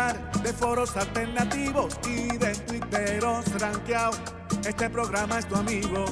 [0.00, 4.18] De foros alternativos y de twitteros rankeados,
[4.66, 6.06] este programa es tu amigo.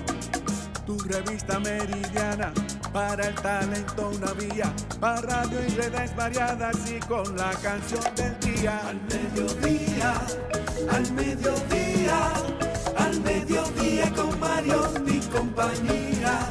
[0.84, 2.52] Tu revista meridiana
[2.92, 8.38] para el talento una vía, para radio y redes variadas y con la canción del
[8.40, 8.80] día.
[8.88, 10.14] Al mediodía,
[10.90, 12.32] al mediodía,
[12.96, 16.50] al mediodía con Mario y compañía.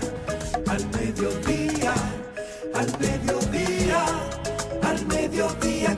[0.68, 1.94] Al mediodía,
[2.74, 4.06] al mediodía,
[4.84, 5.97] al mediodía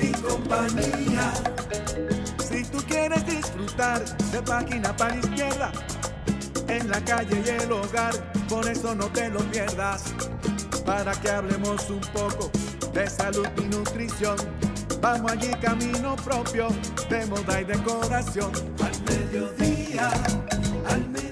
[0.00, 1.32] y compañía.
[2.48, 5.72] Si tú quieres disfrutar de página para izquierda,
[6.68, 8.14] en la calle y el hogar,
[8.48, 10.04] por eso no te lo pierdas.
[10.84, 12.50] Para que hablemos un poco
[12.92, 14.36] de salud y nutrición.
[15.00, 16.68] Vamos allí camino propio
[17.10, 18.52] de moda y decoración.
[18.82, 20.10] Al mediodía,
[20.88, 21.25] al mediodía.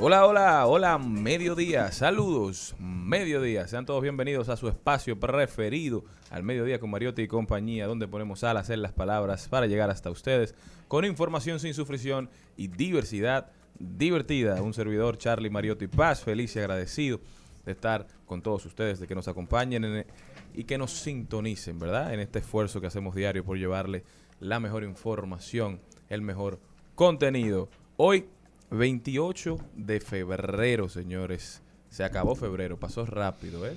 [0.00, 6.78] Hola, hola, hola, mediodía, saludos, mediodía, sean todos bienvenidos a su espacio preferido, al mediodía
[6.78, 10.54] con Mariotti y compañía, donde ponemos alas en las palabras para llegar hasta ustedes
[10.86, 14.62] con información sin sufrición y diversidad divertida.
[14.62, 17.20] Un servidor, Charlie Mariotti Paz, feliz y agradecido
[17.66, 20.06] de estar con todos ustedes, de que nos acompañen en-
[20.54, 22.14] y que nos sintonicen, ¿verdad?
[22.14, 24.04] En este esfuerzo que hacemos diario por llevarle
[24.38, 26.60] la mejor información, el mejor
[26.94, 27.68] contenido.
[27.96, 28.26] Hoy,
[28.70, 31.62] 28 de febrero, señores.
[31.88, 33.76] Se acabó febrero, pasó rápido, ¿eh?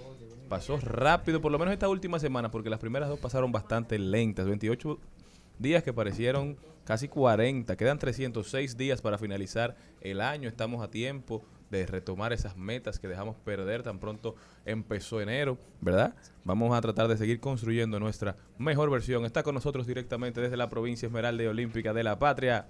[0.50, 4.46] Pasó rápido, por lo menos esta última semana, porque las primeras dos pasaron bastante lentas.
[4.46, 5.00] 28
[5.59, 7.75] días que parecieron casi 40.
[7.78, 10.50] Quedan 306 días para finalizar el año.
[10.50, 14.35] Estamos a tiempo de retomar esas metas que dejamos perder tan pronto
[14.66, 16.13] empezó enero, ¿verdad?
[16.44, 19.24] Vamos a tratar de seguir construyendo nuestra mejor versión.
[19.24, 22.68] Está con nosotros directamente desde la provincia Esmeralda y Olímpica de la Patria,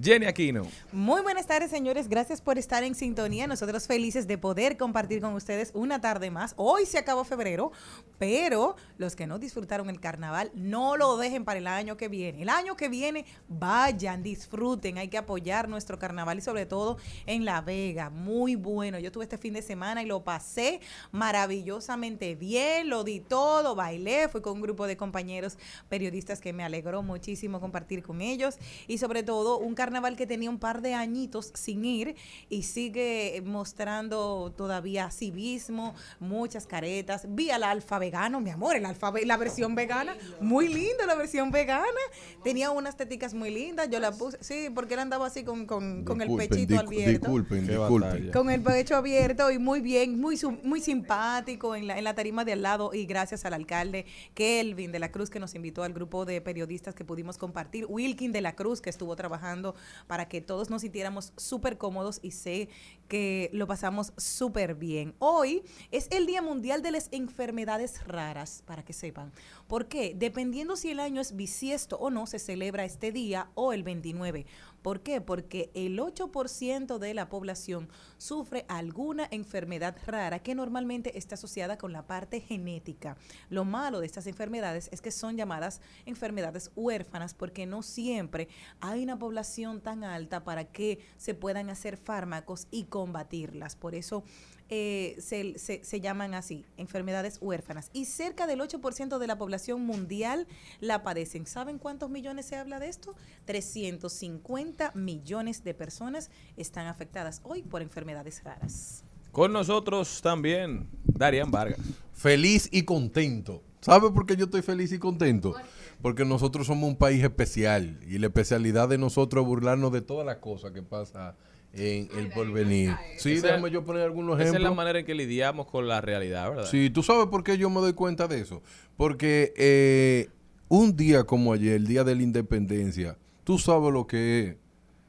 [0.00, 0.66] Jenny Aquino.
[0.90, 2.08] Muy buenas tardes, señores.
[2.08, 3.46] Gracias por estar en sintonía.
[3.46, 6.54] Nosotros felices de poder compartir con ustedes una tarde más.
[6.56, 7.72] Hoy se acabó febrero,
[8.18, 12.42] pero los que no disfrutaron el carnaval, no lo dejen para el año que viene.
[12.42, 14.98] El año que viene, vayan, disfruten.
[14.98, 18.08] Hay que apoyar nuestro carnaval y sobre todo en La Vega.
[18.10, 18.98] Muy bueno.
[18.98, 22.88] Yo tuve este fin de semana y lo pasé maravillosamente bien.
[22.88, 24.28] Lo di todo, bailé.
[24.28, 25.58] Fui con un grupo de compañeros
[25.88, 28.56] periodistas que me alegró muchísimo compartir con ellos.
[28.86, 32.14] Y sobre todo, un carnaval que tenía un par de añitos sin ir
[32.48, 37.26] y sigue mostrando todavía civismo, muchas caretas.
[37.28, 41.50] Vi al alfa vegano, mi amor, el alfa, la versión vegana, muy lindo la versión
[41.50, 42.02] vegana.
[42.44, 46.04] Tenía unas teticas muy lindas, yo la puse, sí, porque él andaba así con, con,
[46.04, 47.26] con el pechito abierto.
[47.26, 48.30] Disculpen, disculpen.
[48.30, 52.44] Con el pecho abierto y muy bien, muy muy simpático en la, en la tarima
[52.44, 55.92] de al lado y gracias al alcalde Kelvin de la Cruz que nos invitó al
[55.92, 59.71] grupo de periodistas que pudimos compartir, Wilkin de la Cruz que estuvo trabajando
[60.06, 62.68] para que todos nos sintiéramos súper cómodos y sé
[63.08, 65.14] que lo pasamos súper bien.
[65.18, 69.32] Hoy es el Día Mundial de las Enfermedades Raras, para que sepan.
[69.66, 70.14] ¿Por qué?
[70.16, 74.46] Dependiendo si el año es bisiesto o no, se celebra este día o el 29.
[74.82, 75.20] ¿Por qué?
[75.20, 77.88] Porque el 8% de la población
[78.18, 83.16] sufre alguna enfermedad rara que normalmente está asociada con la parte genética.
[83.48, 88.48] Lo malo de estas enfermedades es que son llamadas enfermedades huérfanas porque no siempre
[88.80, 93.76] hay una población tan alta para que se puedan hacer fármacos y combatirlas.
[93.76, 94.24] Por eso
[94.74, 97.90] eh, se, se- se llaman así, enfermedades huérfanas.
[97.92, 100.46] Y cerca del 8% de la población mundial
[100.80, 101.44] la padecen.
[101.46, 103.14] ¿Saben cuántos millones se habla de esto?
[103.44, 109.04] 350 millones de personas están afectadas hoy por enfermedades raras.
[109.30, 111.78] Con nosotros también, Darian Vargas.
[112.14, 113.62] Feliz y contento.
[113.82, 115.54] ¿Sabe por qué yo estoy feliz y contento?
[116.00, 120.24] Porque nosotros somos un país especial y la especialidad de nosotros es burlarnos de todas
[120.24, 121.36] las cosas que pasa
[121.74, 122.94] en el porvenir.
[123.18, 124.76] Sí, Esa- déjame yo poner algunos Esa es la ejemplos.
[124.76, 126.66] manera en que lidiamos con la realidad, ¿verdad?
[126.70, 128.62] Sí, tú sabes por qué yo me doy cuenta de eso.
[128.96, 130.28] Porque eh,
[130.68, 134.56] un día como ayer, el día de la independencia, tú sabes lo que es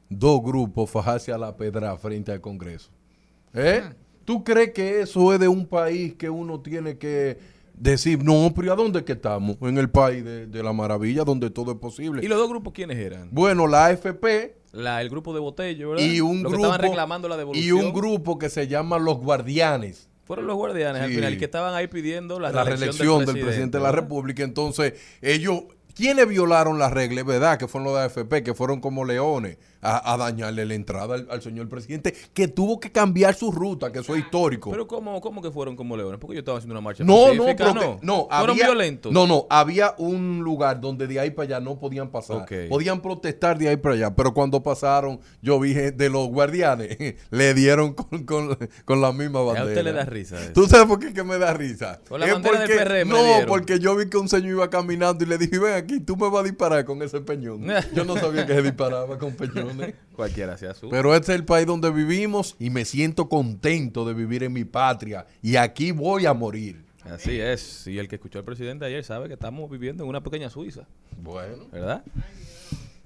[0.08, 2.90] dos grupos fajarse a la pedra frente al Congreso.
[3.52, 3.82] ¿Eh?
[4.24, 7.36] ¿Tú crees que eso es de un país que uno tiene que
[7.74, 9.56] decir, no, pero ¿y a dónde que estamos?
[9.60, 12.24] En el país de, de la maravilla, donde todo es posible.
[12.24, 13.28] ¿Y los dos grupos quiénes eran?
[13.32, 16.04] Bueno, la AFP La, el grupo de Botello, ¿verdad?
[16.04, 17.66] y un que grupo estaban reclamando la devolución.
[17.66, 20.08] y un grupo que se llama Los Guardianes.
[20.24, 23.84] Fueron los guardianes al final que estaban ahí pidiendo la, la reelección del presidente, de
[23.84, 23.92] la.
[23.92, 24.42] República.
[24.42, 27.26] Entonces, ellos, ¿quiénes violaron las reglas?
[27.26, 31.14] Verdad que fueron los de AFP, que fueron como leones a, a dañarle la entrada
[31.14, 34.70] al, al señor presidente, que tuvo que cambiar su ruta, que eso es histórico.
[34.70, 36.18] Pero ¿cómo, ¿cómo que fueron como leones?
[36.18, 37.64] Porque yo estaba haciendo una marcha no, no, que-
[38.02, 39.12] no, Fueron violentos.
[39.12, 42.46] No, no, había un lugar donde de ahí para allá no podían pasar.
[42.68, 46.96] Podían protestar de ahí para allá, pero cuando pasaron, yo vi de los guardianes,
[47.30, 49.66] le dieron con, con- con la misma a bandera.
[49.66, 50.52] usted le da risa eso.
[50.52, 52.00] ¿Tú sabes por qué que me da risa?
[52.08, 53.46] Con la Es bandera del porque- PRM le No, dieron.
[53.46, 56.28] porque yo vi que un señor iba caminando y le dije, ven aquí, tú me
[56.30, 57.64] vas a disparar con ese peñón.
[57.94, 59.32] Yo no sabía que se disparaba con
[60.16, 60.88] Cualquiera sea su.
[60.88, 64.64] Pero este es el país donde vivimos y me siento contento de vivir en mi
[64.64, 65.26] patria.
[65.42, 66.84] Y aquí voy a morir.
[67.04, 67.86] Así es.
[67.86, 70.86] Y el que escuchó al presidente ayer sabe que estamos viviendo en una pequeña Suiza.
[71.22, 71.66] Bueno.
[71.70, 72.02] ¿Verdad?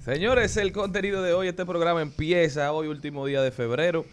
[0.05, 4.07] Señores, el contenido de hoy, este programa empieza hoy, último día de febrero,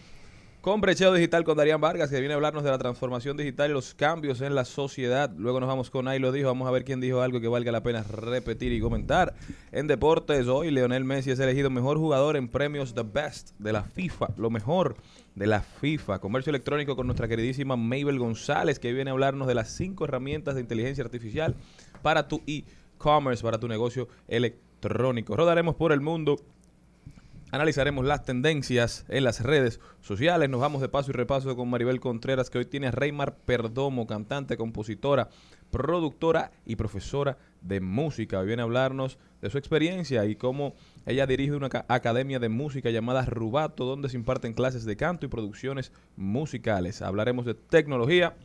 [0.66, 3.74] con Brecheo Digital con Darían Vargas, que viene a hablarnos de la transformación digital y
[3.76, 5.32] los cambios en la sociedad.
[5.38, 7.72] Luego nos vamos con Ahí lo dijo, vamos a ver quién dijo algo que valga
[7.72, 9.36] la pena repetir y comentar.
[9.72, 13.84] En deportes, hoy Leonel Messi es elegido mejor jugador en premios The Best de la
[13.84, 14.96] FIFA, lo mejor
[15.36, 16.18] de la FIFA.
[16.18, 20.56] Comercio electrónico con nuestra queridísima Mabel González, que viene a hablarnos de las cinco herramientas
[20.56, 21.54] de inteligencia artificial
[22.02, 25.36] para tu e-commerce, para tu negocio electrónico.
[25.36, 26.38] Rodaremos por el mundo
[27.56, 30.50] Analizaremos las tendencias en las redes sociales.
[30.50, 34.06] Nos vamos de paso y repaso con Maribel Contreras, que hoy tiene a Reymar Perdomo,
[34.06, 35.30] cantante, compositora,
[35.72, 38.40] productora y profesora de música.
[38.40, 40.74] Hoy viene a hablarnos de su experiencia y cómo
[41.06, 45.26] ella dirige una ca- academia de música llamada Rubato, donde se imparten clases de canto
[45.26, 47.02] y producciones musicales.
[47.02, 48.36] Hablaremos de tecnología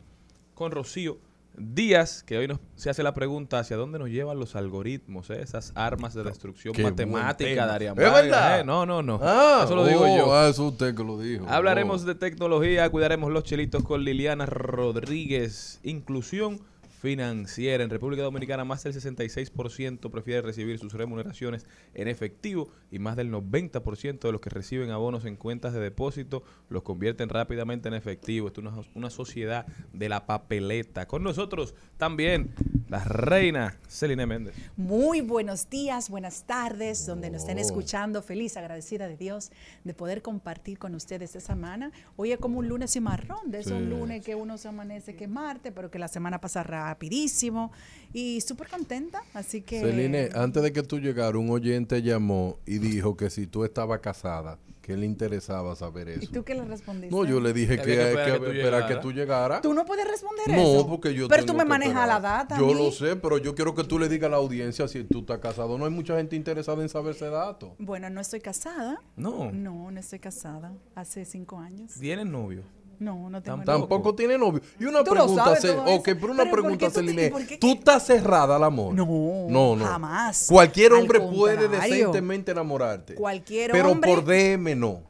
[0.55, 1.17] con Rocío
[1.57, 5.41] Díaz, que hoy nos, se hace la pregunta hacia dónde nos llevan los algoritmos, eh?
[5.41, 7.65] esas armas de destrucción Qué matemática, tema.
[7.65, 8.59] Darían ¿Es Vargas, verdad?
[8.61, 8.63] eh.
[8.63, 9.19] No, no, no.
[9.21, 10.33] Ah, Eso lo digo oh, yo.
[10.35, 11.45] Ah, eso usted que lo dijo.
[11.49, 12.05] Hablaremos Oh.
[12.05, 15.79] de tecnología, cuidaremos los chelitos con Liliana Rodríguez.
[15.83, 16.61] Inclusión
[17.01, 17.83] financiera.
[17.83, 21.65] En República Dominicana más del 66% prefiere recibir sus remuneraciones
[21.95, 26.43] en efectivo y más del 90% de los que reciben abonos en cuentas de depósito
[26.69, 28.47] los convierten rápidamente en efectivo.
[28.47, 31.07] Esto es una, una sociedad de la papeleta.
[31.07, 32.53] Con nosotros también
[32.91, 34.53] la reina Celine Méndez.
[34.75, 38.21] Muy buenos días, buenas tardes, donde nos estén escuchando.
[38.21, 39.49] Feliz, agradecida de Dios
[39.85, 41.93] de poder compartir con ustedes esta semana.
[42.17, 43.85] Hoy es como un lunes y marrón, de esos Sí.
[43.85, 47.71] lunes que uno se amanece que es martes, pero que la semana pasa rapidísimo.
[48.11, 49.79] Y súper contenta, así que...
[49.79, 54.01] Celine, antes de que tú llegaras, un oyente llamó y dijo que si tú estabas
[54.01, 56.31] casada, que le interesaba saber ¿Y eso.
[56.33, 57.15] tú qué le respondiste?
[57.15, 59.01] No, yo le dije Que que, que que, esperar que tú llegaras.
[59.01, 59.61] tú llegaras.
[59.61, 60.87] ¿Tú no puedes responder No, eso?
[60.87, 62.55] porque yo Pero tengo tú me que manejas la data.
[62.55, 62.73] a Yo mí.
[62.83, 65.39] Lo sé, pero yo quiero que tú le digas a la audiencia si tú estás
[65.39, 65.77] casado.
[65.77, 67.75] No hay mucha gente interesada en saber ese dato.
[67.79, 69.01] Bueno, no estoy casada.
[69.15, 69.51] No.
[69.51, 70.73] No, no estoy casada.
[70.95, 71.93] Hace cinco años.
[71.99, 72.63] ¿Tienes novio?
[72.99, 73.71] No, no tengo Tampoco.
[73.71, 73.87] novio.
[73.87, 74.61] Tampoco tiene novio.
[74.79, 77.57] Y una Tú lo pregunta, sabes todo ok, pero una Pero ¿por pregunta, te- Celine.
[77.59, 78.93] ¿Tú estás cerrada al amor?
[78.93, 79.05] No,
[79.49, 79.85] no, no.
[79.85, 80.45] jamás.
[80.47, 83.15] Cualquier Al hombre puede decentemente enamorarte.
[83.15, 85.01] Cualquier pero hombre- por DM no.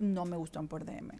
[0.00, 1.12] no me gustan por DM.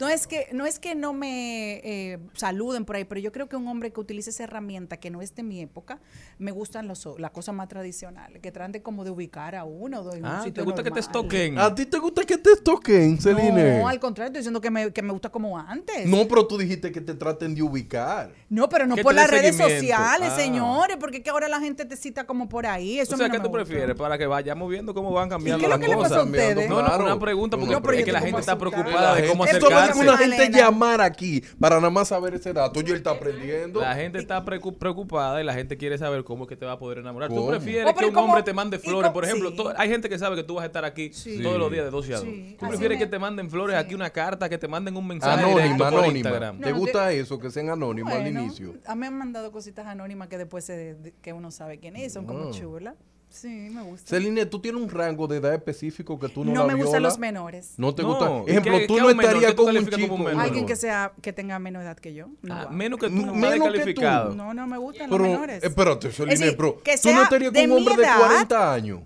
[0.00, 3.48] No es que no es que no me eh, saluden por ahí, pero yo creo
[3.48, 6.00] que un hombre que utilice esa herramienta que no es de mi época,
[6.38, 10.02] me gustan los, las cosas más tradicionales, que traten como de ubicar a uno.
[10.04, 11.58] de un Ah, ¿te sitio gusta que te estoquen?
[11.58, 13.78] ¿A ti te gusta que te toquen, Celine?
[13.80, 16.06] No, al contrario, estoy diciendo que me, que me gusta como antes.
[16.06, 18.32] No, pero tú dijiste que te traten de ubicar.
[18.48, 20.36] No, pero no por te las redes sociales, Ah.
[20.36, 22.98] señores, porque es que ahora la gente te cita como por ahí.
[22.98, 23.64] Eso O sea, mí ¿qué no tú gusta.
[23.64, 23.96] prefieres?
[23.96, 26.18] Para que vayamos viendo cómo van cambiando qué es lo las que le pasa a
[26.18, 26.26] cosas.
[26.30, 26.68] ustedes?
[26.68, 29.68] No, no, una pregunta, porque No, es que la gente está preocupada de cómo Esto
[29.90, 30.24] acercarse.
[30.24, 32.80] una gente llamar aquí para nada más saber ese dato.
[32.80, 33.80] Yo él está aprendiendo.
[33.80, 36.78] La gente está preocupada y la gente quiere saber cómo es que te va a
[36.78, 37.28] poder enamorar.
[37.28, 37.48] ¿Tú ¿Cómo?
[37.48, 38.26] prefieres Oh, que un ¿cómo?
[38.26, 39.10] hombre te mande ¿Y flores?
[39.10, 39.62] Por ejemplo, Sí.
[39.76, 41.42] hay gente que sabe que tú vas a estar aquí Sí.
[41.42, 42.24] todos los días de 12 a 2.
[42.26, 44.96] Sí, ¿Tú así prefieres me- que te manden flores aquí una carta, que te manden
[44.96, 46.18] un mensaje Anónima, directo por anónima.
[46.18, 46.60] Instagram?
[46.60, 47.38] ¿Te gusta eso?
[47.38, 48.74] Que sean anónimos al inicio.
[48.86, 51.96] A mí me han mandado cositas anónimas que después se, de- que uno sabe quién
[51.96, 52.94] es, son como chulas.
[53.32, 54.08] Sí, me gusta.
[54.10, 57.02] Celine, ¿tú tienes un rango de edad específico que tú no, no la me gustan
[57.02, 57.72] los menores.
[57.78, 58.30] No te No, gusta.
[58.46, 60.14] ¿y Ejemplo, qué- tú qué no estarías ¿Qué tú con un chico.
[60.14, 60.42] un menor?
[60.42, 62.28] Alguien que sea que tenga menos edad que yo.
[62.42, 63.64] No Ah, menos que tú, no menos que tú.
[63.72, 64.34] descalificado.
[64.34, 65.64] No, no me gustan Pero, los menores.
[65.64, 66.72] espérate, Celine, pero
[67.02, 68.18] tú no estarías con un hombre de edad.
[68.18, 69.00] 40 años.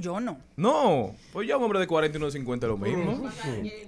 [0.00, 0.38] Yo no.
[0.56, 3.30] No, pues ya un hombre de 40 y uno de 50 es lo mismo.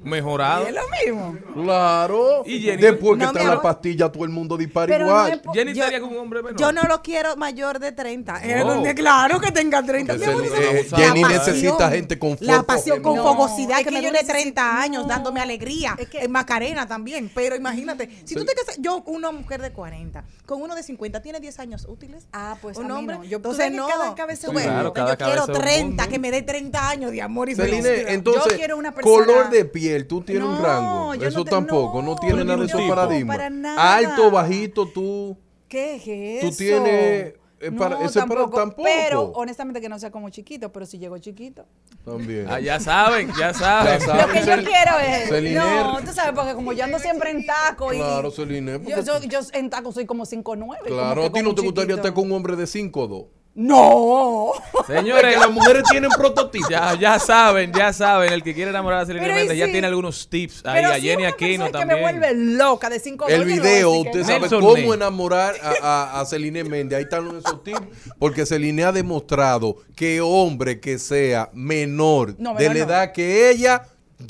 [0.04, 0.66] Mejorado.
[0.66, 1.36] Es lo mismo.
[1.54, 2.42] Claro.
[2.46, 3.62] Y Jenny- Después que No, está mi la amor.
[3.62, 5.40] pastilla, todo el mundo dispara Pero no igual.
[5.40, 6.60] po- Jenny Yo- estaría con un hombre menor.
[6.60, 8.40] Yo no lo quiero mayor de 30.
[8.44, 8.74] Eh, No.
[8.74, 10.12] donde- claro que tenga 30.
[10.12, 13.16] Que mi se- amor, eh, la Jenny pasión, necesita gente con La fuego pasión con
[13.16, 15.96] fogosidad que es me que yo dure necesito- 30 años dándome alegría.
[15.98, 17.30] Es que- en Macarena también.
[17.34, 21.20] Pero imagínate, si tú te casas, yo, una mujer de 40, con uno de 50,
[21.20, 22.26] tiene 10 años útiles.
[22.32, 23.16] Ah, pues un a mí hombre.
[23.16, 23.24] no.
[23.24, 23.88] Yo- tú Entonces, que no.
[23.88, 24.80] cada cabeza es Tú un ves, mundo.
[24.80, 27.22] Claro, cada yo quiero cabeza es un 30 hasta que me dé 30 años de
[27.22, 28.12] amor y Celine, felicidad.
[28.12, 29.24] entonces, yo quiero una persona...
[29.26, 31.14] color de piel, tú tienes un No, rango.
[31.14, 33.36] yo Eso no te- tampoco, no, no, tiene nada de esos no, paradigmas.
[33.36, 33.96] para nada.
[33.96, 35.36] Alto, bajito, tú.
[35.68, 36.56] ¿Qué es Tú eso?
[36.58, 38.82] tienes, eh, para- ese para- tampoco.
[38.82, 41.66] Pero, honestamente, que no sea como chiquito, pero si llegó chiquito.
[42.04, 42.46] También.
[42.48, 44.00] Ah, ya saben, ya saben.
[44.00, 44.26] Ya saben.
[44.26, 45.28] Lo que yo Cel- quiero es.
[45.28, 47.98] Celine- No, tú sabes, porque como yo ando siempre en taco y.
[47.98, 50.88] Claro, Celine, Yo, yo, yo en taco soy como 5'9.
[50.88, 52.08] Claro, como a ti no te un gustaría chiquito.
[52.08, 53.26] estar con un hombre de 5'2".
[53.54, 54.52] No.
[54.86, 56.68] Señores, las mujeres tienen prototipos.
[56.68, 58.32] ya, ya saben, ya saben.
[58.32, 59.72] El que quiere enamorar a Selena Méndez ya sí.
[59.72, 60.80] tiene algunos tips ahí.
[60.82, 61.88] Pero A si Jenny una Aquino persona también.
[61.88, 64.90] que me vuelve loca de 5 El video, usted sabe Nelson cómo Ney.
[64.92, 66.96] enamorar a, a, a Celine Méndez.
[66.98, 67.80] Ahí están esos tips.
[68.18, 72.80] Porque Celine ha demostrado que hombre que sea menor No, de la no.
[72.80, 73.82] edad que ella,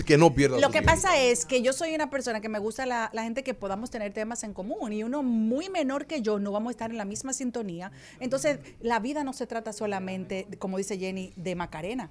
[0.06, 0.92] que no pierda Lo su que tiempo.
[0.92, 3.90] pasa es que yo soy una persona que me gusta la, la gente que podamos
[3.90, 6.98] tener temas en común y uno muy menor que yo no vamos a estar en
[6.98, 7.92] la misma sintonía.
[8.20, 12.10] Entonces, la vida no se trata solamente, como dice Jenny, de Macarena.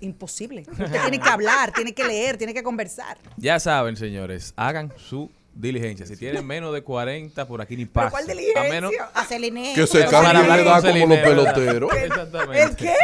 [0.00, 0.66] Imposible.
[0.70, 3.18] Usted tiene que hablar, tiene que leer, tiene que conversar.
[3.36, 6.06] Ya saben, señores, hagan su diligencia.
[6.06, 8.06] Si tienen menos de 40, por aquí ni pasa.
[8.06, 8.60] ¿Pero cuál diligencia?
[8.62, 9.72] A menos A Celine.
[9.74, 11.92] Que se cambie con edad como los peloteros.
[11.96, 12.62] Exactamente.
[12.62, 12.96] ¿El qué?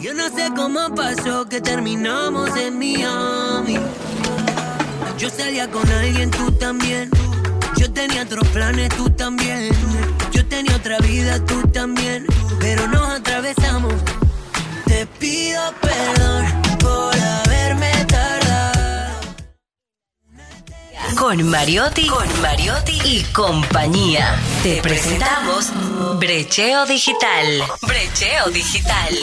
[0.00, 3.78] Yo no sé cómo pasó que terminamos en Miami.
[5.18, 7.10] Yo salía con alguien, tú también.
[7.76, 9.68] Yo tenía otros planes, tú también.
[10.32, 12.24] Yo tenía otra vida, tú también.
[12.60, 13.92] Pero nos atravesamos.
[14.86, 16.46] Te pido perdón
[16.78, 19.20] por haberme tardado.
[21.18, 24.34] Con Mariotti, con Mariotti y compañía.
[24.62, 25.70] Te presentamos
[26.18, 27.64] Brecheo Digital.
[27.82, 29.14] Brecheo Digital.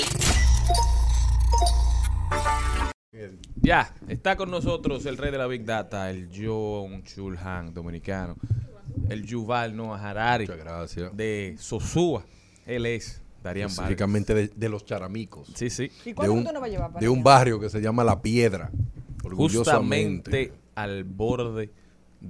[3.68, 8.38] Ya, está con nosotros el rey de la Big Data, el John Chulhan dominicano,
[9.10, 11.18] el Yuval Noah Harari Muchas gracias.
[11.18, 12.24] de Sosúa.
[12.66, 13.74] Él es Darían Vargas.
[13.80, 15.52] Específicamente de, de los charamicos.
[15.54, 15.92] Sí, sí.
[16.06, 18.06] ¿Y De un, tú nos vas a llevar para de un barrio que se llama
[18.06, 18.72] La Piedra.
[19.36, 21.70] Justamente al borde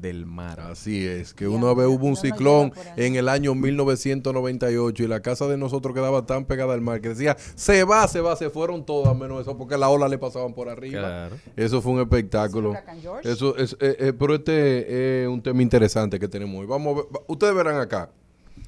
[0.01, 0.59] del mar.
[0.59, 5.21] Así es, que Ya, una vez hubo un ciclón en el año 1998 y la
[5.21, 8.49] casa de nosotros quedaba tan pegada al mar que decía, se va, se va, se
[8.49, 10.99] fueron todas menos eso porque la ola le pasaban por arriba.
[10.99, 11.35] Claro.
[11.55, 12.73] Eso fue un espectáculo.
[13.23, 16.67] Eso es, eh, eh, pero este es un tema interesante que tenemos hoy.
[16.67, 18.11] Vamos a ver, va- ustedes verán acá.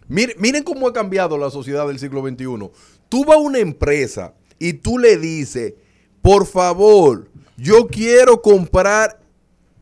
[0.08, 2.70] Miren, miren cómo ha cambiado la sociedad del siglo XXI.
[3.10, 5.74] Tú vas a una empresa y tú le dices,
[6.22, 9.20] por favor, yo quiero comprar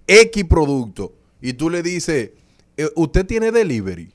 [0.05, 1.13] X producto.
[1.41, 2.31] Y tú le dices,
[2.77, 4.11] "Eh, ¿usted tiene delivery?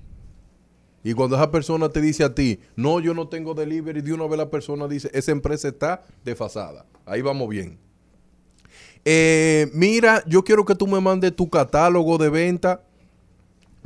[1.04, 4.26] Y cuando esa persona te dice a ti, no, yo no tengo delivery, de una
[4.26, 6.86] vez la persona dice, esa empresa está desfasada.
[7.04, 7.76] Ahí vamos bien.
[9.04, 12.82] Eh, mira, yo quiero que tú me mandes tu catálogo de venta.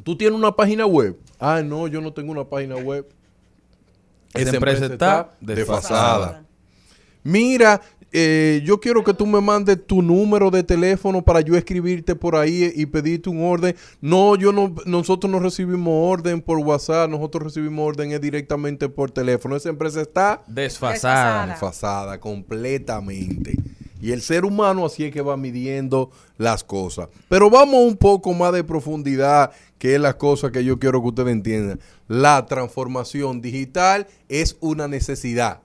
[0.04, 1.18] ¿Tú tienes una página web?
[1.38, 3.06] Ah, no, yo no tengo una página web.
[4.34, 6.44] Esa empresa está desfasada.
[7.22, 7.80] Mira,
[8.12, 12.36] eh, yo quiero que tú me mandes tu número de teléfono para yo escribirte por
[12.36, 13.74] ahí y pedirte un orden.
[14.00, 19.10] No, yo no, nosotros no recibimos orden por WhatsApp, nosotros recibimos orden es directamente por
[19.10, 19.56] teléfono.
[19.56, 21.46] Esa empresa está Desfasada.
[21.48, 23.56] desfasada completamente.
[24.00, 27.08] Y el ser humano así es que va midiendo las cosas.
[27.28, 31.08] Pero vamos un poco más de profundidad, que es la cosa que yo quiero que
[31.08, 31.80] ustedes entiendan.
[32.06, 35.60] La transformación digital es una necesidad.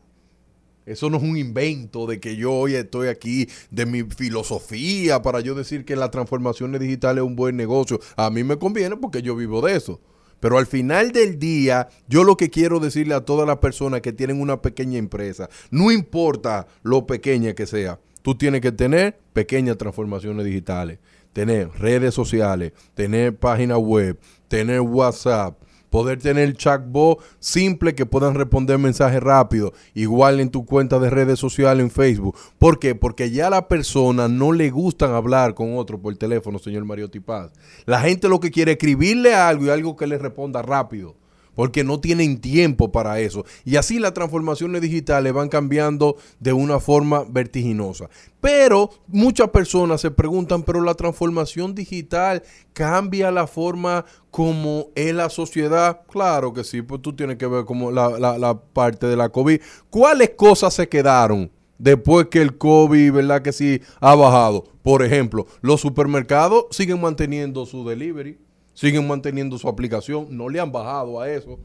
[0.91, 5.39] Eso no es un invento de que yo hoy estoy aquí de mi filosofía para
[5.39, 8.00] yo decir que la transformación digital es un buen negocio.
[8.17, 10.01] A mí me conviene porque yo vivo de eso.
[10.41, 14.12] Pero al final del día, yo lo que quiero decirle a todas las personas que
[14.12, 19.77] tienen una pequeña empresa, no importa lo pequeña que sea, tú tienes que tener pequeñas
[19.77, 20.98] transformaciones digitales,
[21.31, 28.79] tener redes sociales, tener página web, tener WhatsApp, poder tener chatbot simple que puedan responder
[28.79, 32.36] mensajes rápidos, igual en tu cuenta de redes sociales en Facebook.
[32.57, 32.95] ¿Por qué?
[32.95, 37.12] Porque ya a la persona no le gustan hablar con otro por teléfono, señor Mario
[37.12, 37.51] Tipaz.
[37.86, 41.20] La gente lo que quiere es escribirle algo y algo que le responda rápido.
[41.55, 43.43] Porque no tienen tiempo para eso.
[43.65, 48.10] Y así las transformaciones digitales van cambiando de una forma vertiginosa.
[48.39, 52.41] Pero muchas personas se preguntan, pero la transformación digital
[52.74, 56.01] cambia la forma como es la sociedad.
[56.10, 59.29] Claro que sí, pues tú tienes que ver como la, la- la parte de la
[59.29, 59.60] COVID.
[59.89, 61.51] ¿Cuáles cosas se quedaron?
[61.77, 63.41] Después que el COVID, ¿verdad?
[63.41, 64.65] Que sí ha bajado.
[64.84, 68.38] Por ejemplo, los supermercados siguen manteniendo su delivery,
[68.73, 71.59] siguen manteniendo su aplicación, no le han bajado a eso.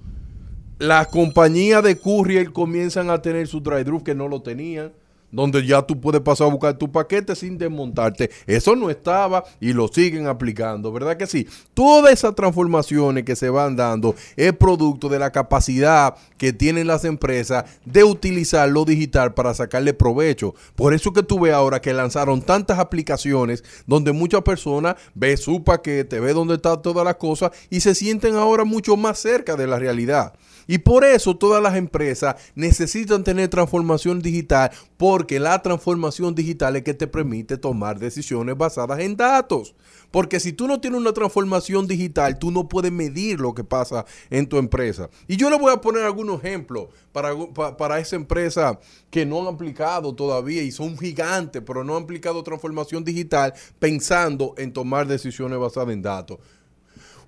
[0.79, 4.93] Las compañías de courier comienzan a tener su drive-thru que no lo tenían,
[5.37, 8.31] donde ya tú puedes pasar a buscar tu paquete sin desmontarte.
[8.47, 11.47] Eso no estaba y lo siguen aplicando, ¿verdad que sí?
[11.75, 17.05] Todas esas transformaciones que se van dando es producto de la capacidad que tienen las
[17.05, 20.55] empresas de utilizar lo digital para sacarle provecho.
[20.75, 25.63] Por eso que tú ves ahora que lanzaron tantas aplicaciones donde muchas personas ve su
[25.63, 29.67] paquete, ve dónde está todas las cosas y se sienten ahora mucho más cerca de
[29.67, 30.33] la realidad.
[30.67, 36.83] Y por eso todas las empresas necesitan tener transformación digital porque la transformación digital es
[36.83, 39.75] que te permite tomar decisiones basadas en datos.
[40.11, 44.07] Porque si tú no tienes una transformación digital, tú no puedes medir lo que pasa
[44.31, 45.11] en tu empresa.
[45.29, 48.79] Y yo le voy a poner algunos ejemplos para, pa- para esa empresa
[49.11, 54.55] que no han aplicado todavía y son gigantes, pero no han aplicado transformación digital pensando
[54.57, 56.39] en tomar decisiones basadas en datos.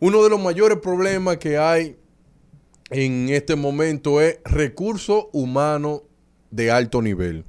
[0.00, 1.96] Uno de los mayores problemas que hay
[2.90, 6.02] en este momento es recurso humano
[6.50, 7.44] de alto nivel.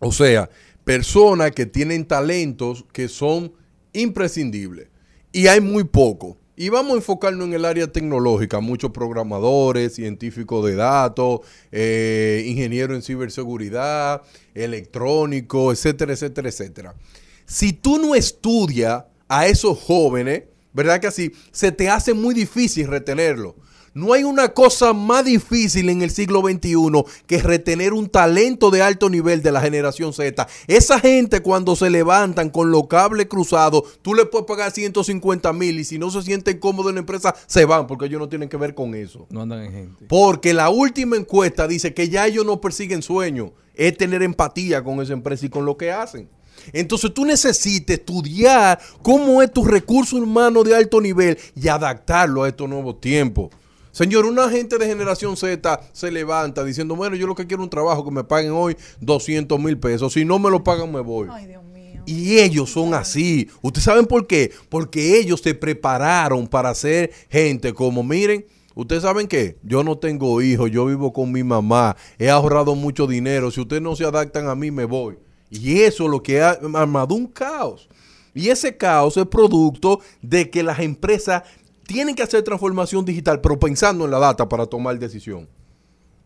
[0.00, 0.50] O sea,
[0.84, 3.52] personas que tienen talentos que son
[3.92, 4.88] imprescindibles.
[5.32, 6.36] Y hay muy poco.
[6.56, 8.60] Y vamos a enfocarnos en el área tecnológica.
[8.60, 11.40] Muchos programadores, científicos de datos,
[11.72, 14.22] eh, ingenieros en ciberseguridad,
[14.54, 16.94] electrónico, etcétera, etcétera, etcétera.
[17.46, 21.32] Si tú no estudias a esos jóvenes, ¿verdad que así?
[21.50, 23.56] Se te hace muy difícil retenerlo.
[23.94, 26.74] No hay una cosa más difícil en el siglo XXI
[27.28, 30.48] que retener un talento de alto nivel de la generación Z.
[30.66, 35.78] Esa gente cuando se levantan con los cables cruzados, tú le puedes pagar 150 mil
[35.78, 38.48] y si no se sienten cómodos en la empresa, se van porque ellos no tienen
[38.48, 39.28] que ver con eso.
[39.30, 40.06] No andan en gente.
[40.08, 45.00] Porque la última encuesta dice que ya ellos no persiguen sueños, es tener empatía con
[45.02, 46.28] esa empresa y con lo que hacen.
[46.72, 52.48] Entonces tú necesitas estudiar cómo es tu recurso humano de alto nivel y adaptarlo a
[52.48, 53.50] estos nuevos tiempos.
[53.94, 57.66] Señor, una gente de generación Z se levanta diciendo, bueno, yo lo que quiero es
[57.66, 60.12] un trabajo que me paguen hoy 200 mil pesos.
[60.12, 61.28] Si no me lo pagan, me voy.
[61.30, 62.02] Ay, Dios mío.
[62.04, 63.48] Y ellos son así.
[63.62, 64.50] ¿Ustedes saben por qué?
[64.68, 70.42] Porque ellos se prepararon para ser gente como, miren, ustedes saben qué, yo no tengo
[70.42, 74.48] hijos, yo vivo con mi mamá, he ahorrado mucho dinero, si ustedes no se adaptan
[74.48, 75.18] a mí, me voy.
[75.50, 77.88] Y eso es lo que ha armado un caos.
[78.34, 81.44] Y ese caos es producto de que las empresas
[81.86, 85.48] tienen que hacer transformación digital, pero pensando en la data para tomar decisión.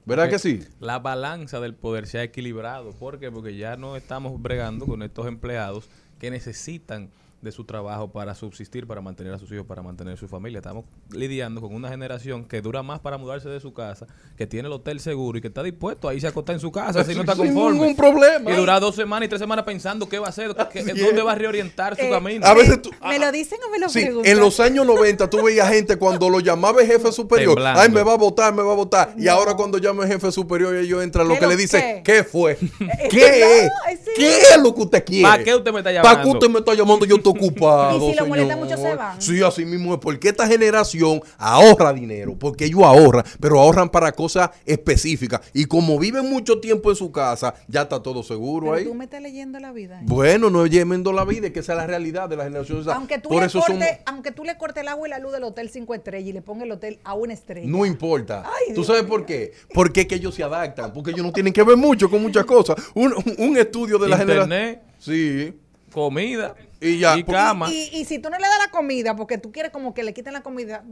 [0.05, 0.65] ¿Verdad que sí?
[0.81, 2.93] La balanza del poder se ha equilibrado.
[2.93, 3.31] ¿Por qué?
[3.31, 8.87] Porque ya no estamos bregando con estos empleados que necesitan de su trabajo para subsistir,
[8.87, 10.59] para mantener a sus hijos, para mantener su familia.
[10.59, 14.67] Estamos lidiando con una generación que dura más para mudarse de su casa, que tiene
[14.67, 17.15] el hotel seguro y que está dispuesto a irse a acostar en su casa si
[17.15, 17.79] no está Sin conforme.
[17.79, 18.51] ningún problema.
[18.51, 21.33] Y dura dos semanas y tres semanas pensando qué va a hacer, qué- dónde va
[21.33, 22.45] a reorientar su Eh, camino.
[22.45, 24.33] A veces tú, ¿Me lo dicen o me lo Sí, preguntan?
[24.33, 27.81] en los años 90 tú veías gente cuando lo llamaba el jefe superior, Temblando.
[27.81, 29.15] ay, me va a votar, me va a votar.
[29.17, 31.57] Y ahora cuando llama el jefe superior y ellos entran, lo ¿Qué que lo le
[31.57, 32.15] dice, qué?
[32.15, 32.59] ¿qué fue?
[32.81, 33.71] no, ¿Qué es?
[34.05, 34.11] sí.
[34.17, 35.23] ¿Qué es lo que usted quiere?
[35.29, 36.33] ¿Para qué usted me está ¿Para qué llamando?
[36.33, 37.05] usted me está llamando?
[37.07, 37.99] Yo ocupado.
[38.09, 39.21] Y si lo molesta mucho, se van.
[39.21, 40.01] Sí, así mismo es.
[40.01, 42.37] Porque esta generación ahorra dinero.
[42.39, 45.41] Porque ellos ahorran, pero ahorran para cosas específicas.
[45.53, 48.85] Y como viven mucho tiempo en su casa, ya está todo seguro Pero ahí.
[48.85, 50.01] tú me estás leyendo la vida.
[50.01, 50.05] ¿eh?
[50.07, 52.85] Bueno, no es yemendo la vida, es que esa es la realidad de la generación.
[52.91, 55.19] Aunque tú, Por le eso cortes, somos- aunque tú le cortes el agua y la
[55.19, 57.67] luz del hotel 5 estrellas y le pongas el hotel a una estrella.
[57.69, 58.45] No importa.
[58.47, 59.53] Ay, ¿Tú Dios sabes por qué?
[59.75, 62.45] Porque es que ellos se adaptan, porque ellos no tienen que ver mucho con muchas
[62.45, 62.77] cosas.
[62.95, 64.53] Un, un estudio de la generación.
[64.53, 65.55] Internet, Sí.
[65.93, 67.69] comida Y ya, y cama.
[67.71, 70.15] Y, y si tú no le das la comida, porque tú quieres como que le
[70.15, 70.85] quiten la comida.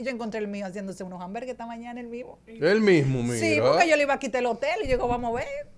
[0.00, 2.40] Yo encontré el mío haciéndose unos hamburgues esta mañana, el vivo.
[2.46, 3.38] Él mismo, mira.
[3.38, 5.77] Sí, porque yo le iba a quitar el hotel y yo digo, vamos a ver.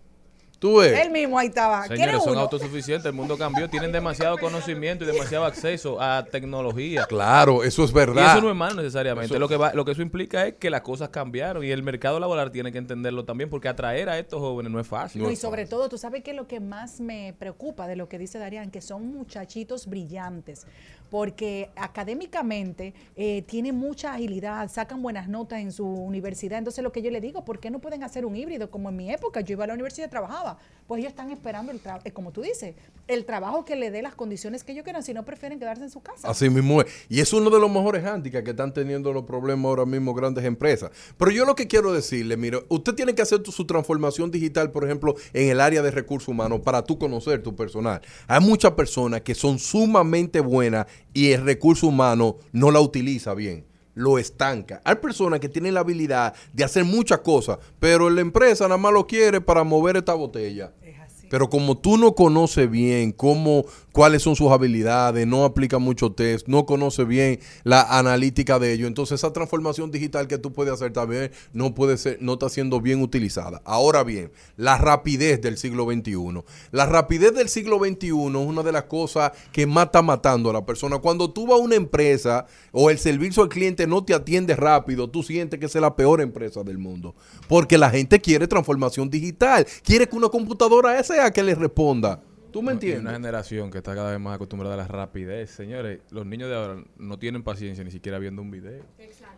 [0.61, 0.92] Tú ves.
[1.01, 1.85] Él mismo ahí estaba.
[1.87, 2.40] ¿Quiere Señores, son uno?
[2.42, 7.07] autosuficientes, el mundo cambió, tienen demasiado conocimiento y demasiado acceso a tecnología.
[7.07, 8.33] Claro, eso es Y verdad.
[8.37, 9.38] eso no es malo necesariamente.
[9.38, 12.20] Lo que va, lo que eso implica es que las cosas cambiaron y el mercado
[12.20, 15.23] laboral tiene que entenderlo también, porque atraer a estos jóvenes no es fácil.
[15.23, 18.18] No, y sobre todo, tú sabes que lo que más me preocupa de lo que
[18.18, 20.66] dice Darían, que son muchachitos brillantes,
[21.11, 26.59] porque académicamente eh, tienen mucha agilidad, sacan buenas notas en su universidad.
[26.59, 28.70] Entonces, lo que yo le digo, ¿por qué no pueden hacer un híbrido?
[28.70, 30.59] Como en mi época, yo iba a la universidad y trabajaba.
[30.87, 32.75] Pues ellos están esperando, el eh, como tú dices,
[33.09, 35.90] el trabajo que le dé las condiciones que ellos quieran, si no prefieren quedarse en
[35.90, 36.29] su casa.
[36.29, 36.87] Así mismo es.
[37.09, 40.44] Y es uno de los mejores handicaps que están teniendo los problemas ahora mismo grandes
[40.44, 40.90] empresas.
[41.16, 44.85] Pero yo lo que quiero decirle, mire, usted tiene que hacer su transformación digital, por
[44.85, 48.01] ejemplo, en el área de recursos humanos para tú conocer tu personal.
[48.27, 53.66] Hay muchas personas que son sumamente buenas y el recurso humano no la utiliza bien.
[53.94, 54.80] Lo estanca.
[54.84, 58.92] Hay personas que tienen la habilidad de hacer muchas cosas, pero la empresa nada más
[58.92, 60.72] lo quiere para mover esta botella.
[61.31, 66.49] Pero como tú no conoces bien cómo, cuáles son sus habilidades, no aplica mucho test,
[66.49, 70.93] no conoces bien la analítica de ello, entonces esa transformación digital que tú puedes hacer
[70.93, 73.62] también no puede ser, no está siendo bien utilizada.
[73.64, 76.43] Ahora bien, la rapidez del siglo XXI.
[76.73, 80.66] La rapidez del siglo XXI es una de las cosas que está matando a la
[80.66, 80.99] persona.
[80.99, 85.09] Cuando tú vas a una empresa o el servicio al cliente no te atiende rápido,
[85.09, 87.14] tú sientes que es la peor empresa del mundo.
[87.49, 92.22] Porque la gente quiere transformación digital, quiere que una computadora sea que le responda.
[92.52, 93.00] ¿Tú me Y entiendes?
[93.02, 95.50] una generación que está cada vez más acostumbrada a la rapidez.
[95.50, 98.82] Señores, los niños de ahora no tienen paciencia ni siquiera viendo un video.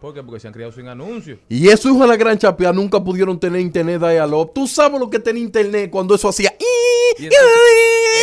[0.01, 0.23] ¿Por qué?
[0.23, 1.39] Porque se han criado sin anuncios.
[1.49, 4.53] Y esos hijos de la gran chapea nunca pudieron tener internet dial-up.
[4.55, 6.53] Tú sabes lo que tenía internet cuando eso hacía.
[7.19, 7.41] Y entonces,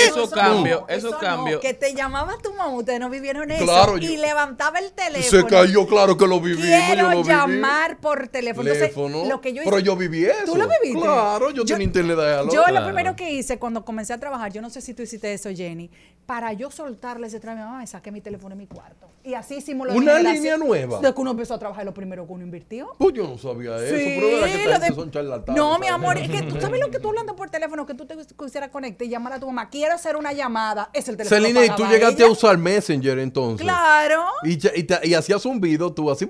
[0.07, 1.59] eso Eso cambio, no, eso no, cambio.
[1.59, 3.63] que te llamaba tu mamá, ustedes no vivieron eso.
[3.63, 5.29] Claro, y yo- levantaba el teléfono.
[5.41, 6.65] Se cayó, claro que lo vivimos.
[6.65, 7.27] Quiero yo lo viví.
[7.29, 8.69] llamar por teléfono.
[8.69, 8.95] Entonces,
[9.29, 10.45] lo que yo Pero hice- yo viví eso.
[10.45, 11.01] ¿Tú lo viviste?
[11.01, 12.51] Claro, yo, tenía internet dial-up.
[12.53, 15.33] Yo lo primero que hice cuando comencé a trabajar, yo no sé si tú hiciste
[15.33, 15.89] eso, Jenny,
[16.25, 19.07] para yo soltarle ese trabajo a mi mamá, me saqué mi teléfono en mi cuarto.
[19.23, 20.99] Y así hicimos lo ¿Una línea nueva?
[21.01, 22.95] De que uno empezó a trabajar lo primero que uno invirtió.
[22.99, 23.95] Pues yo no sabía eso.
[23.97, 25.59] Sí, pero que lo de- son charlatanes.
[25.59, 28.05] No, mi amor, es que tú sabes lo que tú hablando por teléfono, que tú
[28.05, 29.69] te quisieras conectar y llamar a tu mamá.
[29.69, 30.89] Quiero hacer una llamada.
[30.93, 31.41] Es el teléfono.
[31.41, 32.27] Celina, ¿y tú llegaste ella.
[32.27, 33.65] a usar Messenger entonces?
[33.65, 34.23] Claro.
[34.43, 36.29] Y, ya- y, te- y hacías zumbido tú así.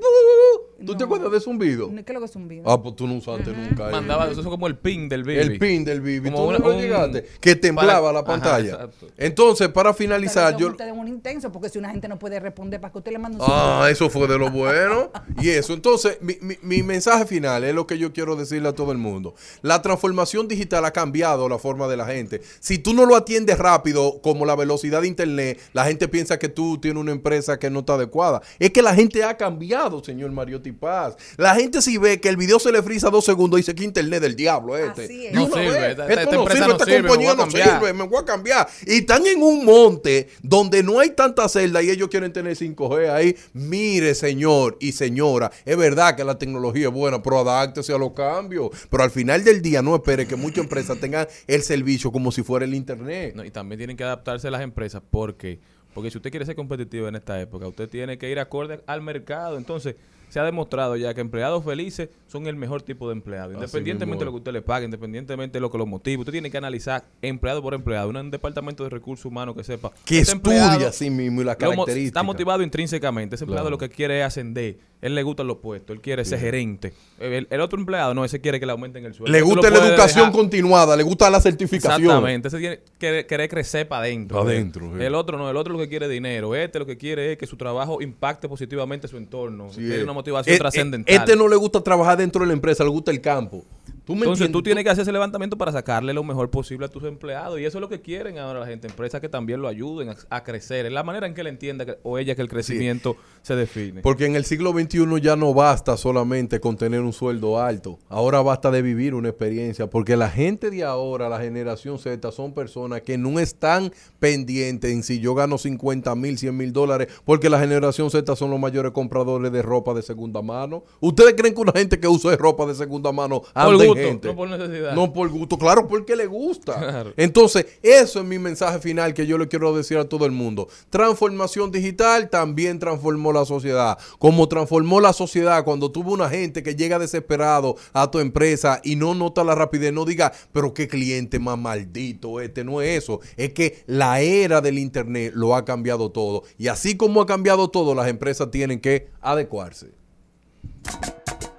[0.86, 1.90] ¿Tú te acuerdas de zumbido?
[1.90, 2.64] ¿Qué es lo que es un video?
[2.70, 3.84] Ah, pues tú no usaste nunca.
[3.84, 3.92] eso.
[3.92, 5.38] Mandaba, eso es como el pin del baby.
[5.38, 6.32] El pin del BB.
[6.32, 7.26] Como ¿Tú una- no un- llegaste?
[7.42, 8.74] Que temblaba para- la Ajá, pantalla.
[8.74, 9.08] exacto.
[9.18, 10.68] Entonces, para finalizar, yo...
[10.70, 13.38] ustedes un intenso, porque si una gente no puede responder para que usted le mande
[13.38, 15.12] un Ah, eso fue de lo bueno.
[15.42, 15.74] Y eso.
[15.74, 18.98] Entonces, mi, mi- mi mensaje final es lo que yo quiero decirle a todo el
[18.98, 19.36] mundo.
[19.62, 22.42] La transformación digital ha cambiado la forma de la gente.
[22.60, 26.50] Si tú no lo atiendes rápido, como la velocidad de Internet, la gente piensa que
[26.50, 28.42] tú tienes una empresa que no está adecuada.
[28.60, 31.16] Es que la gente ha cambiado, señor Mariotti Paz.
[31.38, 34.22] La gente si ve que el video se le frisa dos segundos, dice que Internet
[34.22, 35.06] del diablo este.
[35.06, 35.34] Así es.
[35.34, 37.34] No sirve, ve, esta- esto esta no empresa sirve, no esta sirve, me compañía voy
[37.34, 37.70] a no cambiar.
[37.80, 38.68] sirve, me voy a cambiar.
[38.86, 43.10] Y están en un monte donde no hay tanta celda y ellos quieren tener 5G
[43.10, 43.36] ahí.
[43.54, 48.12] Mire, señor y señora, es verdad que la tecnología es buena, pero adáctese a los
[48.14, 48.70] cambios.
[48.90, 52.44] Pero al final del día no espere que muchas empresas tengan el servicio como si
[52.44, 53.34] fuera el Internet.
[53.36, 55.60] No, y también tienen que adaptarse las empresas porque
[55.94, 59.02] porque si usted quiere ser competitivo en esta época, usted tiene que ir acorde al
[59.02, 59.58] mercado.
[59.58, 59.96] Entonces,
[60.30, 63.54] se ha demostrado ya que empleados felices son el mejor tipo de empleado.
[63.54, 66.50] Independientemente de lo que usted le pague, independientemente de lo que lo motive, usted tiene
[66.52, 68.10] que analizar empleado por empleado.
[68.10, 71.56] Un departamento de recursos humanos que sepa Que este estudie empleado así mismo y las
[71.58, 72.06] características.
[72.08, 73.36] Está motivado intrínsecamente.
[73.36, 73.72] Ese empleado Claro.
[73.72, 74.78] lo que quiere es ascender.
[75.02, 75.96] Él le gustan los puestos.
[75.96, 76.92] Él quiere ser gerente.
[77.20, 79.32] El, el otro empleado no, ese quiere que le aumenten el sueldo.
[79.32, 82.02] Le gusta la educación dejar- continuada, le gusta la certificación.
[82.04, 82.50] Exactamente.
[82.50, 84.44] Ese tiene que querer crecer para adentro.
[84.44, 85.02] Pa' dentro, sí.
[85.02, 85.50] El otro no.
[85.50, 86.54] El otro lo que quiere es dinero.
[86.54, 89.70] Este lo que quiere es que su trabajo impacte positivamente su entorno.
[89.70, 91.16] Sí, tiene una motivación Eh, eh, trascendental.
[91.16, 93.66] Este no le gusta trabajar dentro de la empresa, le gusta el campo.
[94.06, 96.90] ¿Tú me Entonces tú tienes que hacer ese levantamiento para sacarle lo mejor posible a
[96.90, 97.60] tus empleados.
[97.60, 98.88] Y eso es lo que quieren ahora la gente.
[98.88, 100.86] Empresas que también lo ayuden a, a crecer.
[100.86, 104.02] Es la manera en que él entienda que- o ella que el crecimiento se define.
[104.02, 108.00] Porque en el siglo XXI ya no basta solamente con tener un sueldo alto.
[108.10, 109.90] Ahora basta de vivir una experiencia.
[109.90, 115.04] Porque la gente de ahora, la generación Z, son personas que no están pendientes en
[115.04, 117.08] si yo gano 50 mil, 100 mil dólares.
[117.26, 120.84] Porque la generación Z son los mayores compradores de ropa de segunda mano.
[121.00, 124.28] ¿Ustedes creen que una gente que usa ropa de segunda mano anda gusto, gente?
[124.28, 124.94] no por necesidad.
[124.94, 126.78] No por gusto, claro, porque le gusta.
[126.78, 127.14] Claro.
[127.18, 130.68] Entonces, eso es mi mensaje final que yo le quiero decir a todo el mundo.
[130.90, 133.98] Transformación digital también transformó la sociedad.
[134.18, 138.96] Como transformó la sociedad cuando tuvo una gente que llega desesperado a tu empresa y
[138.96, 142.64] no nota la rapidez, no diga, pero qué cliente más maldito este.
[142.64, 143.20] No es eso.
[143.38, 146.44] Es que la era del Internet lo ha cambiado todo.
[146.58, 149.92] Y así como ha cambiado todo, las empresas tienen que adecuarse.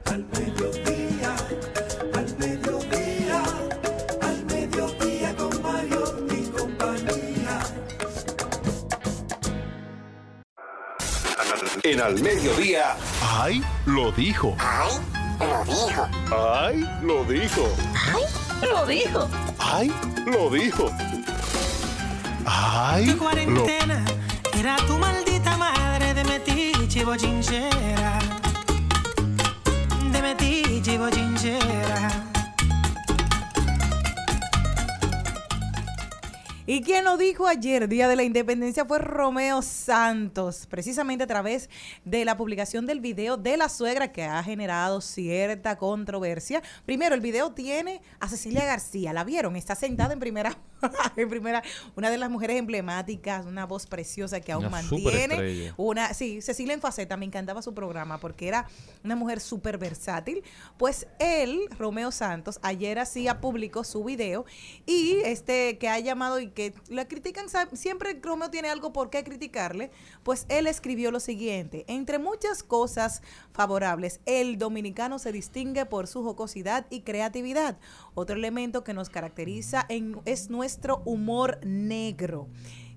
[0.07, 0.25] Al
[11.91, 13.65] En al mediodía, ¡Ay!
[13.85, 14.57] Lo dijo.
[14.61, 14.95] Ay,
[15.41, 16.09] lo dijo.
[16.31, 16.89] ¡Ay!
[17.03, 17.69] Lo dijo.
[18.15, 19.29] Ay, lo dijo.
[19.59, 19.93] ¡Ay!
[20.25, 20.91] Lo dijo.
[22.47, 23.07] ¡Ay!
[23.07, 24.05] Tu Lo cuarentena
[24.57, 28.21] era tu maldita madre de metiche y bochinchera.
[30.13, 32.30] De metiche y bochinchera.
[36.67, 41.71] Y quien lo dijo ayer, Día de la Independencia, fue Romeo Santos, precisamente a través
[42.05, 46.63] de la publicación del video de la suegra que ha generado cierta controversia.
[46.85, 49.57] Primero, el video tiene a Cecilia García, ¿la vieron?
[49.57, 50.57] Está sentada en primera,
[51.17, 51.63] en primera,
[51.97, 55.73] una de las mujeres emblemáticas, una voz preciosa que aún Una mantiene.
[55.79, 58.67] Una, sí, Cecilia en faceta, me encantaba su programa porque era
[59.03, 60.43] una mujer súper versátil.
[60.77, 64.45] Pues él, Romeo Santos, ayer hacía público su video
[64.85, 69.25] y este que ha llamado y que la critican, siempre Romeo tiene algo por qué
[69.25, 69.91] criticarle,
[70.23, 76.23] pues él escribió lo siguiente, entre muchas cosas favorables, el dominicano se distingue por su
[76.23, 77.79] jocosidad y creatividad.
[78.15, 79.87] Otro elemento que nos caracteriza
[80.25, 82.49] es nuestro humor negro.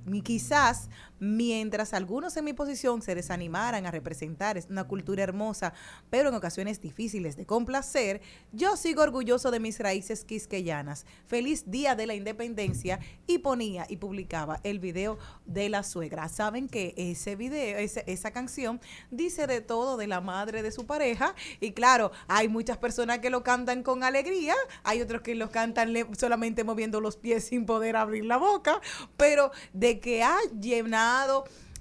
[0.06, 0.90] Y quizás
[1.24, 5.74] mientras algunos en mi posición se desanimaran a representar es una cultura hermosa,
[6.10, 11.06] pero en ocasiones difíciles de complacer, yo sigo orgulloso de mis raíces quisqueyanas.
[11.26, 16.28] Feliz Día de la Independencia y ponía y publicaba el video de la suegra.
[16.28, 21.36] Saben que ese video, esa canción dice de todo de la madre de su pareja
[21.62, 25.94] y claro, hay muchas personas que lo cantan con alegría, hay otros que lo cantan
[26.18, 28.82] solamente moviendo los pies sin poder abrir la boca,
[29.16, 31.13] pero de que ha llenado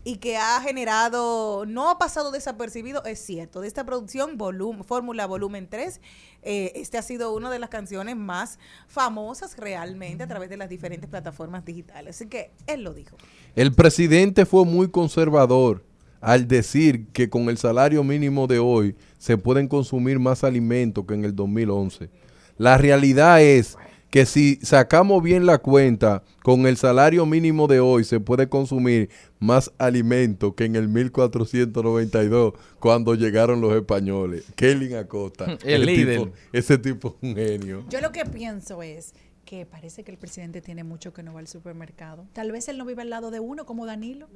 [0.04, 3.60] y que ha generado, no ha pasado desapercibido, es cierto.
[3.60, 6.00] De esta producción, volum- Fórmula Volumen 3,
[6.42, 10.68] eh, este ha sido una de las canciones más famosas realmente a través de las
[10.68, 12.16] diferentes plataformas digitales.
[12.16, 13.16] Así que él lo dijo.
[13.54, 15.84] El presidente fue muy conservador
[16.20, 21.14] al decir que con el salario mínimo de hoy se pueden consumir más alimentos que
[21.14, 22.10] en el 2011.
[22.58, 23.76] La realidad es
[24.12, 29.08] que si sacamos bien la cuenta, con el salario mínimo de hoy se puede consumir
[29.40, 34.44] más alimentos que en el 1492 cuando llegaron los españoles.
[34.54, 35.46] Kelly Acosta.
[35.64, 36.18] El ese líder.
[36.18, 37.84] tipo- ese tipo es un genio.
[37.88, 39.14] Yo lo que pienso es
[39.46, 42.26] que parece que el presidente tiene mucho que no va al supermercado.
[42.34, 44.28] Tal vez él no vive al lado de uno como Danilo.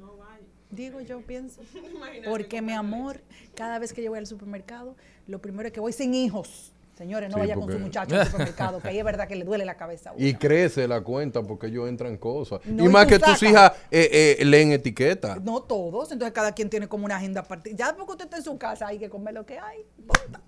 [0.71, 1.61] Digo yo, pienso.
[2.27, 3.21] Porque mi amor,
[3.55, 4.95] cada vez que yo voy al supermercado,
[5.27, 6.73] lo primero es que voy sin hijos.
[6.97, 9.35] Señores, no Sí, vaya con porque- su muchacho al supermercado, que ahí es verdad que
[9.35, 10.25] le duele la cabeza a uno.
[10.25, 12.59] Y crece la cuenta porque ellos entran cosas.
[12.65, 15.35] No, y y más tú que tus hijas eh, eh, leen etiqueta.
[15.43, 17.75] No todos, entonces cada quien tiene como una agenda partida.
[17.77, 19.85] Ya porque usted está en su casa, hay que comer lo que hay.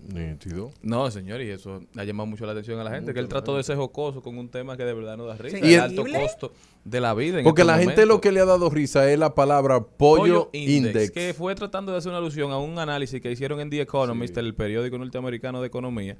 [0.08, 0.72] Nítido.
[0.82, 3.56] No, señor, y eso ha llamado mucho la atención a la gente, que él trató
[3.56, 5.58] de ser jocoso con un tema que de verdad no da risa.
[5.58, 5.64] Sí.
[5.66, 6.52] Y el alto costo
[6.84, 7.38] de la vida.
[7.38, 10.50] en Porque estos la gente lo que le ha dado risa es la palabra pollo,
[10.52, 11.10] Index, index.
[11.12, 14.36] que fue tratando de hacer una alusión a un análisis que hicieron en The Economist,
[14.36, 16.16] el periódico norteamericano de economía,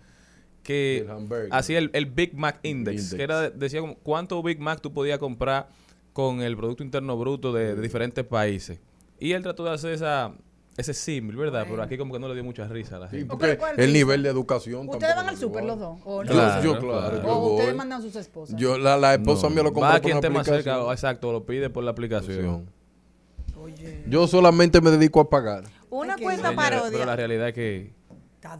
[0.70, 1.06] que
[1.50, 3.14] hacía el, el Big Mac Index, Index.
[3.14, 5.68] que era, decía como cuánto Big Mac tú podías comprar
[6.12, 8.78] con el Producto Interno Bruto de, de diferentes países.
[9.18, 10.33] Y él trató de hacer esa,
[10.76, 11.66] ese símil, ¿verdad?
[11.68, 13.26] Pero aquí como que no le dio mucha risa a la gente.
[13.26, 15.98] porque el nivel de educación ¿Ustedes van al súper los dos?
[16.04, 16.30] ¿O no?
[16.33, 18.56] Yo, yo, claro, yo ¿O ustedes mandan a sus esposas?
[18.59, 21.44] Yo, la, la esposa No, mía lo va compra a por quien cerca, exacto, lo
[21.44, 22.70] pide por la aplicación.
[24.06, 25.64] Yo solamente me dedico a pagar.
[25.90, 26.90] Una Ay, cuenta parodia.
[26.92, 27.92] pero la realidad es que,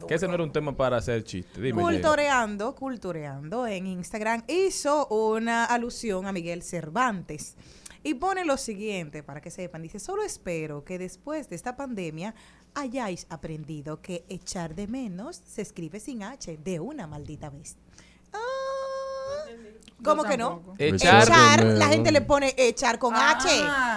[0.07, 1.61] que ese no era un tema para hacer chiste.
[1.61, 1.81] Dime.
[1.81, 7.57] Cultureando, cultureando en Instagram hizo una alusión a Miguel Cervantes
[8.03, 12.35] y pone lo siguiente para que sepan, dice, solo espero que después de esta pandemia
[12.75, 17.77] hayáis aprendido que echar de menos se escribe sin H de una maldita vez.
[18.33, 18.39] Ah,
[20.03, 20.75] ¿Cómo que no?
[20.79, 23.49] Echar la gente le pone echar con H.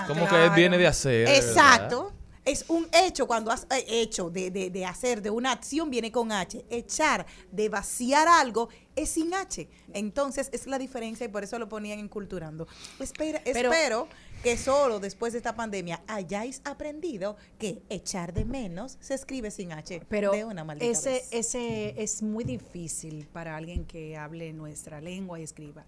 [0.08, 1.28] Como que viene de hacer.
[1.30, 2.12] Exacto.
[2.46, 6.12] Es un hecho cuando has eh, hecho de, de- de hacer, de una acción viene
[6.12, 6.66] con H.
[6.70, 9.70] Echar, de vaciar algo, es sin H.
[9.94, 12.68] Entonces es la diferencia y por eso lo ponían en Culturando.
[13.00, 14.08] Espera, Pero- espero
[14.44, 19.72] que solo después de esta pandemia hayáis aprendido que echar de menos se escribe sin
[19.72, 20.02] H.
[20.10, 21.28] Pero de una maldita ese, vez.
[21.32, 25.86] ese es muy difícil para alguien que hable nuestra lengua y escriba.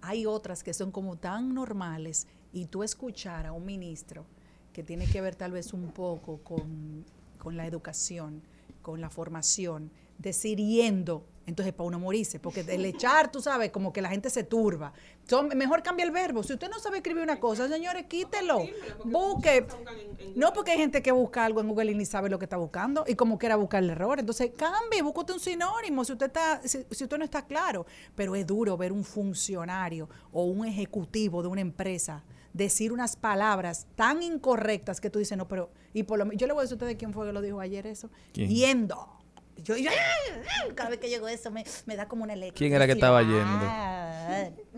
[0.00, 4.24] Hay otras que son como tan normales y tú escuchar a un ministro
[4.78, 7.04] que tiene que ver tal vez un poco con,
[7.36, 8.44] con la educación,
[8.80, 13.92] con la formación, decir yendo, entonces para uno morirse, porque el echar, tú sabes, como
[13.92, 14.92] que la gente se turba.
[15.26, 16.44] Son- mejor cambia el verbo.
[16.44, 18.60] Si usted no sabe escribir una cosa, señores, quítelo.
[19.04, 19.66] Busque.
[20.36, 22.56] No, porque hay gente que busca algo en Google y ni sabe lo que está
[22.56, 24.20] buscando y como quiera buscar el error.
[24.20, 27.84] Entonces, cambie, búscate un sinónimo si usted está, si, si usted no está claro.
[28.14, 33.86] Pero es duro ver un funcionario o un ejecutivo de una empresa decir unas palabras
[33.94, 36.74] tan incorrectas que tú dices, no, pero, y por lo yo le voy a decir
[36.74, 38.10] a ustedes quién fue que lo dijo ayer eso.
[38.32, 38.48] ¿Quién?
[38.50, 39.08] Yendo.
[39.64, 39.90] Yo, yo-
[40.74, 42.58] cada vez que llego eso me, me da como una electricidad.
[42.58, 44.68] ¿Quién era que estaba yendo?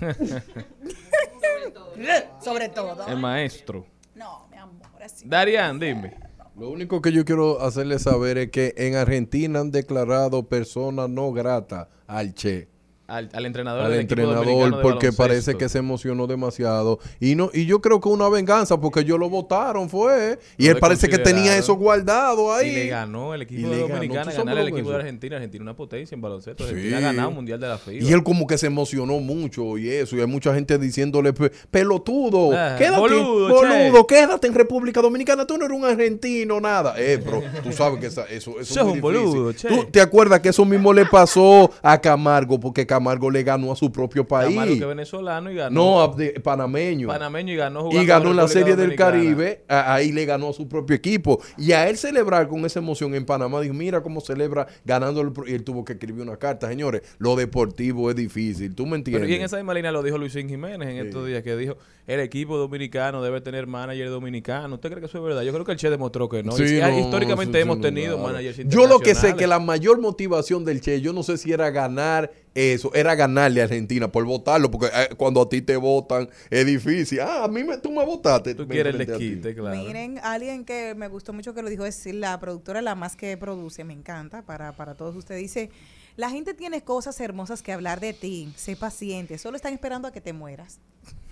[2.42, 3.06] Sobre todo.
[3.08, 3.86] El maestro.
[4.14, 5.26] No, mi amor, así.
[5.28, 6.14] Darian, dime.
[6.56, 11.32] Lo único que yo quiero hacerle saber es que en Argentina han declarado persona no
[11.32, 12.68] grata al Che.
[13.08, 17.64] Al, al entrenador al del entrenador porque parece que se emocionó demasiado y no y
[17.66, 21.56] yo creo que una venganza porque ellos lo votaron fue y él parece que tenía
[21.56, 23.78] eso guardado ahí Y le ganó el equipo de.
[23.80, 24.96] Dominicana, ¿Tú sabes ganar el equipo de?
[24.96, 25.36] Argentina.
[25.36, 26.64] Argentina una potencia en baloncesto.
[26.64, 26.70] Sí.
[26.70, 28.04] Argentina ha ganado un mundial de la FIBA.
[28.04, 31.50] y él como que se emocionó mucho y eso y hay mucha gente diciéndole "Pe-
[31.70, 34.06] pelotudo Ah, quédate boludo, boludo, che".
[34.14, 38.06] quédate en República Dominicana tú no eres un argentino nada eh bro tú sabes que
[38.06, 39.68] esa- eso, es muy un boludo, che.
[39.68, 42.95] tú te acuerdas que eso mismo le pasó a Camargo porque Camargo
[43.30, 45.74] le ganó a su propio país Camargo que es venezolano y ganó.
[45.74, 48.94] no a- de- panameño panameño y ganó y ganó en la Serie del.
[48.96, 51.40] Caribe, a- ahí le ganó a su propio equipo.
[51.58, 55.32] Y a él celebrar con esa emoción en Panamá, dijo, mira cómo celebra ganando el
[55.32, 55.46] pro-".
[55.46, 56.68] y él tuvo que escribir una carta.
[56.68, 59.22] Señores, lo deportivo es difícil, ¿tú me entiendes?
[59.22, 61.76] Pero y en esa misma línea lo dijo Luisín Jiménez en estos días, que dijo,
[62.06, 64.76] el equipo dominicano debe tener manager dominicano.
[64.76, 65.42] ¿Usted cree que eso es verdad?
[65.42, 66.52] Yo creo que el Che demostró que no.
[66.52, 70.00] Sí, Y- no, históricamente sí, hemos tenido managers Yo lo que sé que la mayor
[70.00, 74.24] motivación del Che, yo no sé si era ganar eso, era ganarle a Argentina por
[74.24, 77.20] votarlo, porque eh, cuando a ti te votan es difícil.
[77.20, 78.54] Ah, a mí me, tú me votaste.
[78.54, 79.76] Tú me quieres el desquite, claro.
[79.76, 83.36] Miren, alguien que me gustó mucho que lo dijo es la productora La Más que
[83.36, 85.42] produce, me encanta para, para todos ustedes.
[85.42, 85.70] Dice,
[86.16, 90.12] la gente tiene cosas hermosas que hablar de ti, sé paciente, solo están esperando a
[90.12, 90.80] que te mueras.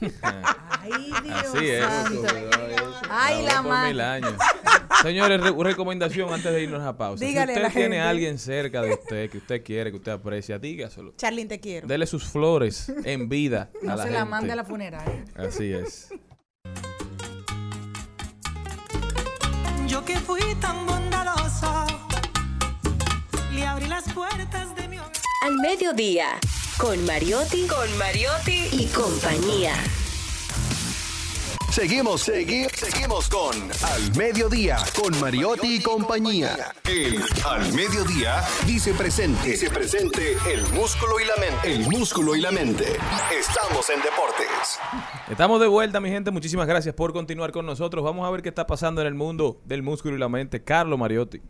[0.23, 1.85] Ay, Dios Así es.
[1.85, 2.23] santo.
[3.11, 4.37] Ay, la madre.
[5.03, 7.25] Señores, re- recomendación antes de irnos a pausa.
[7.25, 9.97] Dígale si a la usted tiene a alguien cerca de usted que usted quiere, que
[9.97, 11.15] usted aprecia, dígaselo.
[11.17, 11.87] Charlene, te quiero.
[11.89, 15.25] Dele sus flores en vida a No la se la mande a la funeraria.
[15.35, 16.09] Así es.
[19.87, 21.87] Yo que fui tan bondadoso,
[23.55, 25.13] le abrí las puertas de mi hogar.
[25.43, 26.39] Al mediodía,
[26.79, 29.75] con Mariotti, con Mariotti y compañía.
[31.71, 36.73] Seguimos, segui- seguimos con Al Mediodía, con Mariotti y compañía.
[36.85, 39.49] El Al Mediodía dice presente.
[39.51, 41.73] Dice presente el músculo y la mente.
[41.75, 42.85] El músculo y la mente.
[43.37, 44.79] Estamos en deportes.
[45.29, 46.31] Estamos de vuelta, mi gente.
[46.31, 48.05] Muchísimas gracias por continuar con nosotros.
[48.05, 50.63] Vamos a ver qué está pasando en el mundo del músculo y la mente.
[50.63, 51.43] Carlos Mariotti.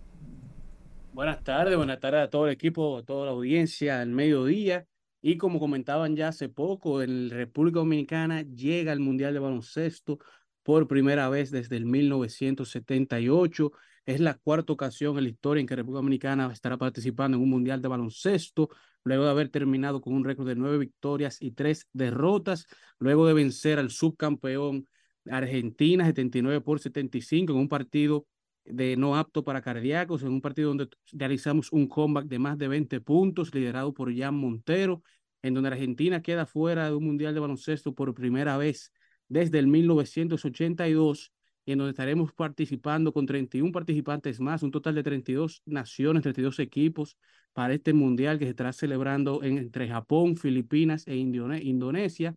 [1.15, 4.85] Buenas tardes, buenas tardes a todo el equipo, a toda la audiencia, al mediodía.
[5.23, 10.19] Y como comentaban ya hace poco, en República Dominicana llega el Mundial de Baloncesto
[10.65, 13.71] por primera vez desde el 1978.
[14.07, 17.51] Es la cuarta ocasión en la historia en que República Dominicana estará participando en un
[17.51, 18.71] Mundial de Baloncesto,
[19.05, 22.67] luego de haber terminado con un récord de nueve victorias y tres derrotas,
[22.99, 24.89] luego de vencer al subcampeón
[25.31, 28.27] Argentina 79 por 75 en un partido
[28.65, 32.69] de no apto para cardíacos, en un partido donde realizamos un comeback de más de
[32.69, 35.03] 20 puntos, liderado por Jan Montero,
[35.43, 38.93] en donde Argentina queda fuera de un mundial de baloncesto por primera vez
[39.29, 41.33] desde el 1982,
[41.67, 46.59] y en donde estaremos participando con 31 participantes más, un total de 32 naciones, 32
[46.59, 47.17] equipos
[47.53, 52.35] para este mundial que se estará celebrando en- entre Japón, Filipinas e Indone- Indonesia,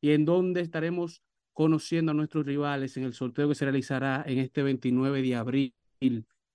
[0.00, 4.38] y en donde estaremos conociendo a nuestros rivales en el sorteo que se realizará en
[4.38, 5.74] este 29 de abril.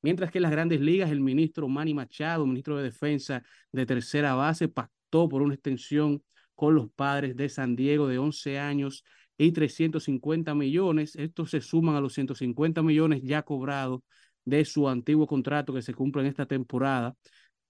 [0.01, 4.35] Mientras que en las grandes ligas, el ministro Manny Machado, ministro de Defensa de tercera
[4.35, 6.23] base, pactó por una extensión
[6.55, 9.03] con los padres de San Diego de 11 años
[9.37, 11.15] y 350 millones.
[11.15, 14.01] Estos se suman a los 150 millones ya cobrados
[14.45, 17.15] de su antiguo contrato que se cumple en esta temporada,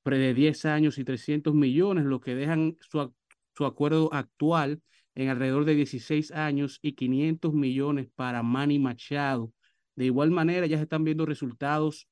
[0.04, 3.14] pre de 10 años y 300 millones, lo que dejan su,
[3.56, 4.82] su acuerdo actual
[5.16, 9.52] en alrededor de 16 años y 500 millones para Manny Machado.
[9.96, 12.08] De igual manera, ya se están viendo resultados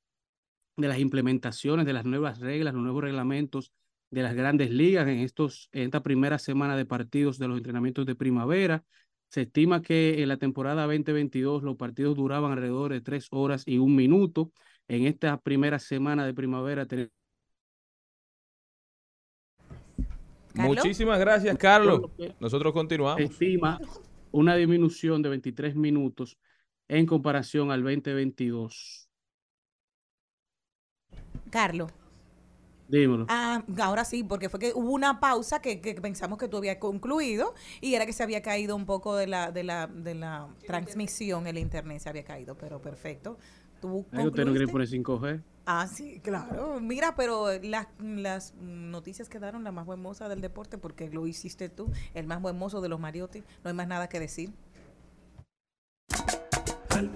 [0.78, 3.72] de las implementaciones de las nuevas reglas, los nuevos reglamentos
[4.10, 8.06] de las grandes ligas en, estos, en esta primera semana de partidos de los entrenamientos
[8.06, 8.84] de primavera.
[9.30, 13.80] Se estima que en la temporada 2022 los partidos duraban alrededor de tres horas y
[13.80, 14.52] un minuto.
[14.88, 17.12] En esta primera semana de primavera tenemos
[20.54, 22.04] Muchísimas gracias, Carlos.
[22.40, 23.22] Nosotros continuamos.
[23.24, 23.80] estima
[24.32, 26.38] una disminución de 23 minutos
[26.88, 29.10] en comparación al 2022.
[31.50, 31.92] Carlos.
[32.88, 33.26] Dímelo.
[33.28, 36.78] Ah, ahora sí, porque fue que hubo una pausa que, que pensamos que tú habías
[36.78, 40.50] concluido y era que se había caído un poco de la, de la, de la
[40.66, 43.38] transmisión, el internet se había caído, pero perfecto.
[43.80, 44.68] ¿Tú usted no quiere concluiste?
[44.68, 45.44] poner 5G.
[45.66, 46.80] Ah, sí, claro.
[46.82, 51.90] Mira, pero las, las noticias quedaron la más buen del deporte porque lo hiciste tú,
[52.14, 53.44] el más buen de los Mariotti.
[53.64, 54.54] No hay más nada que decir.
[56.90, 57.10] Al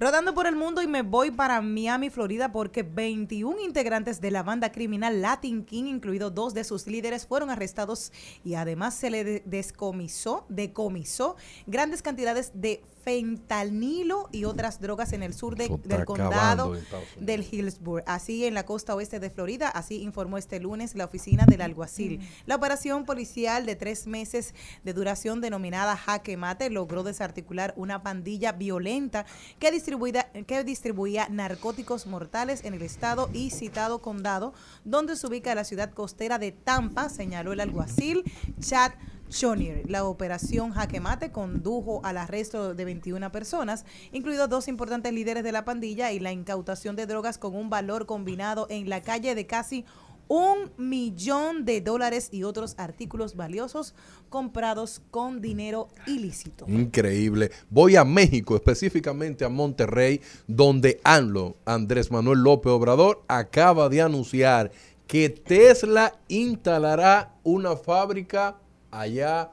[0.00, 4.42] Rodando por el mundo y me voy para Miami, Florida, porque 21 integrantes de la
[4.42, 8.12] banda criminal Latin King, incluidos dos de sus líderes, fueron arrestados
[8.44, 11.36] y además se le de- descomisó, decomisó
[11.68, 16.72] grandes cantidades de fentanilo y otras drogas en el sur de- del condado
[17.20, 21.44] del Hillsborough, así en la costa oeste de Florida, así informó este lunes la oficina
[21.46, 22.20] del alguacil.
[22.46, 28.52] La operación policial de tres meses de duración denominada Jaque Mate logró desarticular una pandilla
[28.52, 29.26] violenta
[29.58, 35.54] que distribuía, que distribuía narcóticos mortales en el estado y citado condado, donde se ubica
[35.54, 38.22] la ciudad costera de Tampa, señaló el alguacil.
[38.60, 38.92] Chad
[39.30, 39.88] Shonier.
[39.90, 45.52] La operación Jaque Mate condujo al arresto de 21 personas, incluidos dos importantes líderes de
[45.52, 49.46] la pandilla y la incautación de drogas con un valor combinado en la calle de
[49.46, 49.84] casi
[50.28, 53.94] un millón de dólares y otros artículos valiosos
[54.30, 56.64] comprados con dinero ilícito.
[56.68, 57.50] Increíble.
[57.68, 64.70] Voy a México, específicamente a Monterrey, donde ANLO, Andrés Manuel López Obrador, acaba de anunciar
[65.06, 68.56] que Tesla instalará una fábrica
[68.94, 69.50] allá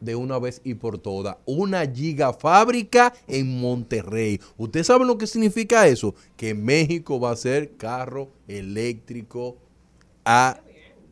[0.00, 1.36] de una vez y por todas.
[1.46, 4.40] Una gigafábrica en Monterrey.
[4.56, 6.14] ¿Usted sabe lo que significa eso?
[6.36, 9.56] Que México va a ser carro eléctrico
[10.24, 10.60] a...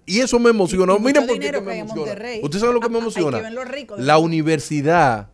[0.04, 1.94] Y eso me mucho Miren por qué me emociona.
[1.94, 2.40] Monterrey.
[2.42, 3.50] ¿Usted sabe lo que me que emociona?
[3.50, 4.18] los ricos La.
[4.18, 5.30] Universidad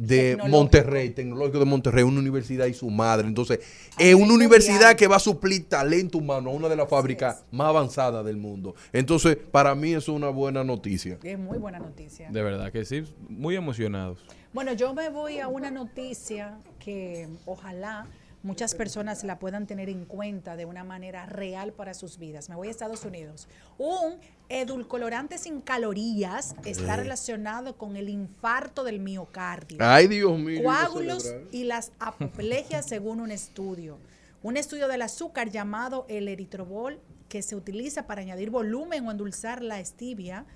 [0.00, 0.56] de Tecnológico.
[0.56, 3.28] Monterrey, Tecnológico de Monterrey, una universidad y su madre.
[3.28, 3.60] Entonces,
[3.98, 7.68] es una universidad que va a suplir talento humano a una de las fábricas más
[7.68, 8.74] avanzadas del mundo.
[8.94, 11.18] Entonces, para mí eso es una buena noticia.
[11.22, 12.30] Es muy buena noticia.
[12.30, 14.18] De verdad que sí, muy emocionados.
[14.54, 18.06] Bueno, yo me voy a una noticia que ojalá
[18.42, 22.48] muchas personas la puedan tener en cuenta de una manera real para sus vidas.
[22.48, 23.48] Me voy a Estados Unidos.
[23.76, 24.14] Un
[24.50, 29.78] edulcorante sin calorías está relacionado con el infarto del miocardio.
[29.80, 30.62] Ay, Dios mío.
[30.64, 33.98] coágulos y las apoplegias según un estudio.
[34.42, 39.62] Un estudio del azúcar llamado el eritrobol que se utiliza para añadir volumen o endulzar
[39.62, 40.46] la stevia,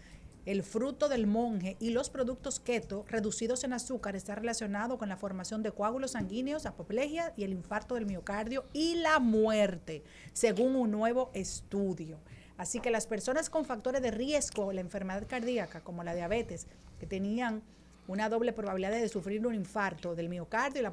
[0.45, 5.17] el fruto del monje y los productos keto reducidos en azúcar está relacionado con la
[5.17, 10.91] formación de coágulos sanguíneos, apoplegia y el infarto del miocardio y la muerte, según un
[10.91, 12.19] nuevo estudio.
[12.57, 16.67] Así que las personas con factores de riesgo, la enfermedad cardíaca, como la diabetes,
[16.99, 17.63] que tenían
[18.07, 20.93] una doble probabilidad de sufrir un infarto del miocardio y la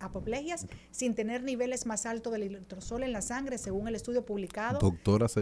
[0.00, 4.78] apoplegias sin tener niveles más altos del eritrosol en la sangre, según el estudio publicado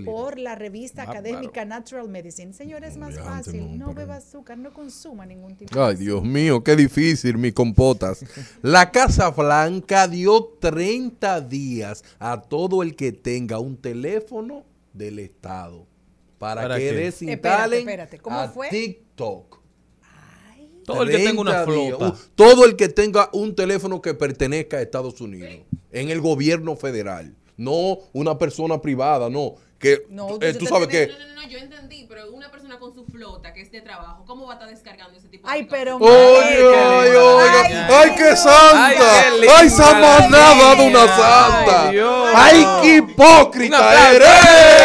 [0.05, 2.53] por la revista académica Natural Medicine.
[2.53, 3.79] Señores, es más fácil.
[3.79, 8.25] no, beba azúcar, no consuma ningún tipo de Ay, Dios mío, qué difícil, mi compotas.
[8.63, 15.87] La Casa Blanca dio 30 días a todo el que tenga un teléfono del Estado
[16.39, 16.93] para, ¿Para que qué?
[16.95, 18.69] desinstalen Espérate, espérate, ¿cómo a fue?
[18.71, 19.61] TikTok.
[20.87, 21.97] Todo el que tenga una 30 días.
[21.97, 22.07] flota.
[22.09, 25.51] Uh, Todo el que tenga un teléfono que pertenezca a Estados Unidos,
[25.93, 29.55] en el gobierno federal, no una persona privada, no.
[29.79, 32.95] Que No, eh, tú sabes que No, no, no, yo entendí, pero una persona con
[32.95, 35.67] su flota que es de trabajo, ¿cómo va a estar descargando ese tipo de Ay,
[35.71, 39.21] pero Oye, oye, oiga, ¡Ay, qué santa!
[39.21, 41.89] Ay, ¡Ay, manada de una santa!
[41.89, 42.29] Ay, Dios.
[42.35, 44.80] ¡Ay, qué hipócrita eres!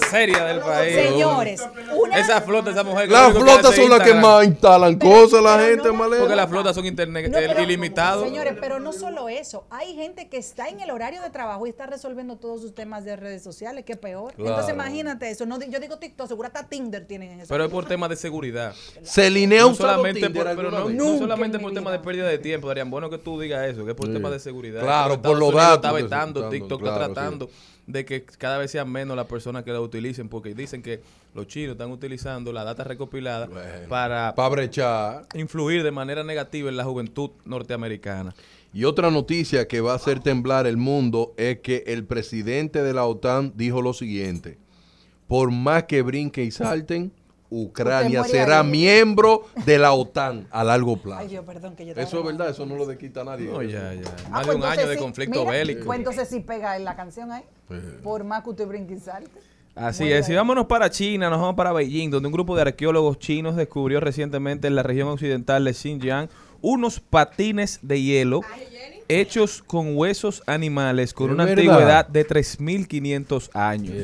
[0.00, 0.94] Más seria del país.
[0.94, 1.62] Señores,
[1.96, 3.06] una Esa flota, esa mujer.
[3.06, 5.98] que Las flotas son las que más instalan cosas la gente, no.
[5.98, 8.24] Porque las flotas son internet No, pero- ilimitados.
[8.24, 9.66] Señores, pero no solo eso.
[9.70, 13.04] Hay gente que está en el horario de trabajo y está resolviendo todos sus temas
[13.04, 14.32] de redes sociales, que peor.
[14.34, 14.50] Claro.
[14.50, 15.46] Entonces, imagínate eso.
[15.46, 17.48] No, yo digo TikTok, seguro hasta Tinder tienen en eso.
[17.48, 18.74] Pero es por temas de seguridad.
[19.02, 22.38] Celine ha No solamente, Tinder por, pero no, no solamente por temas de pérdida de
[22.38, 22.90] tiempo, Darían.
[22.90, 24.12] Bueno que tú digas eso, que es por Sí.
[24.12, 24.80] temas de seguridad.
[24.82, 27.50] Claro, por los datos Está vetando, TikTok está tratando
[27.88, 31.00] de que cada vez sean menos las personas que la utilicen, porque dicen que
[31.34, 35.26] los chinos están utilizando la data recopilada Bueno, para Para brechar.
[35.34, 38.34] influir de manera negativa en la juventud norteamericana.
[38.74, 42.92] Y otra noticia que va a hacer temblar el mundo es que el presidente de
[42.92, 44.58] la OTAN dijo lo siguiente.
[45.26, 47.12] Por más que brinquen y salten,
[47.50, 48.66] Ucrania será ahí.
[48.66, 51.20] miembro de la OTAN a largo plazo.
[51.20, 53.50] Ay, Dios, perdón, que yo Eso es verdad, eso no lo desquita nadie.
[53.50, 54.02] No, ya, ya.
[54.26, 55.86] Ah, Más pues de un entonces año de conflicto mira, bélico.
[55.86, 57.42] Pues entonces sí pega en la canción ahí.
[58.02, 59.40] Por más que usted brinque y salte.
[59.74, 62.62] Así Muy es, y vámonos para China, nos vamos para Beijing, donde un grupo de
[62.62, 66.28] arqueólogos chinos descubrió recientemente en la región occidental de Xinjiang
[66.60, 68.40] unos patines de hielo
[69.06, 71.64] hechos con huesos animales con ¿Es una verdad?
[71.70, 73.94] antigüedad de 3.500 años.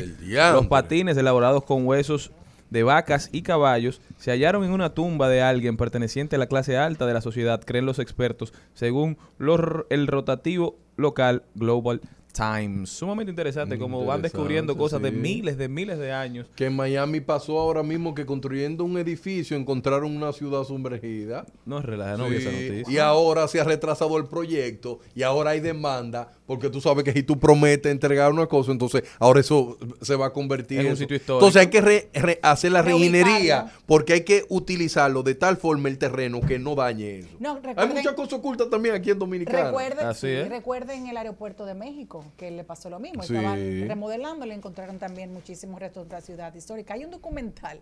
[0.53, 2.31] Los patines elaborados con huesos
[2.75, 6.77] de vacas y caballos se hallaron en una tumba de alguien perteneciente a la clase
[6.77, 12.01] alta de la sociedad, creen los expertos, según los- el rotativo local Global
[12.33, 12.91] Times.
[12.91, 15.17] Sumamente interesante, como van descubriendo cosas de sí.
[15.17, 16.49] miles, de miles de años.
[16.57, 21.47] Que en Miami pasó ahora mismo que construyendo un edificio encontraron una ciudad sumergida.
[21.65, 22.93] No es relaja, no vi esa Sí, noticia.
[22.93, 27.13] Y ahora se ha retrasado el proyecto y ahora hay demanda porque tú sabes que
[27.13, 30.97] si tú prometes entregar una cosa, entonces ahora eso se va a convertir En un
[30.97, 31.39] sitio histórico.
[31.47, 35.89] Entonces hay que re- re- hacer la reingeniería porque hay que utilizarlo de tal forma
[35.89, 37.29] el terreno que no dañe eso.
[37.41, 39.65] No, Hay muchas cosas ocultas también aquí en Dominicana.
[39.67, 40.49] Recuerden, Así sí, es.
[40.49, 43.23] recuerden el aeropuerto de México, que le pasó lo mismo.
[43.23, 43.35] Sí.
[43.35, 46.95] Estaban remodelando, le encontraron también muchísimos restos de la ciudad histórica.
[46.95, 47.79] Hay un documental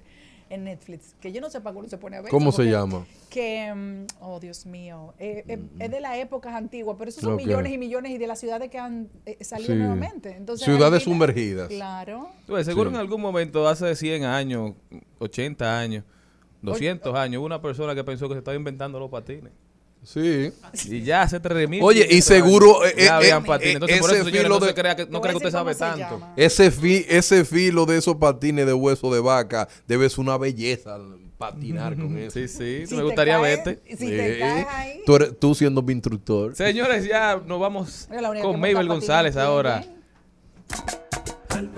[0.53, 2.31] en Netflix que yo no sé para cuándo se pone a ver.
[2.31, 3.07] ¿Cómo se llama?
[3.31, 7.37] Que, mm, oh Dios mío, eh, eh, es de las épocas antiguas, pero esos son
[7.37, 9.79] millones y millones y de las ciudades que han eh, salido Sí.
[9.79, 10.37] nuevamente.
[10.37, 11.69] Entonces, Ciudades final- sumergidas.
[11.69, 12.29] Claro.
[12.65, 12.95] Seguro Sí.
[12.97, 14.73] en algún momento, hace 100 años,
[15.19, 16.05] 80 años,
[16.61, 19.53] 200 años, hubo una persona que pensó que se estaba inventando los patines.
[20.05, 20.53] Sí.
[20.89, 21.81] Y ya hace 3000.
[21.83, 23.75] Oye, y seguro, eh, ya eh, habían eh, patines.
[23.75, 25.51] Entonces, por ese eso, señores, filo no, de- se crea que, no a que usted
[25.51, 25.99] sabe tanto.
[25.99, 26.35] llama.
[26.37, 30.99] Ese, fi- ese filo de esos patines de hueso de vaca debe ser una belleza
[31.39, 32.33] patinar con eso.
[32.39, 33.83] Sí, sí, Si me gustaría caes- verte.
[33.97, 35.01] Si te caes ahí.
[35.07, 36.55] Tú, eres- tú siendo mi instructor.
[36.57, 38.09] Señores, ya nos vamos
[38.43, 39.85] con Mabel González ahora.
[41.51, 41.69] Al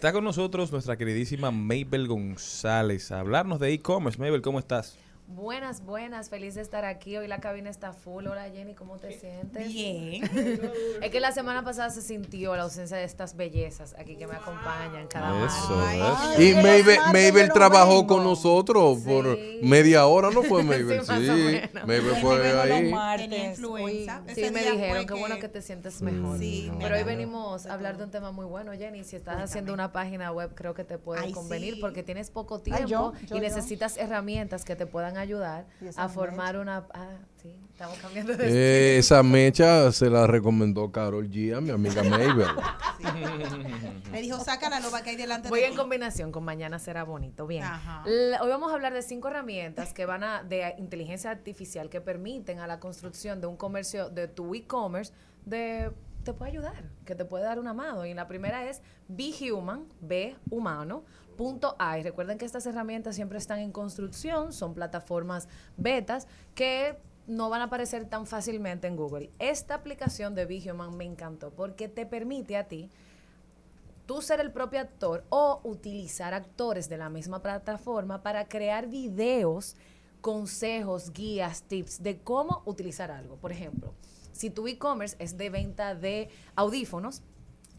[0.00, 4.18] Está con nosotros nuestra queridísima Mabel González a hablarnos de e-commerce.
[4.18, 4.96] Mabel, ¿cómo estás?
[5.34, 7.16] Buenas, buenas, feliz de estar aquí.
[7.16, 8.26] Hoy la cabina está full.
[8.26, 9.68] Hola Jenny, ¿cómo te sientes?
[9.68, 10.24] Bien.
[11.02, 14.34] es que la semana pasada se sintió la ausencia de estas bellezas aquí que me
[14.34, 16.42] acompañan cada Eso, eso.
[16.42, 21.00] Y Mabel, Mabel trabajó con nosotros por media hora, ¿no fue Mabel?
[21.10, 21.60] Sí, sí.
[21.74, 22.90] Mabel fue ahí.
[22.90, 23.60] martes.
[23.60, 26.38] Uy, Sí, me dijeron que bueno que te sientes mejor.
[26.38, 29.04] Sí, Pero hoy venimos a hablar de un tema muy bueno, Jenny.
[29.04, 31.80] Si estás haciendo una página web, creo que te puede Ay, convenir sí.
[31.80, 33.40] porque tienes poco Ay, tiempo yo, yo, y yo.
[33.40, 35.66] necesitas herramientas que te puedan ayudar
[35.96, 36.86] a formar una...
[36.92, 41.70] Ah, sí, estamos cambiando de Eh, esa mecha se la recomendó Carol G a mi
[41.70, 42.46] amiga Mabel.
[44.10, 45.78] Me dijo, saca la loba que hay delante Voy de en ti.
[45.78, 47.46] combinación con Mañana será bonito.
[47.46, 47.64] Bien.
[48.04, 52.58] Hoy vamos a hablar de cinco herramientas que van a de inteligencia artificial que permiten
[52.58, 55.12] a la construcción de un comercio de tu e-commerce
[55.44, 55.92] de
[56.24, 58.04] te puede ayudar, que te puede dar una mano.
[58.04, 61.04] Y la primera es Be Human, B humano.
[61.40, 62.02] Punto AI.
[62.02, 67.64] Recuerden que estas herramientas siempre están en construcción, son plataformas betas que no van a
[67.64, 69.30] aparecer tan fácilmente en Google.
[69.38, 72.90] Esta aplicación de Human me encantó porque te permite a ti
[74.04, 79.76] tú ser el propio actor o utilizar actores de la misma plataforma para crear videos,
[80.20, 83.36] consejos, guías, tips de cómo utilizar algo.
[83.36, 83.94] Por ejemplo,
[84.32, 87.22] si tu e-commerce es de venta de audífonos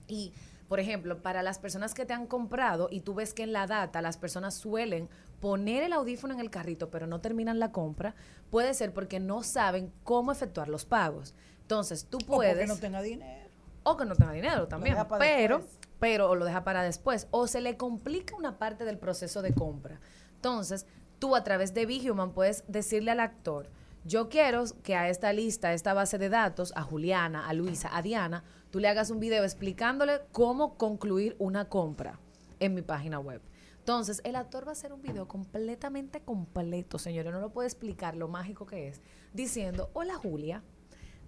[0.07, 0.34] y,
[0.72, 3.67] por ejemplo, para las personas que te han comprado y tú ves que en la
[3.67, 5.09] data las personas suelen
[5.41, 8.15] poner el audífono en el carrito pero no terminan la compra,
[8.49, 11.36] puede ser porque no saben cómo efectuar los pagos.
[11.63, 13.49] Entonces, tú O porque puedes no tenga dinero.
[13.84, 15.78] o que no tenga dinero también, pero después.
[15.99, 19.99] pero lo deja para después o se le complica una parte del proceso de compra.
[20.36, 20.86] Entonces,
[21.19, 23.67] tú a través de Human puedes decirle al actor,
[24.05, 27.89] yo quiero que a esta lista, a esta base de datos, a Juliana, a Luisa,
[27.93, 32.19] a Diana, tú le hagas un video explicándole cómo concluir una compra
[32.59, 33.41] en mi página web.
[33.78, 38.15] Entonces, el actor va a hacer un video completamente completo, señores, no lo puedo explicar
[38.15, 39.01] lo mágico que es,
[39.34, 40.63] diciendo, hola Julia,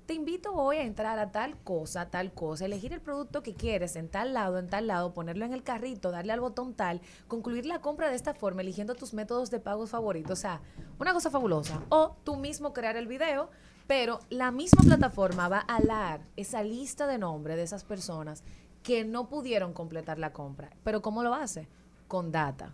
[0.05, 3.95] te invito hoy a entrar a tal cosa, tal cosa, elegir el producto que quieres
[3.95, 7.65] en tal lado, en tal lado, ponerlo en el carrito, darle al botón tal, concluir
[7.65, 10.31] la compra de esta forma, eligiendo tus métodos de pagos favoritos.
[10.31, 10.61] O sea,
[10.99, 11.81] una cosa fabulosa.
[11.89, 13.49] O tú mismo crear el video,
[13.87, 18.43] pero la misma plataforma va a alar esa lista de nombres de esas personas
[18.81, 20.69] que no pudieron completar la compra.
[20.83, 21.67] Pero ¿cómo lo hace?
[22.07, 22.73] Con data.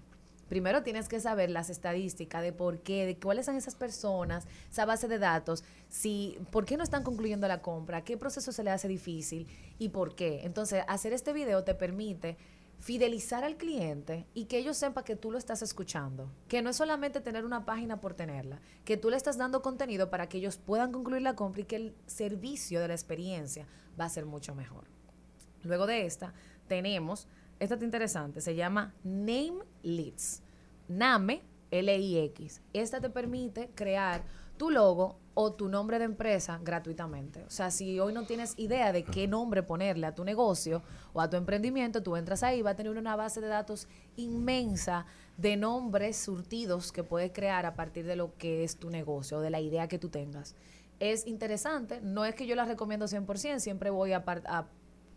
[0.49, 4.85] Primero tienes que saber las estadísticas de por qué, de cuáles son esas personas, esa
[4.85, 8.71] base de datos, si, por qué no están concluyendo la compra, qué proceso se le
[8.71, 9.47] hace difícil
[9.77, 10.41] y por qué.
[10.43, 12.35] Entonces, hacer este video te permite
[12.79, 16.77] fidelizar al cliente y que ellos sepan que tú lo estás escuchando, que no es
[16.77, 20.57] solamente tener una página por tenerla, que tú le estás dando contenido para que ellos
[20.57, 23.67] puedan concluir la compra y que el servicio de la experiencia
[23.99, 24.85] va a ser mucho mejor.
[25.63, 26.33] Luego de esta,
[26.67, 27.27] tenemos,
[27.59, 29.59] esta está interesante, se llama Name.
[30.87, 32.61] Name, L-I-X.
[32.73, 34.23] Esta te permite crear
[34.57, 37.45] tu logo o tu nombre de empresa gratuitamente.
[37.45, 40.83] O sea, si hoy no tienes idea de qué nombre ponerle a tu negocio
[41.13, 43.87] o a tu emprendimiento, tú entras ahí, va a tener una base de datos
[44.17, 45.05] inmensa
[45.37, 49.41] de nombres surtidos que puedes crear a partir de lo que es tu negocio o
[49.41, 50.57] de la idea que tú tengas.
[50.99, 54.25] Es interesante, no es que yo la recomiendo 100%, siempre voy a,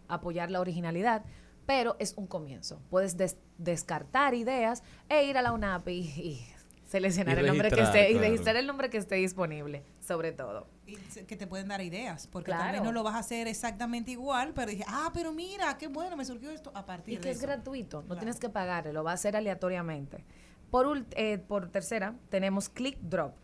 [0.06, 1.24] apoyar la originalidad,
[1.66, 2.80] pero es un comienzo.
[2.90, 6.46] Puedes des- descartar ideas e ir a la UNAP y, y
[6.86, 10.66] seleccionar Y el nombre que esté y registrar el nombre que esté disponible, sobre todo.
[10.84, 12.64] Y que te pueden dar ideas, porque Claro.
[12.64, 15.86] tal vez no lo vas a hacer exactamente igual, pero dije, ah, pero mira, qué
[15.86, 17.46] bueno, me surgió esto a partir Y de que es eso.
[17.46, 20.24] gratuito, no tienes que pagarle, lo va a hacer aleatoriamente.
[20.70, 23.34] Por, eh, por tercera, tenemos Click Drop,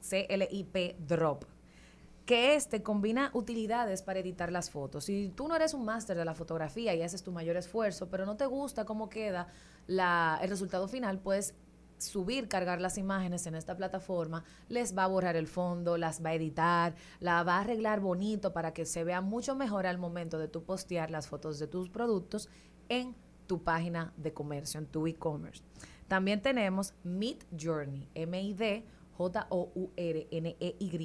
[0.00, 1.44] C-L-I-P Drop,
[2.26, 5.04] que este combina utilidades para editar las fotos.
[5.04, 8.24] Si tú no eres un máster de la fotografía y haces tu mayor esfuerzo, pero
[8.24, 9.48] no te gusta cómo queda
[9.86, 11.54] la, el resultado final, puedes
[11.98, 16.30] subir, cargar las imágenes en esta plataforma, les va a borrar el fondo, las va
[16.30, 20.38] a editar, la va a arreglar bonito para que se vea mucho mejor al momento
[20.38, 22.48] de tú postear las fotos de tus productos
[22.88, 23.14] en
[23.46, 25.62] tu página de comercio, en tu e-commerce.
[26.08, 28.84] También tenemos Mid Journey, M-I-D
[29.16, 30.98] J-O-U-R-N-E-Y.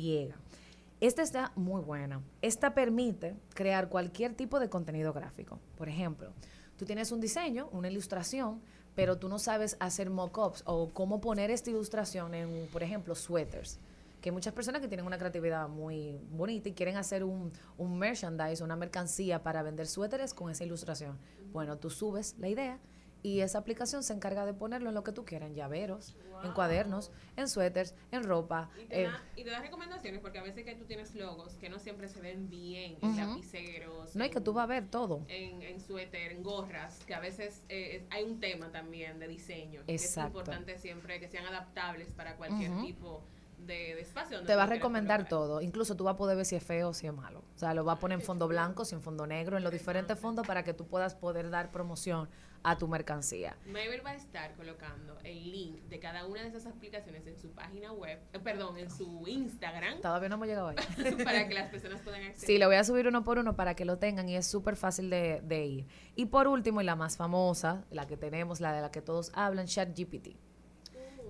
[0.99, 2.21] Esta está muy buena.
[2.41, 5.59] Esta permite crear cualquier tipo de contenido gráfico.
[5.77, 6.33] Por ejemplo,
[6.75, 8.61] tú tienes un diseño, una ilustración,
[8.95, 13.79] pero tú no sabes hacer mock-ups o cómo poner esta ilustración en, por ejemplo, suéteres.
[14.21, 17.97] Que hay muchas personas que tienen una creatividad muy bonita y quieren hacer un, un
[17.97, 21.17] merchandise, una mercancía para vender suéteres con esa ilustración.
[21.53, 22.79] Bueno, tú subes la idea
[23.21, 26.53] y esa aplicación se encarga de ponerlo en lo que tú quieras, en llaveros, en
[26.53, 28.69] cuadernos, en suéteres, en ropa.
[28.81, 31.55] Y te, eh, da, y te da recomendaciones porque a veces que tú tienes logos
[31.55, 34.15] que no siempre se ven bien en lapiceros.
[34.15, 35.25] no, y que tú vas a ver todo.
[35.27, 39.83] En, en suéter, en gorras, que a veces eh, hay un tema también de diseño.
[39.85, 40.39] que Es Exacto.
[40.39, 43.21] importante siempre que sean adaptables para cualquier tipo
[43.57, 44.41] de, de espacio.
[44.43, 45.59] Te va a recomendar todo.
[45.59, 47.43] Incluso tú vas a poder ver si es feo o si es malo.
[47.53, 49.73] O sea, lo va a poner en fondo blanco, si en fondo negro, en los
[49.73, 52.29] diferentes fondos para que tú puedas poder dar promoción
[52.63, 53.55] a tu mercancía.
[53.65, 57.51] Mabel va a estar colocando el link de cada una de esas aplicaciones en su
[57.51, 60.75] página web, eh, perdón, en su Instagram, Todavía no hemos llegado ahí.
[61.23, 62.47] para que las personas puedan acceder.
[62.47, 64.75] Sí, le voy a subir uno por uno para que lo tengan y es súper
[64.75, 65.87] fácil de, de ir.
[66.15, 69.31] Y por último, y la más famosa, la que tenemos, la de la que todos
[69.33, 70.35] hablan, ChatGPT.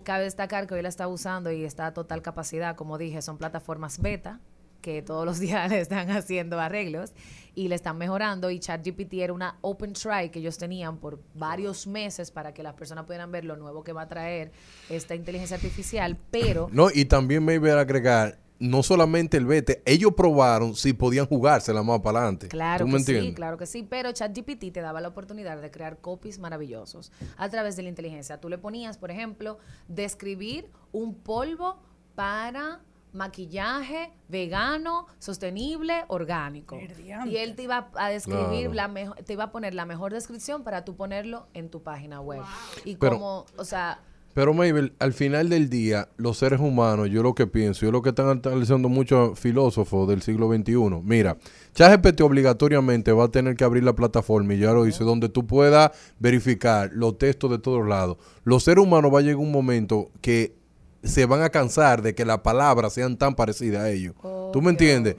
[0.04, 3.38] Cabe destacar que hoy la está usando y está a total capacidad, como dije, son
[3.38, 4.40] plataformas beta
[4.82, 7.12] que todos los días le están haciendo arreglos
[7.60, 11.88] y le están mejorando y ChatGPT era una open try que ellos tenían por varios
[11.88, 14.54] meses para que las personas pudieran ver lo nuevo que va a traer
[14.90, 19.82] esta inteligencia artificial, pero No, y también me iba a agregar, no solamente el vete,
[19.86, 22.48] ellos probaron si podían jugársela más para adelante.
[22.48, 23.26] Claro ¿Tú que entiendes?
[23.26, 27.50] sí, claro que sí, pero ChatGPT te daba la oportunidad de crear copies maravillosos a
[27.50, 28.40] través de la inteligencia.
[28.40, 29.58] Tú le ponías, por ejemplo,
[29.90, 31.82] describir un polvo
[32.16, 32.80] para
[33.14, 36.78] maquillaje vegano, sostenible, orgánico.
[37.26, 38.74] Y él te iba a describir Claro.
[38.74, 42.22] la mejor, te iba a poner la mejor descripción para tú ponerlo en tu página
[42.22, 42.42] web.
[42.86, 44.02] Y Pero- como, o sea,
[44.36, 48.04] Pero Mabel, al final del día, los seres humanos, yo lo que pienso, yo lo
[48.04, 51.36] que están analizando muchos filósofos del siglo XXI, mira,
[51.74, 55.48] ChatGPT obligatoriamente va a tener que abrir la plataforma, y ya lo hice, donde tú
[55.48, 58.18] puedas verificar los textos de todos lados.
[58.44, 60.56] Los seres humanos va a llegar un momento que
[61.04, 64.16] se van a cansar de que las palabras sean tan parecidas a ellos.
[64.54, 65.16] ¿Tú me entiendes?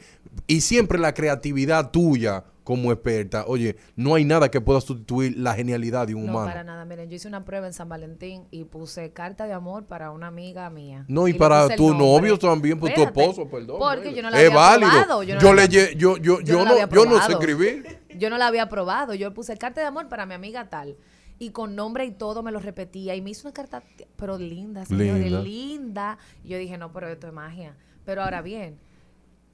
[0.46, 5.54] Y siempre la creatividad tuya como experta, oye, no hay nada que pueda sustituir la
[5.54, 6.46] genialidad de un no humano.
[6.46, 6.84] para nada.
[6.84, 10.28] Miren, yo hice una prueba en San Valentín y puse carta de amor para una
[10.28, 11.04] amiga mía.
[11.08, 13.78] No, y, para tu novio también, por tu Espérate, esposo, perdón.
[13.80, 14.14] Porque Mabel.
[14.14, 14.90] yo no la es había válido.
[14.90, 15.22] probado.
[15.24, 18.00] Yo no, yo, la le yo, yo, yo, no, yo no sé escribir.
[18.16, 19.14] Yo no la había probado.
[19.14, 20.96] Yo puse carta de amor para mi amiga tal.
[21.40, 23.14] Y con nombre y todo me lo repetía.
[23.16, 23.82] Y me hizo una carta,
[24.16, 25.40] pero linda, señores, Linda.
[25.42, 26.18] linda.
[26.44, 27.74] Y yo dije, no, pero esto es magia.
[28.04, 28.78] Pero ahora bien,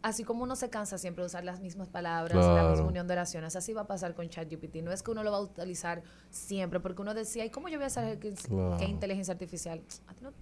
[0.03, 2.71] así como uno se cansa siempre de usar las mismas palabras, la Claro.
[2.73, 4.83] misma unión de oraciones, así va a pasar con ChatGPT.
[4.83, 7.79] No es que uno lo va a utilizar siempre, porque uno decía, ¿y cómo yo
[7.79, 8.83] voy a saber qué, Claro.
[8.83, 9.81] inteligencia artificial?
[10.09, 10.33] A ti no-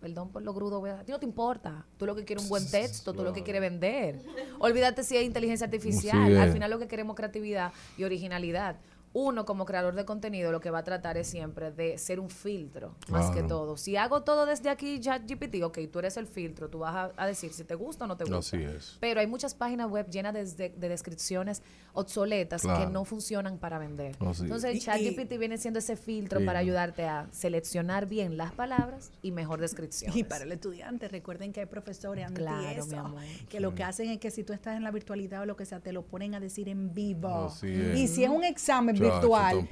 [0.00, 1.84] Perdón por lo grudo, a ti no te importa.
[1.96, 4.20] Tú lo que quieres es un buen texto, tú lo que quieres vender.
[4.60, 6.38] Olvídate si es inteligencia artificial.
[6.38, 8.76] Al final lo que queremos es creatividad y originalidad.
[9.20, 12.30] Uno como creador de contenido lo que va a tratar es siempre de ser un
[12.30, 13.76] filtro, más que todo.
[13.76, 17.26] Si hago todo desde aquí, ChatGPT, ok, tú eres el filtro, tú vas a, a
[17.26, 18.38] decir si te gusta o no te gusta.
[18.38, 18.96] Así es.
[19.00, 21.62] Pero hay muchas páginas web llenas de, de- de descripciones
[21.94, 24.14] obsoletas que no funcionan para vender.
[24.20, 29.32] Así Entonces, ChatGPT viene siendo ese filtro para ayudarte a seleccionar bien las palabras y
[29.32, 30.16] mejor descripción.
[30.16, 33.22] Y para el estudiante, recuerden que hay profesores anti Claro, eso, mi amor.
[33.48, 35.64] que lo que hacen es que si tú estás en la virtualidad o lo que
[35.64, 37.46] sea, te lo ponen a decir en vivo.
[37.46, 37.98] Así es.
[37.98, 39.68] Y si es un examen virtual,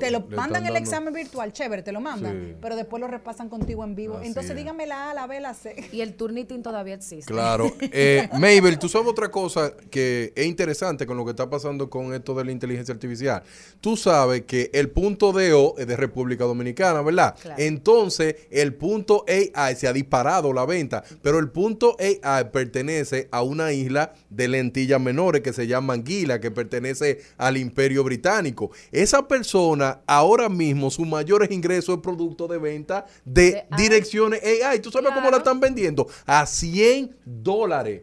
[0.00, 2.56] te, lo mandan el dando- examen virtual, chévere, te lo mandan, Sí.
[2.60, 4.18] pero después lo repasan contigo en vivo.
[4.18, 4.56] Así Entonces es.
[4.56, 5.76] dígame la A, la B, la C.
[5.92, 7.32] Y el turnitin todavía existe.
[7.32, 7.72] Claro.
[7.80, 12.14] Eh, Mabel, tú sabes otra cosa que es interesante con lo que está pasando con
[12.14, 13.42] esto de la inteligencia artificial.
[13.80, 17.34] Tú sabes que el punto DO es de República Dominicana, ¿verdad?
[17.40, 17.62] Claro.
[17.62, 23.42] Entonces, el punto AI se ha disparado la venta, pero el punto AI pertenece a
[23.42, 28.69] una isla de lentillas menores que se llama Anguila, que pertenece al Imperio Británico.
[28.92, 34.80] Esa persona ahora mismo su mayores ingresos es producto de venta de, direcciones AI.
[34.80, 36.06] ¿Tú sabes cómo la están vendiendo?
[36.26, 38.02] A 100 dólares.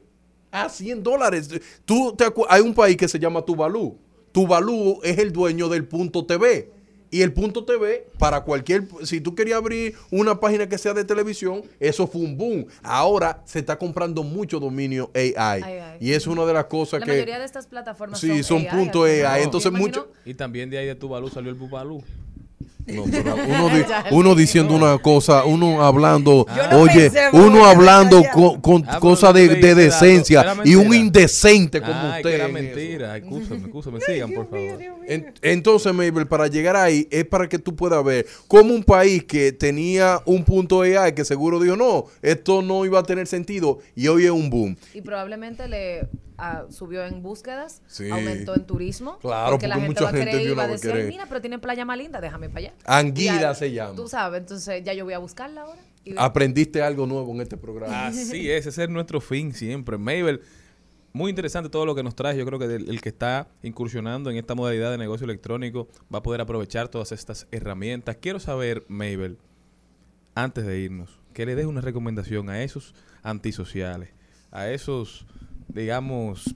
[0.52, 1.50] A 100 dólares.
[1.86, 3.98] Tú te hay un país que se llama Tuvalu.
[4.32, 6.77] Tuvalu es el dueño del punto TV.
[7.18, 11.04] Y el punto TV, para cualquier, si tú querías abrir una página que sea de
[11.04, 12.68] televisión, eso fue un boom.
[12.84, 15.34] Ahora se está comprando mucho dominio AI.
[15.64, 15.98] AI.
[16.00, 17.14] Y es una de las cosas La que...
[17.14, 19.06] mayoría de estas plataformas Sí, son punto.
[19.06, 19.22] AI.
[19.40, 22.04] Yo Entonces, mucho, Y también de ahí de Tuvalu salió el Bubalú.
[22.88, 28.62] No, pero uno, di- uno diciendo una cosa, uno hablando, no oye, uno hablando con,
[28.62, 32.40] con Ah, cosas de, decencia y un indecente como Ay, que usted.
[32.40, 33.18] era mentira.
[33.18, 34.00] Excúsame, excúsame.
[34.02, 34.80] Sigan, por favor.
[35.08, 39.24] En- entonces, Mabel, para llegar ahí es para que tú puedas ver cómo un país
[39.26, 43.80] que tenía un punto AI que seguro dijo, no, esto no iba a tener sentido
[43.96, 44.78] y hoy es un boom.
[44.94, 46.08] Y probablemente le
[46.38, 48.10] ah, subió en búsquedas, Sí.
[48.10, 49.18] aumentó en turismo.
[49.20, 51.26] Claro, porque la porque gente mucha va a querer gente va a decir, "Ay, mira,
[51.28, 52.74] pero tiene playa más linda, déjame para allá.
[52.86, 53.96] Anguila Ya, se llama.
[53.96, 55.82] Tú sabes, entonces ya yo voy a buscarla ahora.
[56.06, 56.14] y.
[56.18, 58.08] Aprendiste algo nuevo en este programa.
[58.08, 59.98] Así es, ese es nuestro fin siempre.
[59.98, 60.42] Mabel,
[61.14, 62.38] muy interesante todo lo que nos trae.
[62.38, 66.20] Yo creo que el, el que está incursionando en esta modalidad de negocio electrónico va
[66.20, 68.18] a poder aprovechar todas estas herramientas.
[68.22, 69.38] Quiero saber, Mabel,
[70.36, 74.10] antes de irnos, que le des una recomendación a esos antisociales,
[74.52, 75.26] a esos,
[75.68, 76.56] digamos,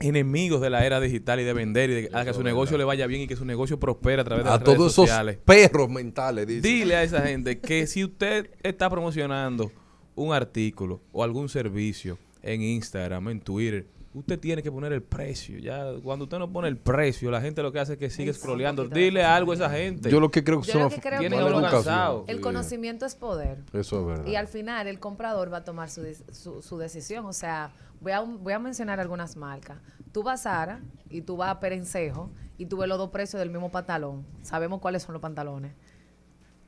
[0.00, 2.84] enemigos de la era digital y de vender y de a que su negocio le
[2.84, 5.06] vaya bien y que su negocio prospere a través de A las redes todos esos
[5.06, 5.38] sociales.
[5.44, 6.66] perros mentales, dice.
[6.66, 9.72] Dile a esa gente que si usted está promocionando
[10.14, 13.86] un artículo o algún servicio en Instagram, en Twitter,
[14.16, 15.58] usted tiene que poner el precio.
[15.58, 18.32] Ya cuando usted no pone el precio, la gente lo que hace es que sigue
[18.32, 18.88] scrolleando.
[18.88, 20.10] Dile algo a esa gente.
[20.10, 21.70] Yo lo que creo que son lo Tienen educación.
[21.70, 22.24] cansado.
[22.26, 23.58] el conocimiento es poder.
[23.74, 24.26] Eso es verdad.
[24.26, 26.02] Y al final el comprador va a tomar su,
[26.32, 27.26] su, su decisión.
[27.26, 29.76] O sea, voy a, voy a mencionar algunas marcas.
[30.12, 33.38] Tú vas a Zara y tú vas a Perencejo y tú ves los dos precios
[33.38, 34.24] del mismo pantalón.
[34.42, 35.72] Sabemos cuáles son los pantalones.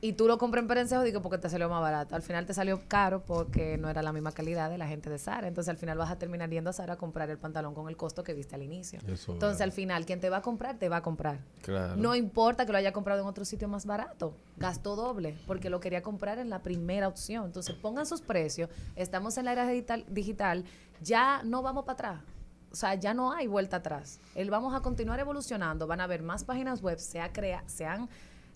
[0.01, 2.15] Y tú lo compras en Perencejo digo porque te salió más barato.
[2.15, 5.19] Al final te salió caro porque no era la misma calidad de la gente de
[5.19, 5.47] Zara.
[5.47, 7.97] Entonces al final vas a terminar yendo a Zara a comprar el pantalón con el
[7.97, 8.99] costo que viste al inicio.
[9.07, 11.39] Eso Entonces al final quien te va a comprar, te va a comprar.
[11.61, 11.97] Claro.
[11.97, 15.79] No importa que lo haya comprado en otro sitio más barato, gastó doble porque lo
[15.79, 17.45] quería comprar en la primera opción.
[17.45, 20.63] Entonces pongan sus precios, estamos en la era digital, digital
[21.01, 22.21] ya no vamos para atrás.
[22.71, 24.19] O sea, ya no hay vuelta atrás.
[24.35, 27.85] El vamos a continuar evolucionando, van a haber más páginas web, se, ha crea, se,
[27.85, 28.07] han,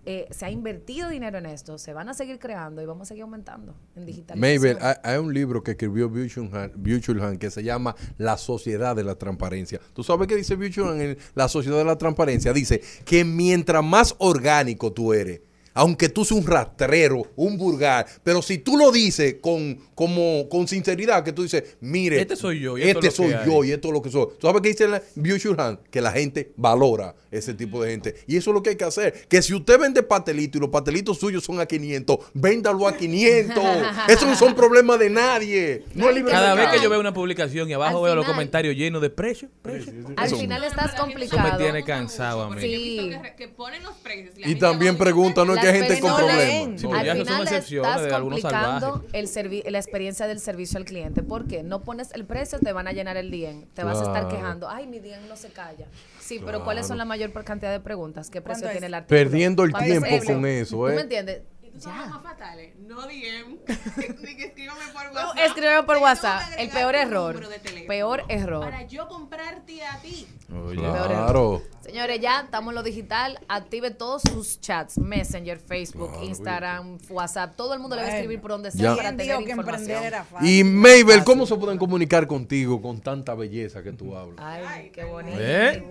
[0.06, 3.10] eh, se ha invertido dinero en esto, se van a seguir creando y vamos a
[3.10, 4.38] seguir aumentando en digital.
[4.38, 9.04] Mabel, hay, hay un libro que escribió Byung-Chul Han que se llama La Sociedad de
[9.04, 9.80] la Transparencia.
[9.94, 12.52] ¿Tú sabes qué dice Byung-Chul Han en La Sociedad de la Transparencia?
[12.52, 15.42] Dice que mientras más orgánico tú eres,
[15.74, 20.68] aunque tú seas un rastrero, un vulgar, pero si tú lo dices con, como, con
[20.68, 23.46] sinceridad, que tú dices, mire, Este soy yo, y esto este es lo soy que
[23.50, 23.70] yo hay.
[23.70, 24.28] y esto es lo que soy.
[24.40, 25.80] ¿Tú sabes qué dice la Byung-Chul Han?
[25.90, 28.16] Que la gente valora ese tipo de gente.
[28.28, 29.28] Y eso es lo que hay que hacer.
[29.28, 33.64] Que si usted vende pastelitos y los pastelitos suyos son a 500, véndalo a 500.
[34.08, 35.84] Eso no son problemas de nadie.
[35.96, 38.26] No es libre Cada vez que yo veo una publicación y abajo Al veo los
[38.26, 39.96] comentarios llenos de precios, precios.
[40.16, 41.52] Al Eso- final estás Eso complicado.
[41.52, 42.62] me tiene cansado a mí.
[42.62, 43.10] Sí.
[43.22, 44.38] Que, que ponen los precios.
[44.38, 45.56] la Y también preguntan, ¿no?
[45.56, 46.82] es que hay gente con problemas.
[46.82, 51.24] Sí, Al final excepciones estás complicando el servi- la experiencia del servicio al cliente.
[51.24, 51.64] ¿Por qué?
[51.64, 53.68] No pones el precio, te van a llenar el DIEN.
[53.74, 54.70] Te vas a estar quejando.
[54.70, 55.88] Ay, mi DIEN no se calla.
[56.20, 58.30] Sí, pero ¿cuáles son la mayor cantidad de preguntas?
[58.30, 59.20] ¿Qué precio ¿Cuánto tiene el artículo?
[59.20, 60.96] Perdiendo el ¿Cuánto es tiempo con eso, ¿Tú ¿eh?
[60.96, 61.42] me entiendes?
[61.74, 62.76] Tú sabes más fatales.
[62.80, 63.58] No DM.
[64.22, 65.38] Ni que escríbame por No, WhatsApp.
[65.46, 66.42] escríbeme por WhatsApp.
[66.58, 67.44] El peor error.
[67.88, 68.64] Peor error.
[68.66, 70.28] Para yo comprarte a ti.
[70.66, 70.78] Oye.
[70.80, 71.64] Claro.
[71.82, 73.40] Señores, ya estamos en lo digital.
[73.50, 77.56] Active todos sus chats: Messenger, Facebook, Instagram, WhatsApp.
[77.58, 78.96] Todo el mundo le va a escribir por donde sea Ya.
[78.96, 80.04] para ¿Quién tener información.
[80.04, 80.48] era fácil?
[80.48, 84.38] Y Mabel, ¿cómo se pueden comunicar contigo con tanta belleza que tú hablas?
[84.40, 85.38] Ay, qué bonito.
[85.40, 85.84] ¿Eh?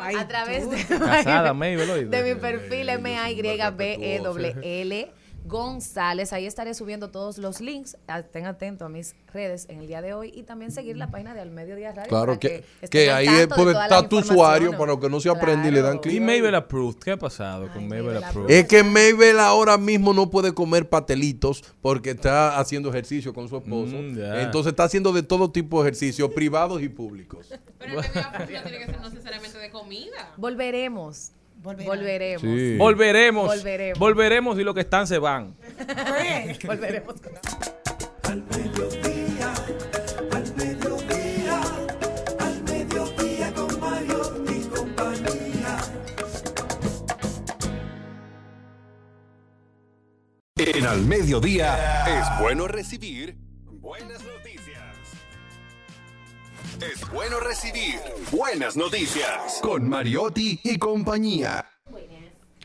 [0.00, 0.70] Ay, a través tú.
[0.70, 2.88] de, Casada, Mabel, de mi perfil
[3.90, 5.09] M-A-Y-B-E-W-L
[5.44, 6.32] González.
[6.32, 7.96] Ahí estaré subiendo todos los links.
[8.08, 11.34] Estén atentos a mis redes en el día de hoy y también seguir la página
[11.34, 12.08] de Al Mediodía Radio.
[12.08, 14.78] Claro para que, que ahí es de puede estar tu usuario informaciones.
[14.78, 16.14] para que no se aprende y le dan clic.
[16.14, 18.50] Y Mabel Approved, ¿qué ha pasado con Ay, Mabel Mabel Approved?
[18.50, 23.56] Es que Mabel ahora mismo no puede comer patelitos porque está haciendo ejercicio con su
[23.56, 23.96] esposo.
[23.96, 24.18] Mm.
[24.40, 27.46] Entonces está haciendo de todo tipo de ejercicios, privados y públicos.
[27.78, 30.32] Pero el no tiene que ser necesariamente de comida.
[30.36, 31.32] Volveremos.
[31.62, 32.42] Volveremos.
[32.42, 32.76] Sí.
[32.78, 33.46] Volveremos.
[33.46, 33.98] Volveremos.
[33.98, 35.56] Volveremos y los que están se van.
[36.66, 37.14] Volveremos.
[38.22, 39.52] Al mediodía,
[40.32, 41.60] al mediodía,
[42.38, 45.78] al mediodía con Mario y compañía.
[50.56, 54.29] En Al Mediodía es bueno recibir buenas noticias.
[56.80, 57.96] Es bueno recibir
[58.32, 61.66] buenas noticias con Mariotti y compañía.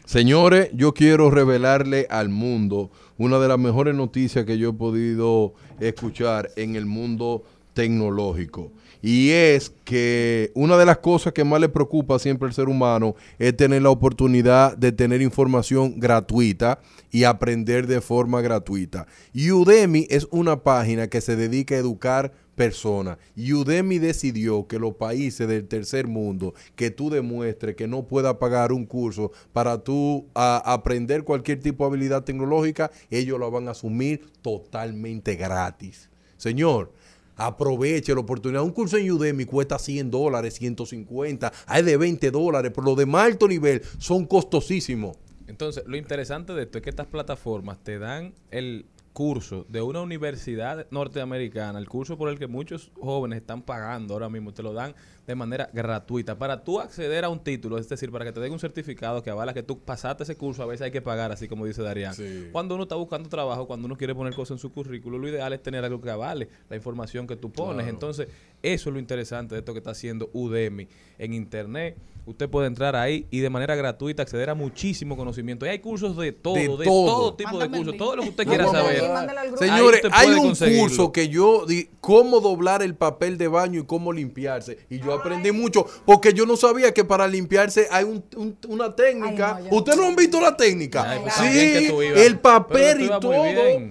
[0.05, 5.53] Señores, yo quiero revelarle al mundo una de las mejores noticias que yo he podido
[5.81, 7.43] escuchar en el mundo
[7.73, 8.71] tecnológico.
[9.01, 13.15] Y es que una de las cosas que más le preocupa siempre al ser humano
[13.37, 16.79] es tener la oportunidad de tener información gratuita
[17.11, 19.07] y aprender de forma gratuita.
[19.33, 23.17] Y Udemy es una página que se dedica a educar personas.
[23.35, 28.35] Y Udemy decidió que los países del tercer mundo, que tú demuestres que no puedas
[28.35, 33.71] pagar un curso para tú aprender cualquier tipo de habilidad tecnológica, ellos lo van a
[33.71, 36.09] asumir totalmente gratis.
[36.37, 36.91] Señor,
[37.35, 38.63] aproveche la oportunidad.
[38.63, 43.05] Un curso en Udemy cuesta 100 dólares, 150, hay de 20 dólares, pero los de
[43.05, 45.17] más alto nivel son costosísimos.
[45.47, 48.85] Entonces, lo interesante de esto es que estas plataformas te dan el
[49.15, 54.27] curso de una universidad norteamericana, el curso por el que muchos jóvenes están pagando ahora
[54.27, 54.93] mismo, te lo dan
[55.27, 56.37] de manera gratuita.
[56.37, 59.29] Para tú acceder a un título, es decir, para que te den un certificado que
[59.29, 62.13] avala que tú pasaste ese curso, a veces hay que pagar, así como dice Darían.
[62.51, 65.51] Cuando uno está buscando trabajo, cuando uno quiere poner cosas en su currículo, lo ideal
[65.53, 67.75] es tener algo que avale la información que tú pones.
[67.75, 67.89] Claro.
[67.89, 68.27] Entonces,
[68.61, 71.97] eso es lo interesante de esto que está haciendo Udemy en Internet.
[72.27, 75.63] Usted puede entrar ahí y de manera gratuita acceder a muchísimo conocimiento.
[75.67, 77.05] Y hay cursos de todo, de, De todo.
[77.05, 77.33] todo.
[77.35, 79.03] tipo de cursos, todo lo que usted No, quiera saber.
[79.59, 84.11] Señores, hay un curso que yo di cómo doblar el papel de baño y cómo
[84.11, 84.79] limpiarse.
[84.89, 88.95] Y yo aprendí mucho porque yo no sabía que para limpiarse hay un- un- una
[88.95, 89.61] técnica.
[89.71, 91.09] ¿Ustedes no han visto la técnica?
[91.09, 93.33] Ay, pues, sí, el papel y todo.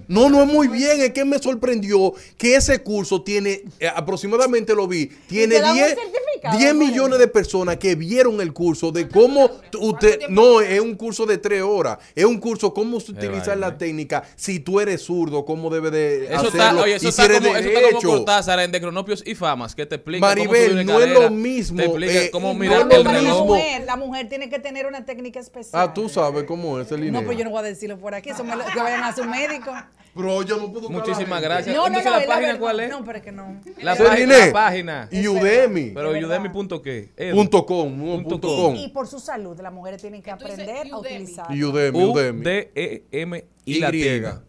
[0.07, 1.01] No, no es muy bien.
[1.01, 5.69] Es que me sorprendió que ese curso tiene, eh, aproximadamente lo vi, tiene te dan
[5.71, 9.49] un 10, certificado, 10 por millones de personas que vieron el curso de cómo
[9.79, 13.77] usted, no, es un curso de tres horas, es un curso cómo se utilizar la
[13.77, 17.23] técnica, si tú eres zurdo, cómo debe de Eso hacerlo, está, oye, eso y está,
[17.23, 18.01] si eres como, eso está como.
[18.15, 21.14] Cortázar en De Cronopios y Famas, que te explica cómo Maribel, subir no es escalera,
[21.21, 23.45] lo mismo, Te explica eh, cómo no mirar el la reloj.
[23.47, 25.81] mujer, la mujer tiene que tener una técnica especial.
[25.89, 27.25] Ah, tú sabes cómo es el No, dinero.
[27.27, 29.23] pero yo no voy a decirlo por aquí, eso me lo- que vayan a su
[29.25, 29.71] médico.
[30.15, 31.75] Pero yo no puedo Muchísimas gracias.
[31.75, 32.89] No, no, Entonces, no, ¿la la página cuál es?
[32.89, 33.59] No, pero es que no.
[33.81, 35.09] La, página, la página.
[35.11, 35.91] Y Udemy.
[35.93, 37.09] Pero Udemy punto qué?
[37.33, 38.63] Punto com, no, Punto punto com.
[38.67, 38.75] com.
[38.75, 41.53] Y por su salud, las mujeres tienen que aprender a utilizar.
[41.53, 42.39] Y Udemy, Udemy.
[42.41, 44.41] U-D-E-M y latina.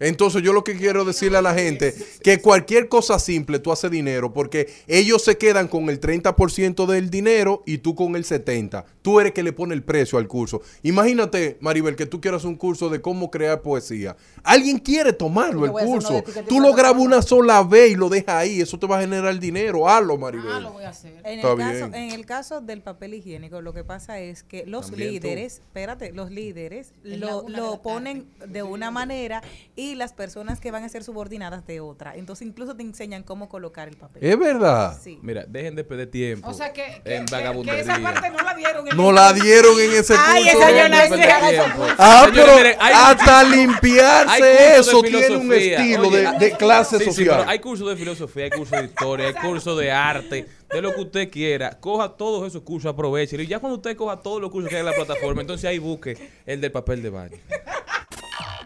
[0.00, 3.90] Entonces yo lo que quiero decirle a la gente, que cualquier cosa simple tú haces
[3.90, 8.84] dinero, porque ellos se quedan con el 30% del dinero y tú con el 70%.
[9.02, 10.60] Tú eres que le pone el precio al curso.
[10.82, 14.16] Imagínate, Maribel, que tú quieras un curso de cómo crear poesía.
[14.42, 16.22] Alguien quiere tomarlo, el curso.
[16.48, 18.60] Tú lo grabas una sola vez y lo dejas ahí.
[18.60, 19.88] Eso te va a generar dinero.
[19.88, 20.50] Hazlo, Maribel.
[20.52, 21.12] Ah, lo voy a hacer.
[21.24, 21.94] En Está el, caso, bien.
[21.94, 25.14] en el caso del papel higiénico, lo que pasa es que los También tú.
[25.14, 29.42] líderes, espérate, los líderes lo, lo ponen de una manera
[29.76, 32.14] y las personas que van a ser subordinadas de otra.
[32.16, 34.24] Entonces incluso te enseñan cómo colocar el papel.
[34.24, 34.98] Es verdad.
[35.02, 35.18] Sí.
[35.22, 38.42] Mira, dejen de perder tiempo O sea que, que, en que- que esa parte no
[38.42, 38.88] la dieron.
[38.88, 40.58] en No el- la dieron en ese Ay, curso.
[40.58, 41.64] esa yo.
[41.98, 46.98] Ah, Señores, pero miren, hay hasta limpiarse eso tiene un estilo Oye, de, de clase
[46.98, 47.38] sí, sí, social.
[47.38, 50.94] pero hay cursos de filosofía, hay cursos de historia, hay cursos de arte, de lo
[50.94, 51.78] que usted quiera.
[51.80, 53.40] Coja todos esos cursos, aproveche.
[53.42, 55.78] Y ya cuando usted coja todos los cursos que hay en la plataforma, entonces ahí
[55.78, 56.16] busque
[56.46, 57.36] el del papel de baño.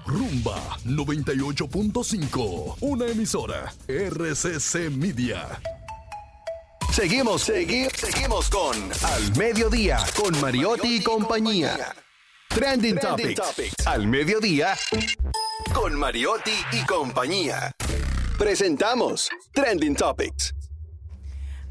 [0.07, 2.77] Rumba 98.5.
[2.81, 3.73] Una emisora.
[3.89, 5.61] RCC Media.
[6.93, 11.95] Seguimos, seguimos, seguimos con Al Mediodía, con Mariotti y compañía.
[12.49, 13.87] Trending, Topics.
[13.87, 14.77] Al Mediodía,
[15.73, 17.73] con Mariotti y compañía.
[18.39, 20.55] Presentamos Trending Topics.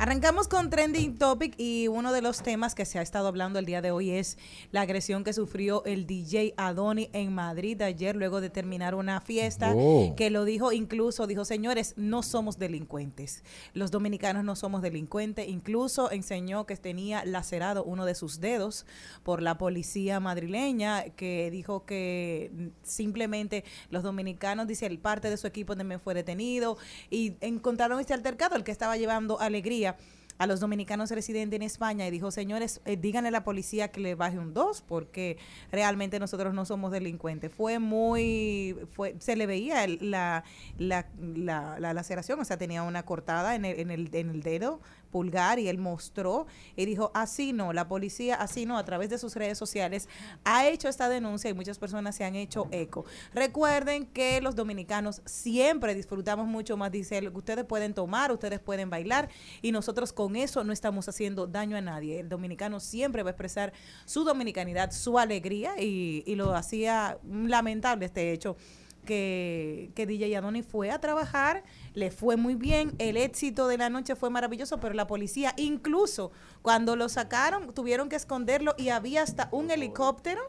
[0.03, 3.65] Arrancamos con Trending Topic y uno de los temas que se ha estado hablando el
[3.65, 4.37] día de hoy es
[4.71, 9.71] la agresión que sufrió el DJ Adoni en Madrid ayer luego de terminar una fiesta
[9.73, 10.13] Oh.
[10.17, 13.45] que lo dijo incluso, dijo, señores, no somos delincuentes.
[13.73, 15.47] Los dominicanos no somos delincuentes.
[15.47, 18.85] Incluso enseñó que tenía lacerado uno de sus dedos
[19.23, 25.47] por la policía madrileña que dijo que simplemente los dominicanos, dice, el parte de su
[25.47, 26.77] equipo también fue detenido
[27.09, 29.92] y encontraron este altercado, el que estaba llevando alegría
[30.39, 33.99] a los dominicanos residentes en España y dijo, señores, eh, díganle a la policía que
[34.01, 35.37] le baje un 2 porque
[35.71, 37.53] realmente nosotros no somos delincuentes.
[37.53, 40.43] Fue muy, fue, se le veía el- la,
[40.79, 44.41] la, la, la laceración, o sea, tenía una cortada en el, en el, en el
[44.41, 44.81] dedo
[45.13, 49.19] pulgar y él mostró y dijo, así no, la policía, así no, a través de
[49.19, 50.09] sus redes sociales
[50.43, 53.05] ha hecho esta denuncia y muchas personas se han hecho eco.
[53.33, 58.89] Recuerden que los dominicanos siempre disfrutamos mucho más, dice él, ustedes pueden tomar, ustedes pueden
[58.89, 59.29] bailar
[59.61, 62.19] y nosotros con eso no estamos haciendo daño a nadie.
[62.19, 63.71] El dominicano siempre va a expresar
[64.05, 68.57] su dominicanidad, su alegría y, y lo hacía lamentable este hecho
[69.05, 73.89] que, que DJ Adoni fue a trabajar, le fue muy bien, el éxito de la
[73.89, 76.31] noche fue maravilloso, pero la policía, incluso
[76.61, 80.41] cuando lo sacaron, tuvieron que esconderlo y había hasta un helicóptero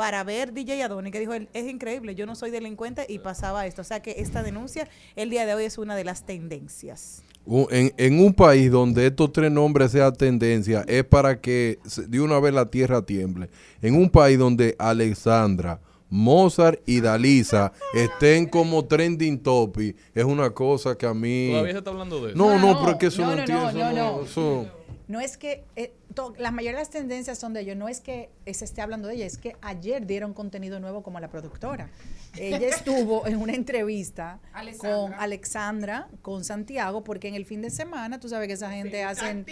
[0.00, 3.66] para ver DJ Adoni, que dijo, él, es increíble, yo no soy delincuente y pasaba
[3.66, 3.82] esto.
[3.82, 7.22] O sea que esta denuncia el día de hoy es una de las tendencias.
[7.70, 11.78] En, en un país donde estos tres nombres sean tendencia, es para que
[12.08, 13.50] de una vez la tierra tiemble.
[13.82, 15.80] En un país donde Alexandra,
[16.10, 21.48] Mozart y Dalisa estén como trending topic, es una cosa que a mí...
[21.52, 22.38] ¿Todavía se está hablando de eso?
[22.38, 23.62] No, no, No, pero es que eso no, no, no, entiendo.
[23.64, 24.24] no, eso no, no, no.
[24.24, 24.66] eso-
[25.08, 28.00] No es que, eh, to- la mayoría de las tendencias son de ellos, no es
[28.00, 31.28] que eh, se esté hablando de ella, es que ayer dieron contenido nuevo como la
[31.28, 31.90] productora.
[32.38, 34.38] Ella estuvo en una entrevista
[34.78, 39.02] con Alexandra, con Santiago, porque en el fin de semana, tú sabes que esa gente
[39.02, 39.44] hacen...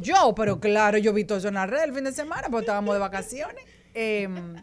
[0.00, 2.64] Yo, pero claro, yo vi todo eso en la red el fin de semana, porque
[2.64, 3.62] estábamos de vacaciones.
[3.92, 4.54] Em,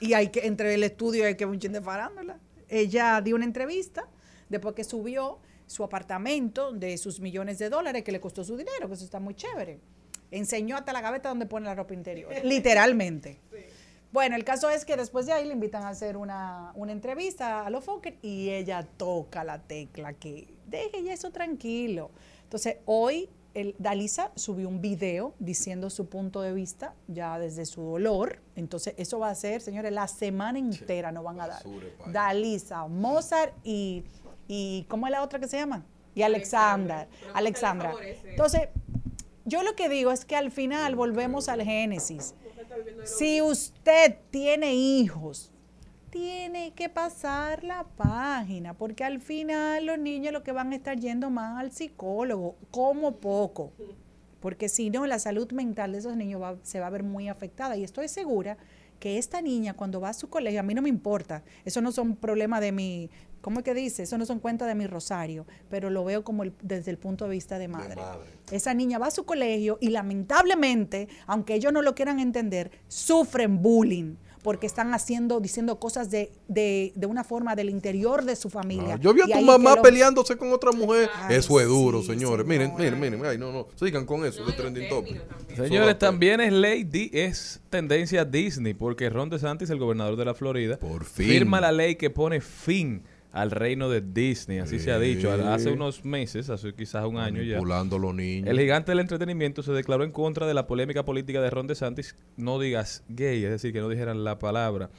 [0.00, 2.38] y hay que, entre el estudio hay que un chin de farándula.
[2.68, 4.08] Ella dio una entrevista
[4.48, 8.88] después que subió su apartamento de sus millones de dólares que le costó su dinero,
[8.88, 9.80] que eso está muy chévere.
[10.30, 13.40] Enseñó hasta la gaveta donde pone la ropa interior, literalmente.
[14.12, 17.66] Bueno, el caso es que después de ahí le invitan a hacer una, una entrevista
[17.66, 22.10] a los Fokker y ella toca la tecla que deje ya eso tranquilo.
[22.44, 27.80] Entonces, hoy el, Dalisa subió un video diciendo su punto de vista ya desde su
[27.80, 28.42] dolor.
[28.54, 31.62] Entonces, eso va a ser, señores, la semana entera nos van a dar.
[32.12, 34.04] Dalisa, Mozart y,
[34.46, 35.86] y ¿cómo es la otra que se llama?
[36.14, 37.08] Y Alexander.
[37.32, 37.94] Alexandra.
[38.26, 38.68] Entonces,
[39.46, 42.34] yo lo que digo es que al final volvemos al Génesis.
[43.04, 45.50] Si usted tiene hijos,
[46.10, 50.98] tiene que pasar la página, porque al final los niños lo que van a estar
[50.98, 53.72] yendo más al psicólogo, como poco.
[54.40, 57.28] Porque si no, la salud mental de esos niños va- se va a ver muy
[57.28, 57.76] afectada.
[57.76, 58.56] Y estoy segura
[59.00, 61.92] que esta niña cuando va a su colegio, a mí no me importa, eso no
[61.92, 64.04] son problemas de mi, ¿cómo es que dice?
[64.04, 67.24] Eso no son cuentas de mi rosario, pero lo veo como el- desde el punto
[67.24, 68.00] de vista de madre.
[68.52, 73.60] Esa niña va a su colegio y lamentablemente, aunque ellos no lo quieran entender, sufren
[73.60, 74.14] bullying
[74.46, 78.94] porque están haciendo, diciendo cosas de, de, de una forma del interior de su familia.
[78.94, 81.10] Ah, Yo vi a Y tu mamá lo- peleándose con otra mujer.
[81.16, 82.46] Ay, eso es duro, sí, señores.
[82.46, 83.24] Miren, miren, miren.
[83.26, 83.66] Ay, no, no.
[83.74, 85.20] Sigan con eso de trending topic.
[85.56, 90.34] Señores, también es ley, di- es tendencia Disney, porque Ron DeSantis, el gobernador de la
[90.34, 91.26] Florida, fin.
[91.26, 93.02] firma la ley que pone fin
[93.36, 95.30] al reino de Disney, así se ha dicho.
[95.30, 97.60] Hace unos meses, hace quizás un año ya.
[97.60, 98.48] Los niños.
[98.48, 102.16] El gigante del entretenimiento se declaró en contra de la polémica política de Ron DeSantis,
[102.36, 104.90] no digas gay, es decir, que no dijeran la palabra.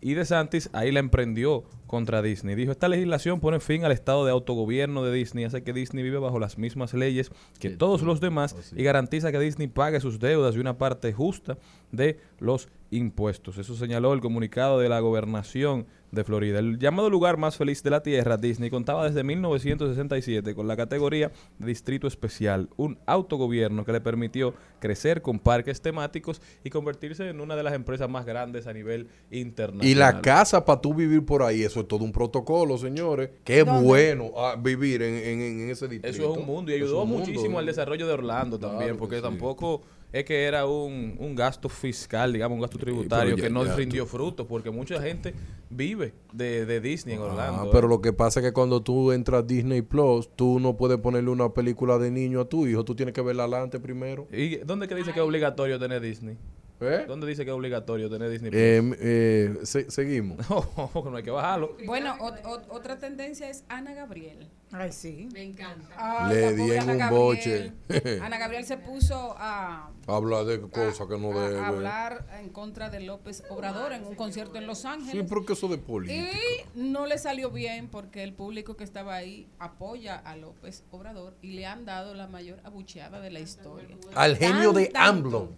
[0.00, 2.56] Y DeSantis ahí la emprendió contra Disney.
[2.56, 6.18] Dijo, esta legislación pone fin al estado de autogobierno de Disney, hace que Disney vive
[6.18, 7.30] bajo las mismas leyes
[7.60, 11.58] que todos los demás y garantiza que Disney pague sus deudas y una parte justa
[11.92, 13.58] de los impuestos.
[13.58, 16.58] Eso señaló el comunicado de la gobernación de Florida.
[16.58, 21.32] El llamado lugar más feliz de la Tierra, Disney, contaba desde 1967 con la categoría
[21.58, 27.40] de Distrito Especial, un autogobierno que le permitió crecer con parques temáticos y convertirse en
[27.40, 29.86] una de las empresas más grandes a nivel internacional.
[29.86, 33.30] Y la casa para tú vivir por ahí, eso es todo un protocolo, señores.
[33.44, 33.82] Qué ¿Dónde?
[33.86, 36.14] bueno ah, vivir en, en- en ese distrito.
[36.14, 38.98] Eso es un mundo y ayudó mundo, muchísimo al desarrollo de Orlando Claro también, que
[38.98, 39.22] porque sí.
[39.22, 39.82] tampoco
[40.12, 44.06] es que era un, un gasto fiscal, digamos, un gasto tributario ya- que no rindió
[44.06, 45.32] frutos, porque mucha gente
[45.70, 47.62] vive de, de Disney en Orlando.
[47.62, 47.70] Ah, ¿eh?
[47.72, 50.98] pero lo que pasa es que cuando tú entras a Disney Plus, tú no puedes
[50.98, 54.28] ponerle una película de niño a tu hijo, tú tienes que verla adelante primero.
[54.30, 56.36] ¿Y dónde que dice que es obligatorio tener Disney?
[56.82, 57.04] ¿Eh?
[57.06, 58.60] ¿Dónde dice que es obligatorio tener Disney Plus?
[58.60, 60.38] Eh, eh, se- seguimos.
[60.50, 61.76] no, no hay que bajarlo.
[61.86, 64.48] Bueno, ot- ot- otra tendencia es Ana Gabriel.
[64.72, 65.28] Ay, sí.
[65.34, 65.86] Me encanta.
[65.96, 67.72] Ay, Le di en Ana un boche.
[67.88, 68.22] Gabriel.
[68.22, 71.60] Ana Gabriel se puso a, Habla de cosas que no a debe.
[71.60, 75.26] hablar en contra de López Obrador en un concierto en Los Sí, Ángeles.
[75.28, 76.26] porque eso de política.
[76.74, 81.34] Y no le salió bien porque el público que estaba ahí apoya a López Obrador
[81.42, 83.94] y le han dado la mayor abucheada de la historia.
[84.14, 85.48] Al genio de tanto, AMLO.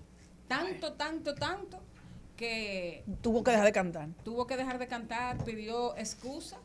[0.49, 1.81] Tanto, tanto, tanto
[2.37, 4.09] que Tuvo que dejar de cantar.
[4.25, 6.59] tuvo que dejar de cantar, pidió excusa.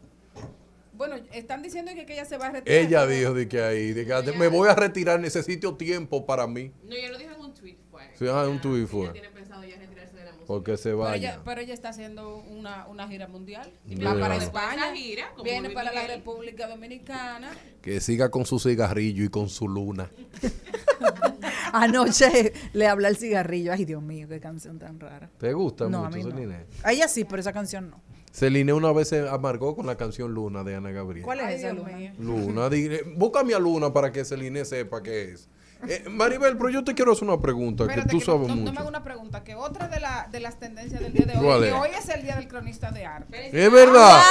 [0.94, 2.78] Bueno, están diciendo que, que ella se va a retirar.
[2.82, 6.74] Ella dijo de que ahí, de que me voy a retirar, necesito tiempo para mí.
[6.84, 8.02] No, yo lo dije en un tweet, fue.
[8.16, 9.10] Sí, ah, un tuit Ella fue.
[9.12, 10.39] tiene pensado ya retirarse de la música.
[10.50, 13.72] Porque se Pero ella, pero ella está haciendo una, una gira mundial.
[13.86, 16.08] Y Va viene para España, gira, como viene para la.
[16.08, 17.52] República Dominicana.
[17.84, 20.10] Que siga con su cigarrillo y con su luna.
[21.72, 23.72] Anoche le habla el cigarrillo.
[23.74, 25.30] Ay, Dios mío, qué canción tan rara.
[25.38, 26.32] ¿Te gusta No, a mucho, mí no.
[26.32, 26.66] Celine?
[26.84, 28.02] A ella sí, pero esa canción no.
[28.32, 31.24] Celine una vez se amargó con la canción Luna de Ana Gabriel.
[31.26, 32.14] ¿Cuál es Ay, esa luna?
[32.18, 35.48] Luna, dile- búscame a Luna para que Celine sepa qué es.
[35.88, 38.56] Eh, Maribel, pero yo te quiero hacer una pregunta que tú que sabes no, no-
[38.56, 38.74] no mucho.
[38.74, 41.46] me haga una pregunta, que otra de, la, de las tendencias del día de ¿Cuál
[41.62, 41.74] hoy, es?
[41.74, 43.48] que hoy es el día del cronista de arte.
[43.66, 44.22] Es verdad.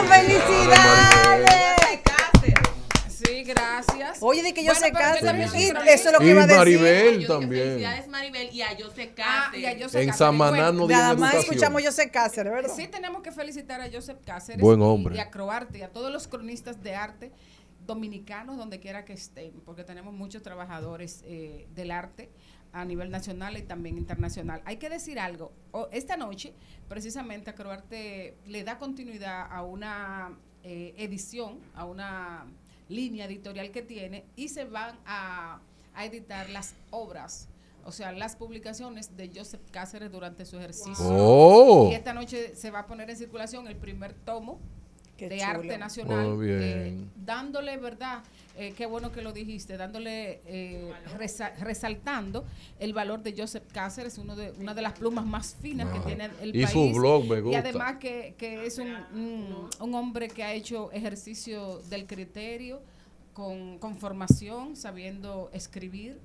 [0.00, 0.08] ¡Wow!
[0.08, 1.46] ¡Felicidades!
[3.08, 4.18] Sí, gracias.
[4.20, 5.84] Oye, de que yo yo soy Y cronista.
[5.86, 6.58] eso es lo que Y iba a decir.
[6.58, 7.64] Maribel Yo- también.
[7.64, 9.60] Felicidades Maribel y a José Ah, Cáceres.
[9.62, 10.16] y a Joseph En Cáceres.
[10.16, 11.54] Samaná Bueno, no dieron Nada más educación.
[11.54, 12.72] escuchamos yo sé Cáceres, ¿verdad?
[12.76, 15.16] Sí, tenemos que felicitar a Joseph Cáceres Buen y- hombre.
[15.16, 17.32] y a Croarte y a todos los cronistas de arte
[17.86, 22.30] dominicanos donde quiera que estén, porque tenemos muchos trabajadores eh, del arte
[22.72, 24.60] a nivel nacional y también internacional.
[24.64, 26.52] Hay que decir algo, o- esta noche
[26.88, 32.44] precisamente a Croarte le da continuidad a una eh, edición, a una
[32.88, 35.60] línea editorial que tiene y se van a,
[35.94, 37.48] a editar las obras.
[37.84, 41.06] O sea, las publicaciones de Joseph Cáceres durante su ejercicio.
[41.08, 41.88] Oh.
[41.90, 44.58] Y esta noche se va a poner en circulación el primer tomo
[45.16, 45.50] Qué de chulo.
[45.50, 46.60] arte nacional, Oh, bien.
[46.62, 46.94] eh,
[47.24, 48.22] dándole, ¿verdad?
[48.58, 52.44] Eh, qué bueno que lo dijiste, dándole, eh, resa- resaltando
[52.78, 56.30] el valor de Joseph Cáceres, uno de, una de las plumas más finas que tiene
[56.40, 56.70] el Y país.
[56.70, 57.58] su blog me Y gusta.
[57.60, 62.80] además que, que es un, un- un hombre que ha hecho ejercicio del criterio,
[63.34, 66.18] con, con formación, sabiendo escribir,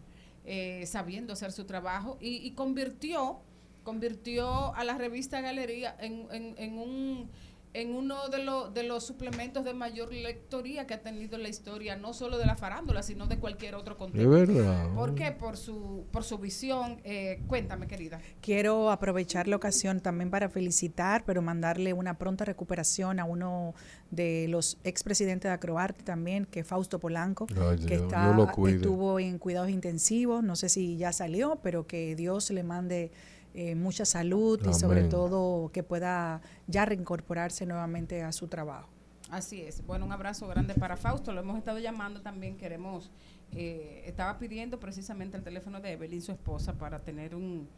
[0.46, 3.39] eh, sabiendo hacer su trabajo y, y convirtió
[3.84, 7.30] convirtió a la revista Galería en, en, en un
[7.74, 11.95] en uno de, los de los suplementos de mayor lectoría que ha tenido la historia,
[11.95, 14.30] no solo de la farándula, sino de cualquier otro contenido.
[14.30, 14.93] verdad.
[14.93, 15.32] ¿Por qué?
[15.32, 16.99] Por su, por su visión.
[17.03, 18.19] Eh, cuéntame, querida.
[18.41, 23.74] Quiero aprovechar la ocasión también para felicitar, pero mandarle una pronta recuperación a uno
[24.09, 28.67] de los expresidentes de Acroarte también, que es Fausto Polanco, Ay, que Dios, está, lo
[28.67, 33.11] estuvo en cuidados intensivos, no sé si ya salió, pero que Dios le mande
[33.54, 38.89] eh, mucha salud y sobre todo que pueda ya reincorporarse nuevamente a su trabajo.
[39.30, 39.86] Así es.
[39.86, 41.34] Bueno, un abrazo grande para Fausto.
[41.34, 42.58] Lo hemos estado llamando también.
[42.58, 43.12] Queremos,
[43.54, 47.70] eh, estaba pidiendo precisamente el teléfono de Evelyn, su esposa, para tener un,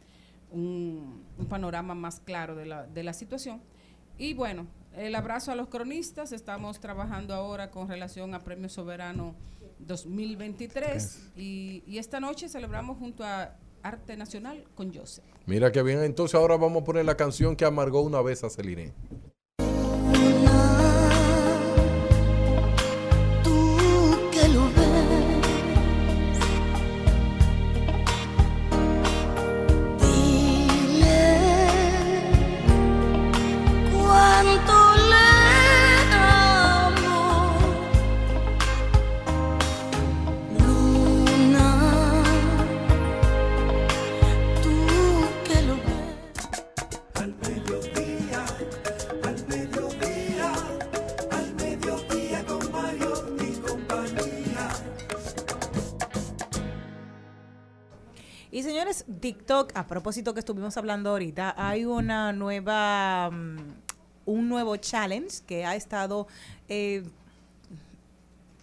[0.50, 3.60] un, un panorama más claro de la, de la situación.
[4.18, 4.66] Y bueno,
[4.96, 6.32] el abrazo a los cronistas.
[6.32, 9.34] Estamos trabajando ahora con relación a Premio Soberano
[9.78, 11.32] 2023.
[11.36, 13.54] Y, y esta noche celebramos junto a
[13.84, 15.24] Arte Nacional con Joseph.
[15.44, 18.48] Mira que bien, entonces ahora vamos a poner la canción que amargó una vez a
[18.48, 18.94] Celine.
[59.54, 63.56] A propósito que estuvimos hablando ahorita, hay una nueva, mm,
[64.26, 66.26] un nuevo challenge que ha estado
[66.68, 67.04] eh,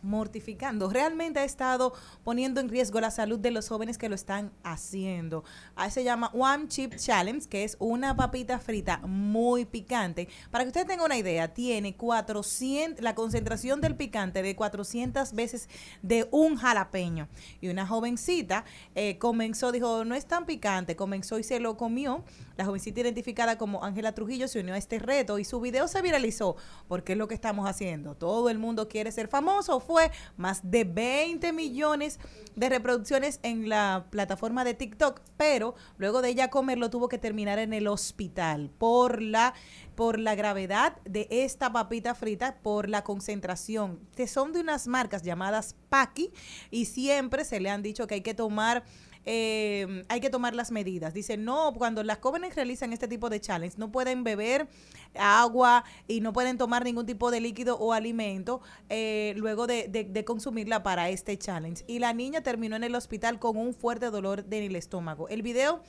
[0.01, 1.93] mortificando, realmente ha estado
[2.23, 5.43] poniendo en riesgo la salud de los jóvenes que lo están haciendo.
[5.75, 10.27] Ahí se llama One Chip Challenge, que es una papita frita muy picante.
[10.49, 15.69] Para que usted tenga una idea, tiene 400, la concentración del picante de 400 veces
[16.01, 17.27] de un jalapeño.
[17.59, 22.23] Y una jovencita eh, comenzó, dijo, no es tan picante, comenzó y se lo comió.
[22.57, 26.01] La jovencita identificada como Ángela Trujillo se unió a este reto y su video se
[26.01, 26.55] viralizó
[26.87, 28.15] porque es lo que estamos haciendo.
[28.15, 29.79] Todo el mundo quiere ser famoso.
[29.91, 32.17] Fue más de 20 millones
[32.55, 37.59] de reproducciones en la plataforma de TikTok, pero luego de ella comerlo tuvo que terminar
[37.59, 39.53] en el hospital por la
[39.95, 45.23] por la gravedad de esta papita frita, por la concentración, que son de unas marcas
[45.23, 46.31] llamadas Paki
[46.71, 48.85] y siempre se le han dicho que hay que tomar
[49.25, 51.13] eh, hay que tomar las medidas.
[51.13, 54.67] Dice, no, cuando las jóvenes realizan este tipo de challenge, no pueden beber
[55.15, 60.05] agua y no pueden tomar ningún tipo de líquido o alimento eh, luego de, de-
[60.05, 61.83] de consumirla para este challenge.
[61.87, 65.27] Y la niña terminó en el hospital con un fuerte dolor en el estómago.
[65.29, 65.81] El video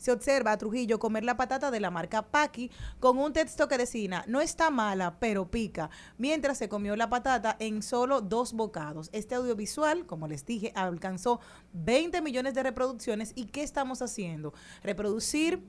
[0.00, 3.76] se observa a Trujillo comer la patata de la marca Paki con un texto que
[3.76, 9.10] decía, no está mala, pero pica, mientras se comió la patata en solo dos bocados.
[9.12, 11.40] Este audiovisual, como les dije, alcanzó
[11.74, 13.32] 20 millones de reproducciones.
[13.34, 14.54] ¿Y qué estamos haciendo?
[14.82, 15.62] Reproducir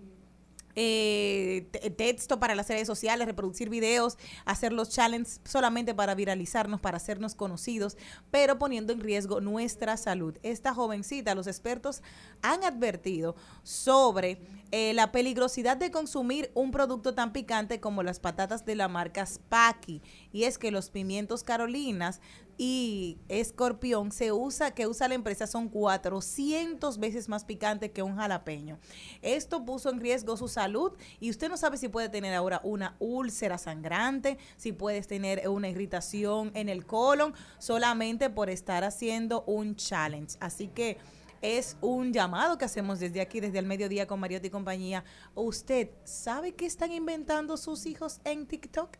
[0.76, 6.80] eh, te- texto para las redes sociales, reproducir videos, hacer los challenges solamente para viralizarnos,
[6.80, 7.98] para hacernos conocidos,
[8.32, 10.38] pero poniendo en riesgo nuestra salud.
[10.44, 12.02] Esta jovencita, los expertos
[12.42, 14.42] han advertido sobre
[14.72, 19.26] eh, la peligrosidad de consumir un producto tan picante como las patatas de la marca
[19.26, 20.02] Spaki.
[20.32, 22.22] Y es que los pimientos carolinas
[22.64, 28.18] y escorpión se usa, que usa la empresa son 400 veces más picante que un
[28.18, 28.78] jalapeño.
[29.24, 32.98] Esto puso en riesgo su salud y usted no sabe si puede tener ahora una
[33.00, 39.76] úlcera sangrante, si puedes tener una irritación en el colon, solamente por estar haciendo un
[39.76, 40.38] challenge.
[40.40, 41.00] Así que
[41.42, 45.04] es un llamado que hacemos desde aquí, desde el mediodía con Mariotti y compañía.
[45.34, 48.98] ¿Usted sabe qué están inventando sus hijos en TikTok?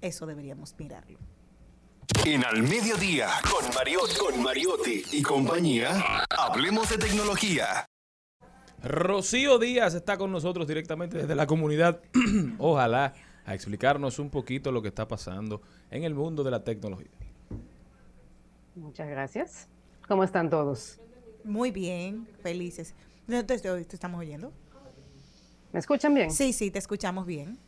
[0.00, 1.18] Eso deberíamos mirarlo.
[2.24, 7.86] En Al Mediodía, con Mariotti, con Mariotti y compañía, hablemos de tecnología.
[8.82, 12.00] Rocío Díaz está con nosotros directamente desde la comunidad.
[12.58, 13.14] Ojalá
[13.44, 17.08] a explicarnos un poquito lo que está pasando en el mundo de la tecnología.
[18.74, 19.68] Muchas gracias.
[20.06, 21.00] ¿Cómo están todos?
[21.44, 22.94] Muy bien, felices.
[23.26, 23.54] Te- te
[23.94, 24.52] estamos oyendo?
[25.72, 26.30] ¿Me escuchan bien?
[26.30, 27.58] Sí, sí, te escuchamos bien.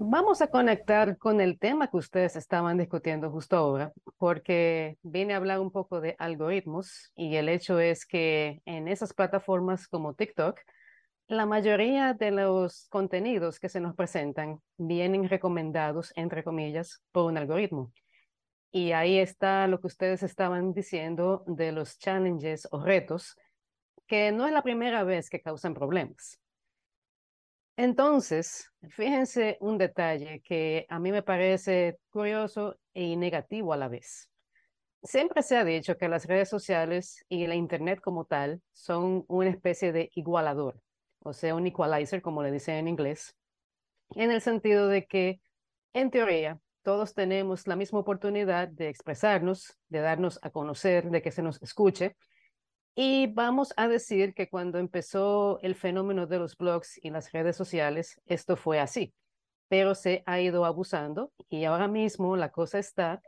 [0.00, 5.38] Vamos a conectar con el tema que ustedes estaban discutiendo justo ahora, porque vine a
[5.38, 10.56] hablar un poco de algoritmos y el hecho es que en esas plataformas como TikTok,
[11.26, 17.36] la mayoría de los contenidos que se nos presentan vienen recomendados, entre comillas, por un
[17.36, 17.90] algoritmo.
[18.70, 23.36] Y ahí está lo que ustedes estaban diciendo de los challenges o retos,
[24.06, 26.38] que no es la primera vez que causan problemas.
[27.78, 34.28] Entonces, fíjense un detalle que a mí me parece curioso y negativo a la vez.
[35.04, 39.50] Siempre se ha dicho que las redes sociales y la Internet como tal son una
[39.50, 40.82] especie de igualador,
[41.20, 43.36] o sea, un equalizer, como le dicen en inglés,
[44.16, 45.40] en el sentido de que,
[45.92, 51.30] en teoría, todos tenemos la misma oportunidad de expresarnos, de darnos a conocer, de que
[51.30, 52.16] se nos escuche,
[53.00, 57.54] y vamos a decir que cuando empezó el fenómeno de los blogs y las redes
[57.56, 59.14] sociales, esto fue así,
[59.68, 63.22] pero se ha ido abusando y ahora mismo la cosa está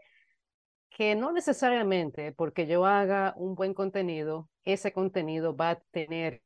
[0.90, 6.42] que no necesariamente porque yo haga un buen contenido, ese contenido va a tener,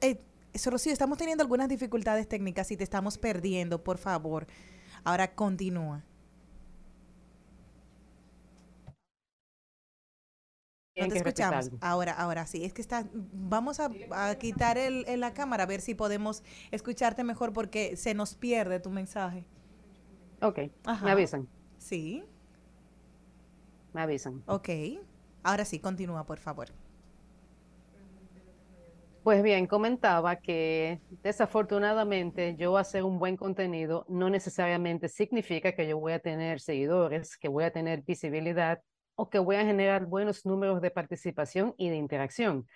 [0.00, 0.31] eh,
[0.66, 4.46] Rocío, estamos teniendo algunas dificultades técnicas y te estamos perdiendo, por favor.
[5.04, 6.04] Ahora continúa.
[10.94, 11.70] No te escuchamos.
[11.80, 12.64] Ahora, ahora sí.
[12.64, 13.06] Es que está.
[13.14, 17.96] Vamos a, a quitar el, el- la cámara a ver si podemos escucharte mejor porque
[17.96, 19.46] se nos pierde tu mensaje.
[20.42, 21.04] Ok, Ajá.
[21.04, 21.48] me avisan,
[21.78, 22.24] Sí,
[23.92, 24.42] me avisan.
[24.46, 24.68] ok.
[25.44, 26.68] Ahora sí, continúa, por favor.
[29.22, 35.96] Pues bien, comentaba que desafortunadamente yo hacer un buen contenido no necesariamente significa que yo
[35.98, 38.82] voy a tener seguidores, que voy a tener visibilidad
[39.14, 42.66] o que voy a generar buenos números de participación y de interacción,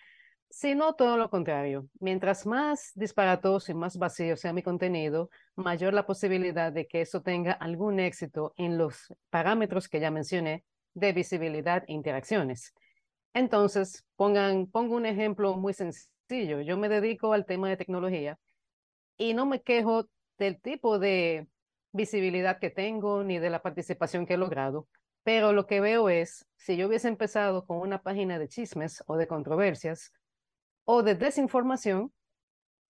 [0.50, 1.88] sino todo lo contrario.
[2.00, 7.22] Mientras más disparatoso y más vacío sea mi contenido, mayor la posibilidad de que eso
[7.22, 10.64] tenga algún éxito en los parámetros que ya mencioné
[10.94, 12.72] de visibilidad e interacciones.
[13.34, 16.15] Entonces, pongan, pongo un ejemplo muy sencillo.
[16.28, 18.38] Yo me dedico al tema de tecnología
[19.16, 20.08] y no me quejo
[20.38, 21.46] del tipo de
[21.92, 24.88] visibilidad que tengo ni de la participación que he logrado,
[25.22, 29.16] pero lo que veo es, si yo hubiese empezado con una página de chismes o
[29.16, 30.12] de controversias
[30.84, 32.12] o de desinformación,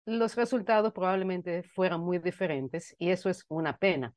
[0.06, 4.14] los resultados probablemente fueran muy diferentes y eso es una pena.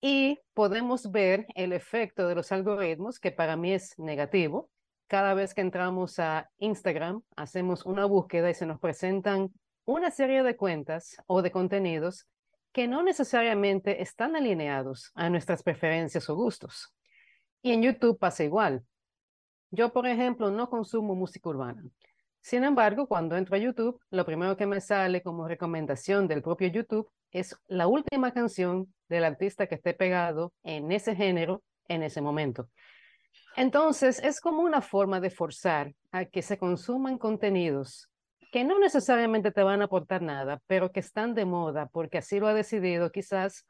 [0.00, 4.70] Y podemos ver el efecto de los algoritmos, que para mí es negativo.
[5.08, 9.52] Cada vez que entramos a Instagram, hacemos una búsqueda y se nos presentan
[9.84, 12.26] una serie de cuentas o de contenidos
[12.72, 16.92] que no necesariamente están alineados a nuestras preferencias o gustos.
[17.62, 18.84] Y en YouTube pasa igual.
[19.70, 21.82] Yo, por ejemplo, no consumo música urbana.
[22.40, 26.68] Sin embargo, cuando entro a YouTube, lo primero que me sale como recomendación del propio
[26.68, 32.20] YouTube es la última canción del artista que esté pegado en ese género en ese
[32.20, 32.68] momento.
[33.56, 38.10] Entonces, es como una forma de forzar a que se consuman contenidos
[38.52, 42.40] que no necesariamente te van a aportar nada, pero que están de moda porque así
[42.40, 43.66] lo ha decidido quizás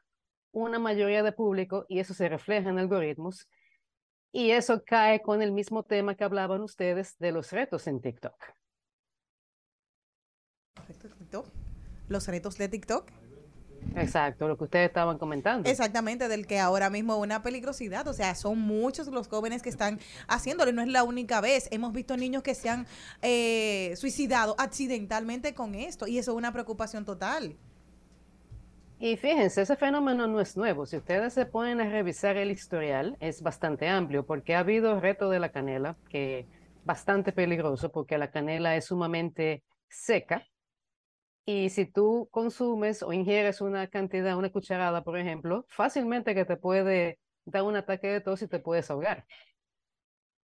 [0.51, 3.49] una mayoría de público y eso se refleja en algoritmos.
[4.31, 8.35] Y eso cae con el mismo tema que hablaban ustedes de los retos en TikTok.
[12.07, 13.26] Los retos de TikTok.
[13.95, 15.69] Exacto, lo que ustedes estaban comentando.
[15.69, 18.07] Exactamente, del que ahora mismo es una peligrosidad.
[18.07, 21.67] O sea, son muchos los jóvenes que están haciéndolo y no es la única vez.
[21.71, 22.85] Hemos visto niños que se han
[23.21, 27.55] eh, suicidado accidentalmente con esto y eso es una preocupación total.
[28.99, 30.85] Y fíjense, ese fenómeno no es nuevo.
[30.85, 35.29] Si ustedes se ponen a revisar el historial, es bastante amplio porque ha habido reto
[35.29, 36.47] de la canela, que
[36.83, 40.47] bastante peligroso porque la canela es sumamente seca
[41.47, 46.57] y si tú consumes o ingieres una cantidad, una cucharada, por ejemplo, fácilmente que te
[46.57, 49.25] puede dar un ataque de tos y te puedes ahogar.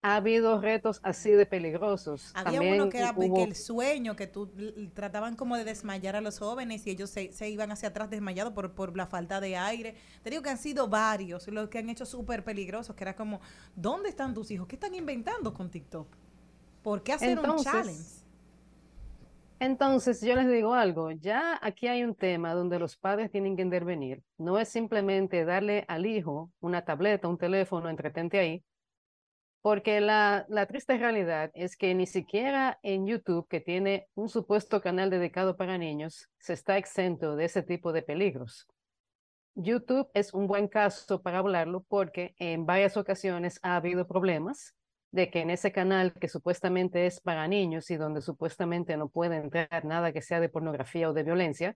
[0.04, 2.32] Ha habido retos así de peligrosos.
[2.36, 4.52] Había También uno que era hubo- que el sueño, que tú
[4.96, 8.54] trataban como de desmayar a los jóvenes y ellos se, se iban hacia atrás desmayados
[8.54, 9.96] por, por la falta de aire.
[10.24, 13.40] Te digo que han sido varios los que han hecho súper peligrosos, que era como,
[13.76, 14.68] ¿dónde están tus hijos?
[14.68, 16.08] ¿Qué están inventando con TikTok?
[16.84, 18.23] ¿Por qué hacer un Entonces, challenge?
[19.64, 23.62] Entonces, yo les digo algo, ya aquí hay un tema donde los padres tienen que
[23.62, 24.22] intervenir.
[24.38, 28.66] No es simplemente darle al hijo una tableta, un teléfono, entretente ahí,
[29.62, 34.82] porque la, la triste realidad es que ni siquiera en YouTube, que tiene un supuesto
[34.82, 38.68] canal dedicado para niños, se está exento de ese tipo de peligros.
[39.56, 44.76] YouTube es un buen caso para hablarlo porque en varias ocasiones ha habido problemas
[45.14, 49.38] de que en ese canal que supuestamente es para niños y donde supuestamente no puede
[49.38, 51.76] entrar nada que sea de pornografía o de violencia,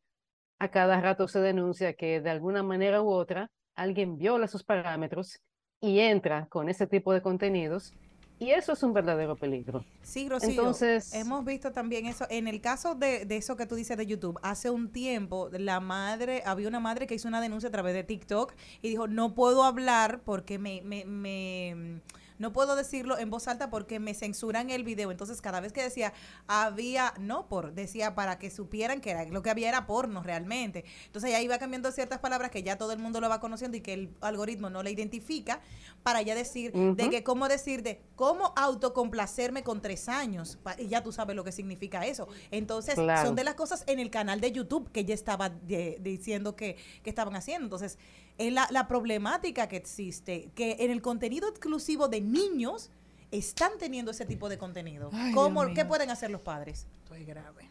[0.60, 5.40] a cada rato se denuncia que de alguna manera u otra alguien viola sus parámetros
[5.80, 7.94] y entra con ese tipo de contenidos
[8.40, 9.86] y eso es un verdadero peligro.
[10.02, 12.26] Sí, Rocío, Entonces, hemos visto también eso.
[12.30, 15.80] En el caso de, de eso que tú dices de YouTube, hace un tiempo la
[15.80, 19.34] madre, había una madre que hizo una denuncia a través de TikTok y dijo, no
[19.34, 22.02] puedo hablar porque me, me, me
[22.40, 25.12] no puedo decirlo en voz alta porque me censuran el video.
[25.12, 26.14] Entonces, cada vez que decía
[26.48, 30.86] había, no por, decía para que supieran que era, lo que había era porno realmente.
[31.06, 33.82] Entonces, ya iba cambiando ciertas palabras que ya todo el mundo lo va conociendo y
[33.82, 35.62] que el algoritmo no le identifica
[36.04, 40.58] para ya decir de que cómo decir de cómo autocomplacerme con tres años.
[40.78, 42.28] Y ya tú sabes lo que significa eso.
[42.52, 43.26] Entonces, Claro.
[43.28, 46.78] son de las cosas en el canal de YouTube que ella estaba de- diciendo que,
[47.04, 47.66] que estaban haciendo.
[47.66, 47.98] Entonces,
[48.38, 52.92] es la, la problemática que existe, que en el contenido exclusivo de niños
[53.32, 55.10] están teniendo ese tipo de contenido.
[55.14, 56.88] Ay, ¿Cómo, ¿Qué pueden hacer los padres?
[57.04, 57.70] Estoy grave.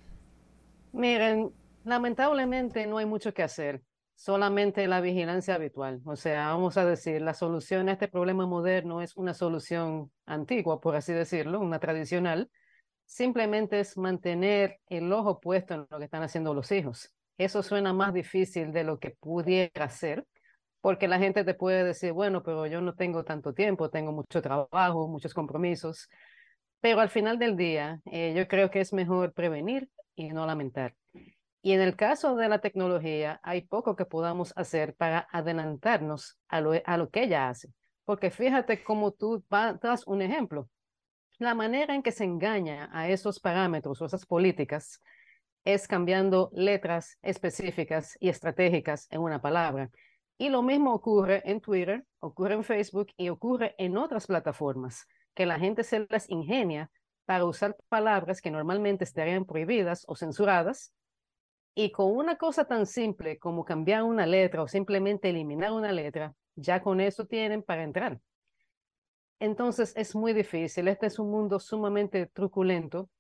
[0.93, 1.53] Miren,
[1.85, 3.83] lamentablemente no hay mucho que hacer,
[4.15, 6.01] solamente la vigilancia habitual.
[6.05, 10.81] O sea, vamos a decir, la solución a este problema moderno es una solución antigua,
[10.81, 12.51] por así decirlo, una tradicional.
[13.05, 17.15] Simplemente es mantener el ojo puesto en lo que están haciendo los hijos.
[17.39, 20.27] Eso suena más difícil de lo que pudiera ser,
[20.87, 24.41] porque la gente te puede decir, bueno, pero yo no tengo tanto tiempo, tengo mucho
[24.41, 26.09] trabajo, muchos compromisos.
[26.81, 30.95] Pero al final del día, eh, yo creo que es mejor prevenir y no lamentar.
[31.61, 36.61] Y en el caso de la tecnología, hay poco que podamos hacer para adelantarnos a
[36.61, 37.69] lo, a lo que ella hace.
[38.05, 40.69] Porque fíjate cómo tú das un ejemplo.
[41.39, 45.03] La manera en que se engaña a esos parámetros o esas políticas
[45.65, 49.91] es cambiando letras específicas y estratégicas en una palabra.
[50.39, 55.47] Y lo mismo ocurre en Twitter, ocurre en Facebook y ocurre en otras plataformas, que
[55.47, 56.91] la gente se las ingenia
[57.25, 60.93] para usar palabras que normalmente estarían prohibidas o censuradas.
[61.75, 66.35] Y con una cosa tan simple como cambiar una letra o simplemente eliminar una letra,
[66.55, 68.21] ya con eso tienen para entrar.
[69.41, 70.89] Entonces es muy difícil.
[70.89, 73.11] Este es un mundo sumamente truculento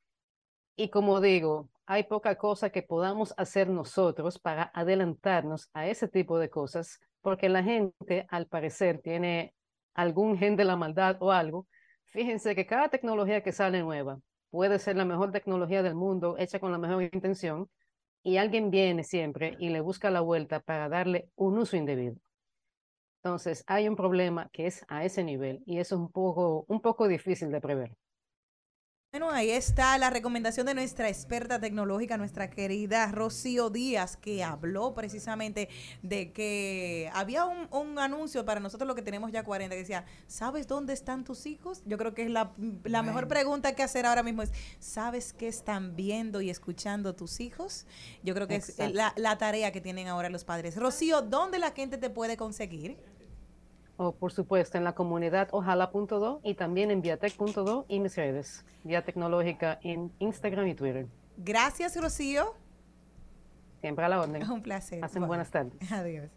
[0.78, 6.38] y como digo, hay poca cosa que podamos hacer nosotros para adelantarnos a ese tipo
[6.38, 9.52] de cosas, porque la gente, al parecer, tiene
[9.94, 11.66] algún gen de la maldad o algo.
[12.04, 16.60] Fíjense que cada tecnología que sale nueva puede ser la mejor tecnología del mundo, hecha
[16.60, 17.68] con la mejor intención,
[18.22, 22.14] y alguien viene siempre y le busca la vuelta para darle un uso indebido.
[23.24, 27.08] Entonces, hay un problema que es a ese nivel y es un poco, un poco
[27.08, 27.96] difícil de prever.
[29.18, 34.92] Bueno, ahí está la recomendación de nuestra experta tecnológica, nuestra querida Rocío Díaz, que habló
[34.92, 35.70] precisamente
[36.02, 40.04] de que había un, un anuncio para nosotros lo que tenemos ya 40, que decía,
[40.26, 41.80] ¿sabes dónde están tus hijos?
[41.86, 42.52] Yo creo que es la,
[42.84, 47.40] la mejor pregunta que hacer ahora mismo es, ¿sabes qué están viendo y escuchando tus
[47.40, 47.86] hijos?
[48.22, 48.96] Yo creo que es Exacto.
[48.96, 50.76] la, la tarea que tienen ahora los padres.
[50.76, 52.98] Rocío, ¿dónde la gente te puede conseguir?
[53.96, 59.02] O por supuesto en la comunidad ojalá.do y también en viatec.do y mis redes, Vía
[59.02, 61.06] Tecnológica en Instagram y Twitter.
[61.38, 62.54] Gracias, Rocío.
[63.80, 64.50] Siempre a la orden.
[64.50, 65.00] Un placer.
[65.00, 65.28] Pasen Bye.
[65.28, 65.92] buenas tardes.
[65.92, 66.30] Adiós.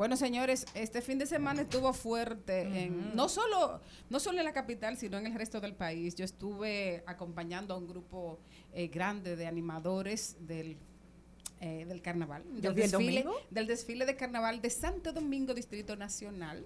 [0.00, 4.54] Bueno, señores, este fin de semana estuvo fuerte, en, no, solo, no solo en la
[4.54, 6.14] capital, sino en el resto del país.
[6.14, 8.38] Yo estuve acompañando a un grupo
[8.72, 10.78] eh, grande de animadores del,
[11.60, 13.34] eh, del carnaval, ¿Yo del desfile, domingo?
[13.50, 16.64] del desfile de carnaval de Santo Domingo, Distrito Nacional.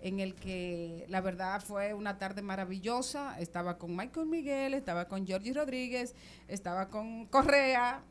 [0.00, 3.38] en el que la verdad fue una tarde maravillosa.
[3.38, 6.14] Estaba con Michael Miguel, estaba con Georgie Rodríguez,
[6.48, 8.02] estaba con Correa.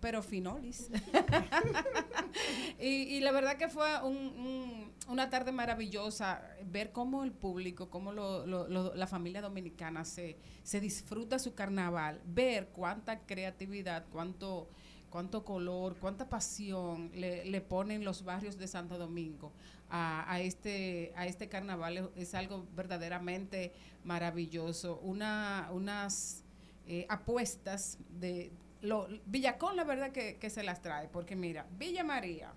[0.00, 0.88] Pero Finolis.
[2.80, 8.12] y, la verdad que fue un- un- una tarde maravillosa ver cómo el público, cómo
[8.12, 8.46] lo-
[8.94, 14.68] la familia dominicana se, se disfruta su carnaval, ver cuánta creatividad, cuánto,
[15.10, 19.52] cuánto color, cuánta pasión le, le ponen los barrios de Santo Domingo
[19.90, 21.98] a, este, a este carnaval.
[21.98, 23.72] Es, es algo verdaderamente
[24.04, 24.98] maravilloso.
[25.02, 26.44] Una, unas
[26.86, 28.50] eh, apuestas de...
[28.82, 32.52] Lo, Villacón la verdad que, que se las trae, porque mira, Villa María,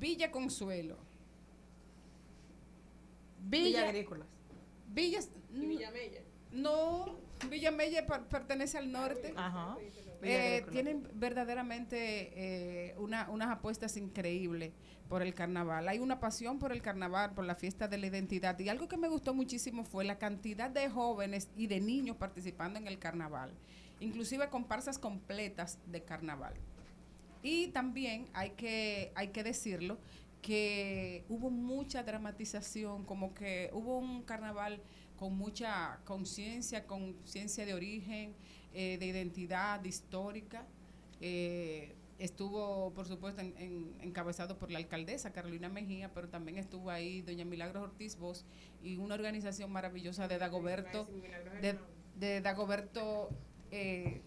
[0.00, 0.96] Villa Consuelo,
[3.48, 4.26] Villa Agrícolas.
[4.88, 5.20] Villa,
[6.52, 7.18] No,
[7.50, 9.32] Villa Mella per- pertenece al norte.
[9.36, 9.76] Ajá.
[9.76, 14.72] Villa Eh, tienen verdaderamente eh, una- unas apuestas increíbles
[15.08, 15.86] por el carnaval.
[15.88, 18.58] Hay una pasión por el carnaval, por la fiesta de la identidad.
[18.58, 22.78] Y algo que me gustó muchísimo fue la cantidad de jóvenes y de niños participando
[22.78, 23.52] en el carnaval.
[24.00, 26.54] Inclusive comparsas completas de carnaval.
[27.42, 29.98] Y también hay que, hay que decirlo,
[30.42, 34.80] que hubo mucha dramatización, como que hubo un carnaval
[35.18, 38.34] con mucha conciencia, conciencia de origen,
[38.74, 40.66] eh, de identidad histórica.
[41.20, 46.90] Eh, estuvo, por supuesto, en- en- encabezado por la alcaldesa Carolina Mejía, pero también estuvo
[46.90, 48.44] ahí doña Milagros Ortiz Vos
[48.82, 51.06] y una organización maravillosa de Dagoberto,
[51.62, 51.78] de,
[52.18, 53.30] de Dagoberto
[53.76, 54.22] eh,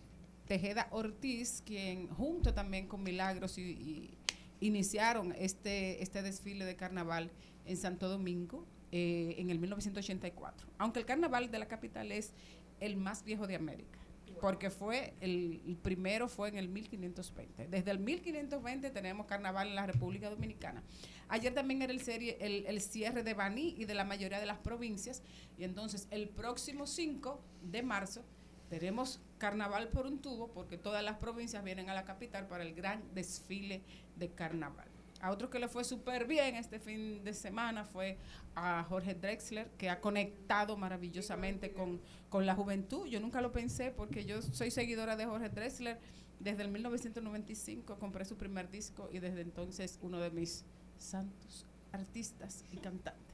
[0.47, 4.17] Tejeda Ortiz, quien junto también con Milagros y, y
[4.59, 7.31] iniciaron este, este desfile de carnaval
[7.65, 10.67] en Santo Domingo eh, en el 1984.
[10.77, 12.33] Aunque el carnaval de la capital es
[12.79, 13.99] el más viejo de América,
[14.41, 17.67] porque fue el, el primero fue en el 1520.
[17.67, 20.83] Desde el 1520 tenemos carnaval en la República Dominicana.
[21.27, 24.47] Ayer también era el, serie, el, el cierre de Baní y de la mayoría de
[24.47, 25.21] las provincias.
[25.57, 28.25] Y entonces el próximo 5 de marzo
[28.69, 32.73] tenemos carnaval por un tubo porque todas las provincias vienen a la capital para el
[32.73, 33.81] gran desfile
[34.15, 34.87] de carnaval.
[35.21, 38.17] A otro que le fue súper bien este fin de semana fue
[38.55, 43.05] a Jorge Drexler, que ha conectado maravillosamente con, con la juventud.
[43.05, 45.99] Yo nunca lo pensé porque yo soy seguidora de Jorge Drexler.
[46.39, 50.63] Desde el 1995 compré su primer disco y desde entonces uno de mis
[50.97, 53.28] santos artistas y cantantes.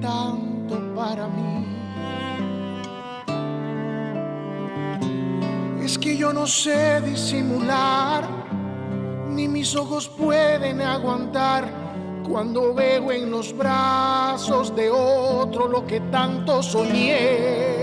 [0.00, 1.64] Tanto para mí.
[5.82, 8.28] Es que yo no sé disimular,
[9.28, 11.68] ni mis ojos pueden aguantar
[12.28, 17.76] cuando veo en los brazos de otro lo que tanto soñé.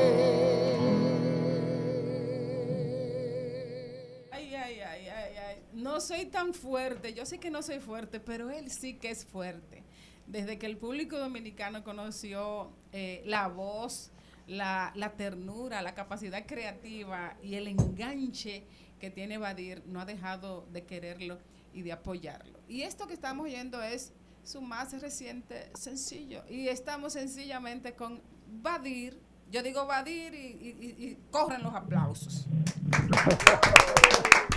[5.74, 9.26] No soy tan fuerte, yo sé que no soy fuerte, pero él sí que es
[9.26, 9.83] fuerte.
[10.28, 14.12] Desde que el público dominicano conoció eh, la voz,
[14.48, 18.66] la, ternura, la capacidad creativa y el enganche
[19.00, 21.40] que tiene Badir, no ha dejado de quererlo
[21.74, 22.60] y de apoyarlo.
[22.68, 24.14] Y esto que estamos oyendo es
[24.44, 26.44] su más reciente sencillo.
[26.50, 28.22] Y estamos sencillamente con
[28.62, 29.20] Badir.
[29.52, 31.18] Yo digo Badir y, y-
[31.62, 32.48] los aplausos.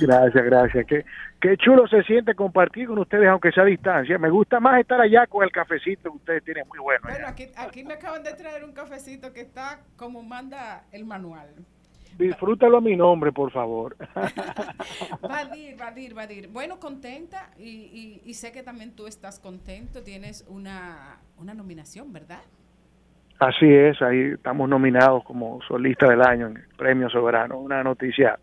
[0.00, 0.86] Gracias, gracias.
[0.86, 1.04] Qué,
[1.40, 4.18] qué chulo se siente compartir con ustedes, aunque sea a distancia.
[4.18, 7.00] Me gusta más estar allá con el cafecito que ustedes tienen muy bueno.
[7.02, 11.48] Bueno, aquí, aquí me acaban de traer un cafecito que está como manda el manual.
[12.18, 13.96] Disfrútalo a mi nombre, por favor.
[15.22, 16.48] Vadir, Vadir, Vadir.
[16.48, 20.02] Bueno, contenta y, y- y sé que también tú estás contento.
[20.02, 22.40] Tienes una, una nominación, ¿verdad?
[23.38, 27.58] Así es, ahí estamos nominados como solista del año en el Premio Soberano.
[27.58, 28.38] Una noticia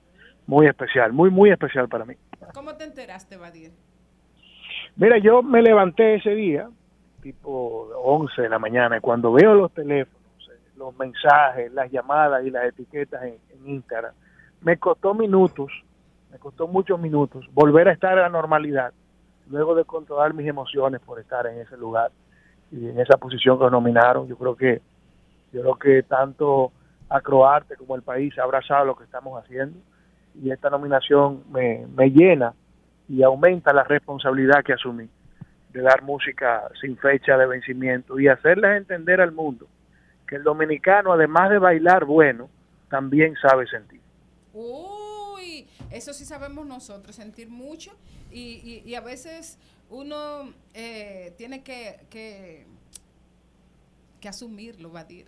[0.48, 2.16] muy especial, muy, muy especial para mí.
[2.54, 3.72] ¿Cómo te enteraste, Vadir?
[4.96, 6.70] Mira, yo me levanté ese día,
[7.22, 12.46] tipo 11 de la mañana, y cuando veo los teléfonos, eh, los mensajes, las llamadas
[12.46, 14.14] y las etiquetas en, en Instagram,
[14.62, 15.72] me costó minutos,
[16.32, 18.94] me costó muchos minutos volver a estar a la normalidad,
[19.50, 22.12] luego de controlar mis emociones por estar en ese lugar
[22.72, 24.28] y en esa posición que nos nominaron.
[24.28, 24.82] Yo creo que,
[25.52, 26.72] yo creo que tanto
[27.10, 29.80] Acroarte como el país ha abrazado lo que estamos haciendo
[30.42, 32.54] y esta nominación me, me llena
[33.10, 35.08] y aumenta la responsabilidad que asumí
[35.72, 39.68] de dar música sin fecha de vencimiento y hacerles entender al mundo
[40.28, 42.50] que el dominicano, además de bailar bueno,
[42.90, 44.02] también sabe sentir.
[44.54, 47.92] Uy, eso sí sabemos nosotros, sentir mucho
[48.32, 49.58] y, y- a veces
[49.90, 52.66] uno eh, tiene que, que,
[54.20, 55.28] que asumirlo, Vadir.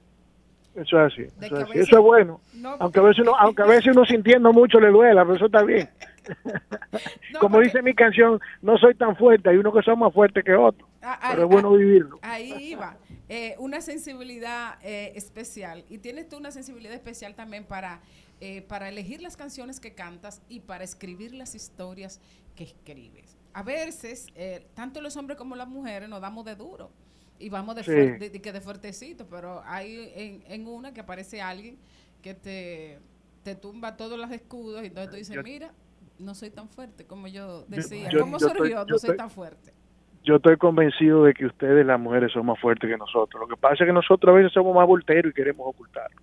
[0.76, 1.80] Eso es así, eso es, así.
[1.80, 2.42] Eso es bueno.
[2.54, 5.46] No, aunque a veces uno, aunque a veces uno sintiendo mucho le duela, pero eso
[5.48, 5.90] está bien.
[7.40, 10.54] Como dice mi canción, no soy tan fuerte, hay uno que son más fuertes que
[10.54, 12.20] otro, Ah, pero ahí- es bueno ah, vivirlo.
[12.22, 12.98] Ahí iba.
[13.30, 15.86] Eh, una sensibilidad eh, especial.
[15.90, 18.02] Y tienes tú una sensibilidad especial también para,
[18.42, 22.22] eh, para elegir las canciones que cantas y para escribir las historias
[22.56, 23.38] que escribes.
[23.54, 26.92] A veces, eh, tanto los hombres como las mujeres nos damos de duro
[27.40, 27.92] y vamos de, Sí.
[27.92, 31.78] fuer- de- de que de fuertecito, pero hay en, en una que aparece alguien
[32.22, 33.00] que te,
[33.44, 35.72] te tumba todos los escudos y entonces tú dices, Yo- mira,
[36.20, 38.10] no soy tan fuerte como yo decía.
[38.10, 38.80] yo- ¿Cómo yo surgió?
[38.80, 39.74] no soy estoy- tan fuerte.
[40.22, 43.40] Yo estoy convencido de que ustedes, las mujeres, son más fuertes que nosotros.
[43.40, 46.22] Lo que pasa es que nosotros a veces somos más volteros y queremos ocultarlo.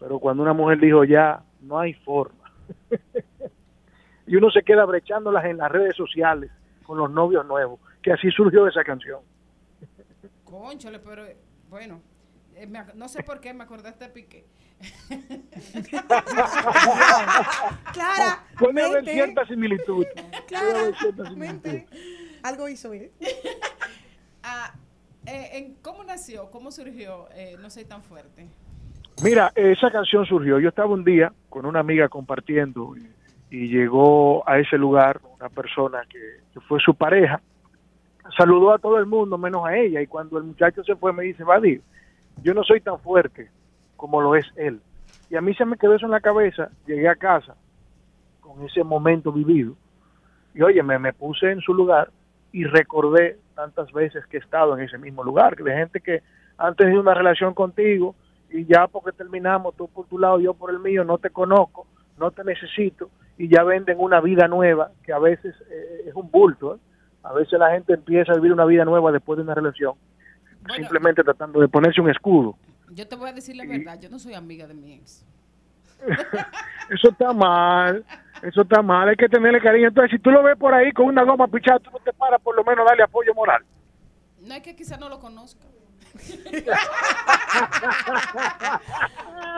[0.00, 2.50] Pero cuando una mujer dijo ya, no hay forma.
[4.26, 6.50] y uno se queda brechándolas en las redes sociales
[6.82, 9.20] con los novios nuevos, que así surgió esa canción.
[10.50, 11.36] Conchole, pero eh,
[11.68, 12.02] bueno,
[12.54, 14.44] eh, no sé por qué me acordaste de Piqué.
[17.92, 20.04] Clara, Puede haber cierta similitud.
[20.48, 21.80] Cierta similitud.
[22.42, 23.10] Algo hizo bien.
[24.42, 24.72] Ah,
[25.26, 26.50] eh, en, ¿Cómo nació?
[26.50, 27.28] ¿Cómo surgió?
[27.34, 28.48] Eh, no soy tan fuerte.
[29.22, 30.58] Mira, esa canción surgió.
[30.58, 33.06] Yo estaba un día con una amiga compartiendo y,
[33.54, 37.42] y llegó a ese lugar una persona que, que fue su pareja.
[38.36, 41.24] Saludó a todo el mundo menos a ella y cuando el muchacho se fue me
[41.24, 41.82] dice, Vadir,
[42.42, 43.50] yo no soy tan fuerte
[43.96, 44.80] como lo es él.
[45.28, 46.70] Y a mí se me quedó eso en la cabeza.
[46.86, 47.54] Llegué a casa
[48.40, 49.74] con ese momento vivido
[50.54, 52.10] y oye, me, me puse en su lugar
[52.52, 56.22] y recordé tantas veces que he estado en ese mismo lugar, que de gente que
[56.58, 58.14] han tenido una relación contigo
[58.50, 61.86] y ya porque terminamos, tú por tu lado, yo por el mío, no te conozco,
[62.18, 66.30] no te necesito y ya venden una vida nueva que a veces eh, es un
[66.30, 66.74] bulto.
[66.74, 66.78] ¿eh?
[67.22, 69.94] A veces la gente empieza a vivir una vida nueva después de una relación,
[70.74, 72.56] simplemente tratando de ponerse un escudo.
[72.90, 75.24] Yo te voy a decir la verdad, yo no soy amiga de mi ex.
[76.90, 78.04] Eso está mal,
[78.42, 79.88] eso está mal, hay que tenerle cariño.
[79.88, 82.40] Entonces, si tú lo ves por ahí con una goma pichada, tú no te paras
[82.40, 83.62] por lo menos darle apoyo moral.
[84.40, 85.66] No es que quizá no lo conozca.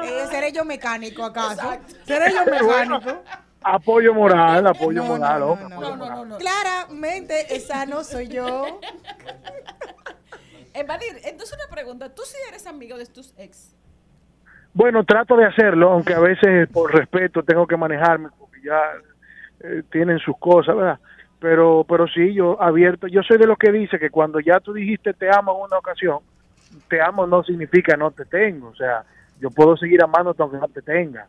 [0.05, 1.53] Eh, ¿Seré yo mecánico acaso?
[1.53, 1.95] Exacto.
[2.05, 3.25] ¿Seré yo Bueno, mecánico?
[3.65, 6.19] Apoyo moral, apoyo No, moral, no, hombre, no, apoyo no, moral.
[6.19, 6.39] no, no.
[6.39, 8.81] Claramente, esa no soy yo.
[10.75, 13.75] Evadir, entonces una pregunta, ¿tú sí eres amigo de tus ex?
[14.75, 18.81] Bueno, trato de hacerlo, aunque a veces por respeto tengo que manejarme, porque ya
[19.61, 20.99] eh, tienen sus cosas, ¿verdad?
[21.39, 24.73] Pero, pero sí, yo abierto, yo soy de los que dice que cuando ya tú
[24.73, 26.21] dijiste te amo en una ocasión,
[26.89, 29.05] te amo no significa no te tengo, o sea,
[29.41, 31.27] yo puedo seguir amándote aunque no te tenga.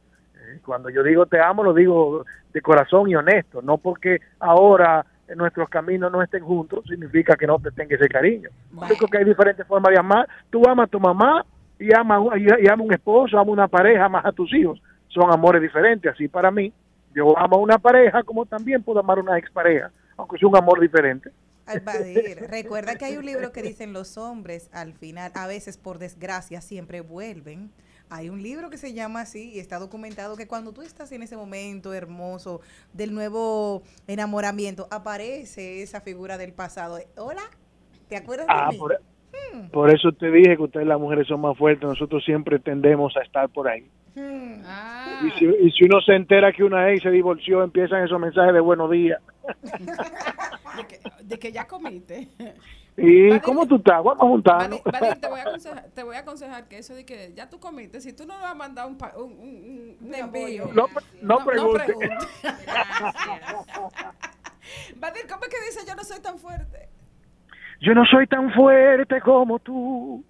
[0.65, 5.05] Cuando yo digo te amo, lo digo de corazón y honesto, no porque ahora
[5.35, 8.49] nuestros caminos no estén juntos, significa que no te tenga ese cariño.
[8.71, 10.27] Yo creo que hay diferentes formas de amar.
[10.49, 11.45] Tú amas a tu mamá
[11.79, 14.81] y amas y, amas un esposo, amas una pareja, amas a tus hijos.
[15.07, 16.11] Son amores diferentes.
[16.11, 16.71] Así para mí,
[17.15, 20.57] yo amo a una pareja como también puedo amar a una expareja, aunque sea un
[20.57, 21.29] amor diferente.
[21.65, 25.97] Albadir, recuerda que hay un libro que dicen los hombres al final, a veces por
[25.97, 27.71] desgracia, siempre vuelven.
[28.15, 31.23] Hay un libro que se llama así y está documentado que cuando tú estás en
[31.23, 32.61] ese momento hermoso
[32.93, 36.99] del nuevo enamoramiento, aparece esa figura del pasado.
[37.17, 37.41] Hola,
[38.09, 38.77] ¿te acuerdas Ah, de mí?
[38.77, 39.01] por,
[39.71, 43.21] por eso te dije que ustedes las mujeres son más fuertes, nosotros siempre tendemos a
[43.23, 43.89] estar por ahí.
[44.13, 44.61] Hmm.
[44.63, 45.19] Ah.
[45.25, 48.53] Y, si, y si uno se entera que una ex se divorció, empiezan esos mensajes
[48.53, 49.19] de buenos días.
[50.77, 52.27] De que, de que ya comiste.
[52.95, 54.03] ¿Y cómo tú estás?
[54.03, 54.81] Vamos a juntarnos.
[55.19, 57.99] Te voy a aconsejar, te voy a aconsejar que eso de que ya tú comiste,
[58.01, 60.69] si tú no le vas a mandar un, pa- un, un- un envío.
[60.73, 60.85] No,
[61.21, 61.85] no pregunte.
[61.85, 62.17] pregunte.
[64.97, 66.89] Vadir, ¿cómo es que dice yo no soy tan fuerte?
[67.81, 70.23] Yo no soy tan fuerte como tú.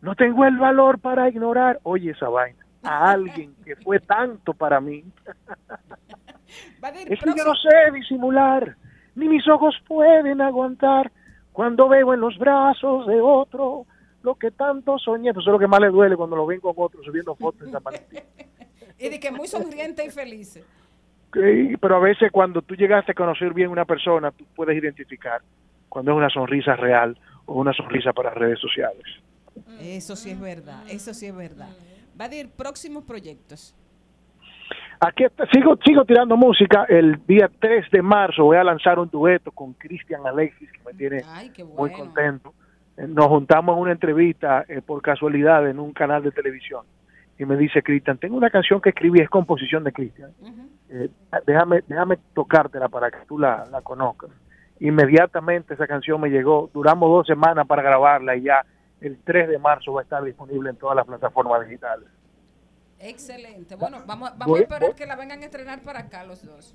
[0.00, 4.80] No tengo el valor para ignorar, oye esa vaina, a alguien que fue tanto para
[4.80, 5.04] mí.
[6.80, 8.76] Vadir, Es que yo no sé disimular,
[9.14, 11.10] ni mis ojos pueden aguantar
[11.56, 13.86] cuando veo en los brazos de otro
[14.22, 15.30] lo que tanto soñé.
[15.30, 17.72] Eso es lo que más le duele cuando lo ven con otro subiendo fotos en
[17.72, 18.20] San Valentín.
[18.98, 20.62] y de que muy sonriente y feliz.
[21.32, 25.40] Sí, Pero a veces cuando tú llegaste a conocer bien una persona, tú puedes identificar
[25.88, 29.06] cuando es una sonrisa real o una sonrisa para redes sociales.
[29.80, 31.70] Eso sí es verdad, eso sí es verdad.
[32.14, 33.74] Vadir, próximos proyectos.
[35.00, 36.84] Aquí sigo, sigo tirando música.
[36.88, 40.94] El día 3 de marzo voy a lanzar un dueto con Cristian Alexis, que me
[40.94, 42.54] tiene Ay, muy contento.
[42.96, 46.84] Nos juntamos en una entrevista eh, por casualidad en un canal de televisión.
[47.38, 50.30] Y me dice Cristian, tengo una canción que escribí, es composición de Cristian.
[50.88, 51.10] Eh,
[51.46, 54.30] déjame, déjame tocártela para que tú la, la conozcas.
[54.80, 56.70] Inmediatamente esa canción me llegó.
[56.72, 58.64] Duramos dos semanas para grabarla y ya
[59.02, 62.08] el 3 de marzo va a estar disponible en todas las plataformas digitales.
[63.08, 63.76] Excelente.
[63.76, 66.44] Bueno, vamos, vamos Voy- a esperar voy- que la vengan a estrenar para acá los
[66.44, 66.74] dos.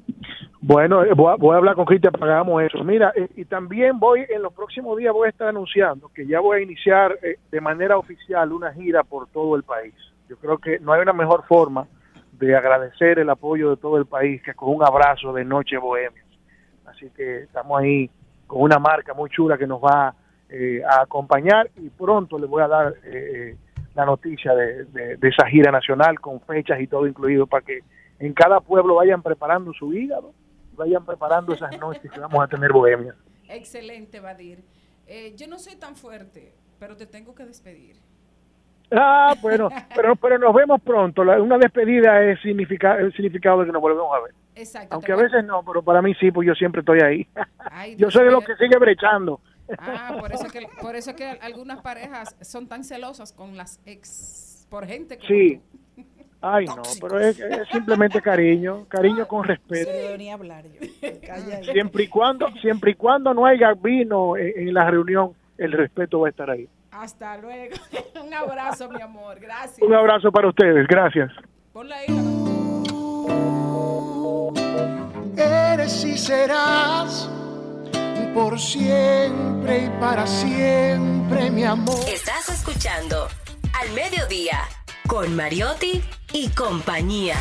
[0.62, 2.84] Bueno, eh, voy a, voy a hablar con Cristian para que hagamos eso.
[2.84, 6.40] Mira, eh, y también voy, en los próximos días voy a estar anunciando que ya
[6.40, 9.94] voy a iniciar eh, de manera oficial una gira por todo el país.
[10.30, 11.88] Yo creo que no hay una mejor forma
[12.34, 16.24] de agradecer el apoyo de todo el país que con un abrazo de Noche Bohemia.
[16.86, 18.10] Así que estamos ahí
[18.48, 20.14] con una marca muy chula que nos va
[20.50, 23.56] eh, a acompañar y pronto les voy a dar eh,
[23.96, 27.80] la noticia de, de- de esa gira nacional con fechas y todo incluido para que
[28.20, 30.34] en cada pueblo vayan preparando su hígado,
[30.76, 33.16] vayan preparando esas noches que vamos a tener bohemia.
[33.50, 34.64] Excelente, Badir.
[35.08, 37.98] Eh, yo no soy tan fuerte, pero te tengo que despedir.
[38.92, 41.24] Ah, bueno, pero, pero nos vemos pronto.
[41.24, 44.34] La- una despedida es significa, el significado de que nos volvemos a ver.
[44.56, 44.96] Exacto.
[44.96, 47.28] Aunque a veces no, pero para mí sí, pues yo siempre estoy ahí.
[47.98, 49.40] yo soy de los que sigue brechando.
[49.80, 54.68] Ah, por eso que por eso que algunas parejas son tan celosas con las ex
[54.70, 55.62] por gente como Sí.
[56.44, 59.92] Ay, no, pero es, es simplemente cariño, cariño con respeto.
[60.18, 61.72] ni hablar yo.
[61.72, 66.22] Siempre y cuando, siempre y cuando no haya vino en, en la reunión, el respeto
[66.22, 66.68] va a estar ahí.
[66.92, 67.76] Hasta luego.
[68.26, 69.40] Un abrazo, mi amor.
[69.40, 69.82] Gracias.
[69.82, 71.32] Un abrazo para ustedes, gracias.
[71.74, 72.08] Ponla ahí.
[75.38, 77.30] Eres y serás
[78.34, 82.08] por siempre y para siempre, mi amor.
[82.08, 83.28] Estás escuchando
[83.80, 84.60] Al Mediodía
[85.08, 86.04] con Mariotti
[86.34, 87.36] y compañía.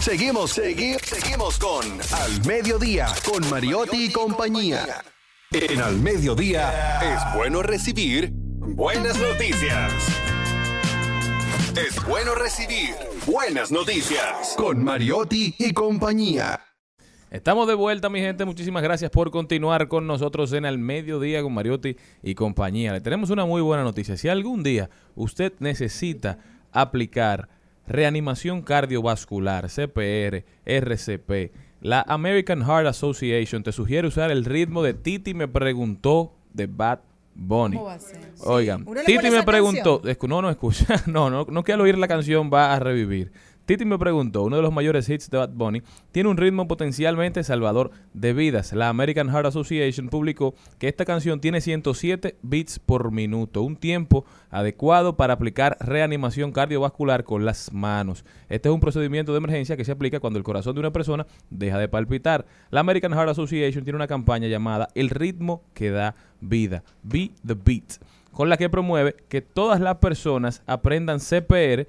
[0.00, 5.02] Seguimos, segui- seguimos con Al Mediodía, con Mariotti y compañía.
[5.50, 9.92] En Al Mediodía es bueno recibir buenas noticias.
[11.76, 12.94] Es bueno recibir
[13.26, 16.60] buenas noticias con Mariotti y compañía.
[17.30, 18.46] Estamos de vuelta, mi gente.
[18.46, 22.94] Muchísimas gracias por continuar con nosotros en el mediodía con Mariotti y compañía.
[22.94, 24.16] Le tenemos una muy buena noticia.
[24.16, 26.38] Si algún día usted necesita
[26.72, 27.50] aplicar
[27.86, 31.52] reanimación cardiovascular, CPR, RCP,
[31.82, 37.00] la American Heart Association te sugiere usar el ritmo de Titi me preguntó de Bad
[37.34, 37.76] Bunny.
[37.76, 38.32] ¿Cómo va a ser?
[38.46, 41.98] Oigan, ¿Uno le Titi me preguntó, no, no escucha, no, no, no que al oír
[41.98, 43.32] la canción va a revivir.
[43.68, 47.44] Titi me preguntó, uno de los mayores hits de Bad Bunny, tiene un ritmo potencialmente
[47.44, 48.72] salvador de vidas.
[48.72, 54.24] La American Heart Association publicó que esta canción tiene 107 beats por minuto, un tiempo
[54.48, 58.24] adecuado para aplicar reanimación cardiovascular con las manos.
[58.48, 61.26] Este es un procedimiento de emergencia que se aplica cuando el corazón de una persona
[61.50, 62.46] deja de palpitar.
[62.70, 67.52] La American Heart Association tiene una campaña llamada El ritmo que da vida, Be the
[67.52, 68.00] Beat,
[68.32, 71.86] con la que promueve que todas las personas aprendan CPR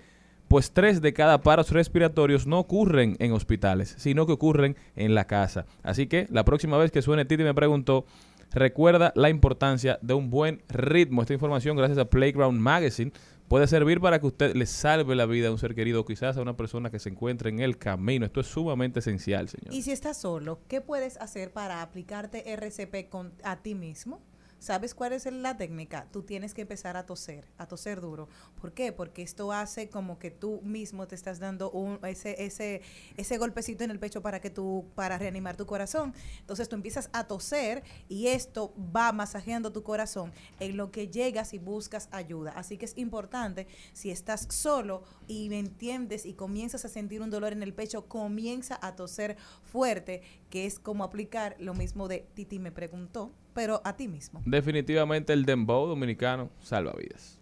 [0.49, 5.25] pues tres de cada paros respiratorios no ocurren en hospitales, sino que ocurren en la
[5.25, 5.67] casa.
[5.83, 8.05] Así que la próxima vez que suene Titi me preguntó,
[8.51, 11.21] recuerda la importancia de un buen ritmo.
[11.21, 13.11] Esta información, gracias a Playground Magazine,
[13.47, 16.41] puede servir para que usted le salve la vida a un ser querido, quizás a
[16.41, 18.25] una persona que se encuentre en el camino.
[18.25, 19.71] Esto es sumamente esencial, señor.
[19.71, 24.19] Y si estás solo, ¿qué puedes hacer para aplicarte RCP con, a ti mismo?
[24.59, 26.07] ¿Sabes cuál es la técnica?
[26.11, 28.27] Tú tienes que empezar a toser, a toser duro.
[28.59, 28.91] ¿Por qué?
[28.91, 32.81] Porque esto hace como que tú mismo te estás dando un, ese, ese,
[33.15, 36.13] ese golpecito en el pecho para que tú, para reanimar tu corazón.
[36.41, 41.53] Entonces tú empiezas a toser y esto va masajeando tu corazón en lo que llegas
[41.53, 42.51] y buscas ayuda.
[42.51, 47.29] Así que es importante, si estás solo y me entiendes y comienzas a sentir un
[47.29, 52.25] dolor en el pecho, comienza a toser fuerte, que es como aplicar lo mismo de
[52.33, 54.41] Titi me preguntó, pero a ti mismo.
[54.45, 57.39] Definitivamente el dembow dominicano salva vidas.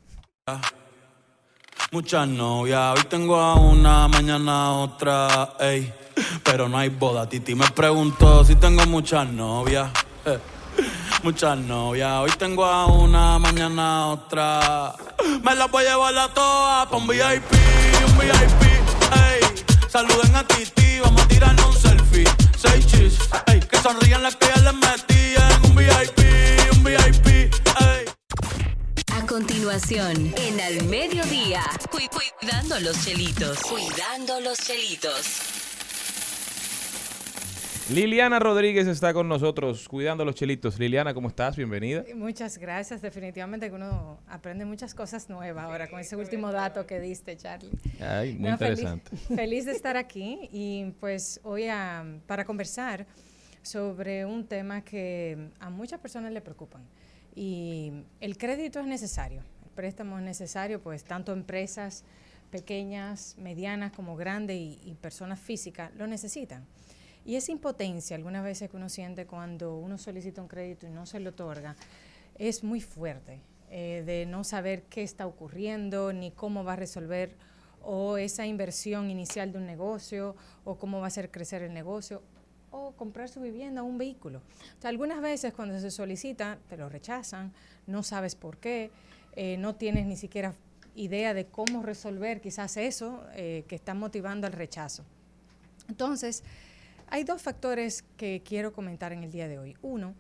[1.92, 5.94] Muchas novias, hoy tengo a una, mañana a otra, ey.
[6.44, 7.30] Pero no hay boda.
[7.30, 9.90] Titi me preguntó si tengo muchas novias.
[10.26, 10.40] eh.
[11.24, 14.94] Muchas novias, hoy tengo a una, mañana a otra.
[15.44, 17.52] Me las voy a llevar a todas pa' un VIP,
[18.08, 18.64] un VIP,
[19.16, 19.66] ey.
[19.90, 21.67] Saluden a Titi, vamos a tirarnos.
[22.58, 23.14] Seis chis,
[23.48, 23.60] ey.
[23.60, 26.20] Que sonrían las que ya les metí en un VIP,
[26.74, 28.06] un VIP, ey.
[29.14, 32.00] A continuación, en Al Mediodía, cu-
[32.40, 33.60] cuidando los chelitos.
[33.60, 35.67] Cuidando los chelitos.
[37.90, 40.78] Liliana Rodríguez está con nosotros cuidando los chelitos.
[40.78, 41.56] Liliana, ¿cómo estás?
[41.56, 42.04] Bienvenida.
[42.16, 47.00] Muchas gracias, definitivamente que uno aprende muchas cosas nuevas ahora con ese último dato que
[47.00, 47.72] diste, Charlie.
[48.02, 49.16] Ay, muy No, feliz- interesante.
[49.36, 53.08] Feliz, de estar aquí y pues hoy a- para conversar
[53.62, 56.84] sobre un tema que a muchas personas le preocupan.
[57.36, 62.04] Y el crédito es necesario, el préstamo es necesario, pues tanto empresas
[62.52, 66.66] pequeñas, medianas como grandes y, y personas físicas lo necesitan.
[67.28, 71.06] Y esa impotencia, algunas veces que uno siente cuando uno solicita un crédito y no
[71.06, 71.76] se le otorga,
[72.40, 73.42] es muy fuerte.
[73.70, 77.36] eh, de no saber qué está ocurriendo ni cómo va a resolver
[77.82, 82.22] o esa inversión inicial de un negocio o cómo va a hacer crecer el negocio
[82.72, 84.40] o comprar su vivienda o un vehículo.
[84.78, 87.54] O sea, algunas veces cuando se solicita te lo rechazan,
[87.88, 88.92] no sabes por qué,
[89.36, 90.54] eh, no tienes ni siquiera
[90.96, 95.04] idea de cómo resolver quizás eso eh, que está motivando el rechazo.
[95.90, 96.44] Entonces,
[97.10, 99.76] hay dos factores que quiero comentar en el día de hoy.
[99.82, 100.16] Uno,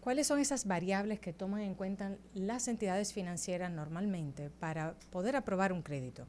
[0.00, 5.72] ¿cuáles son esas variables que toman en cuenta las entidades financieras normalmente para poder aprobar
[5.72, 6.26] un crédito?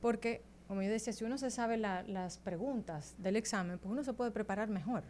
[0.00, 4.04] Porque, como yo decía, si uno se sabe la- las preguntas del examen, pues uno
[4.04, 5.02] se puede preparar mejor.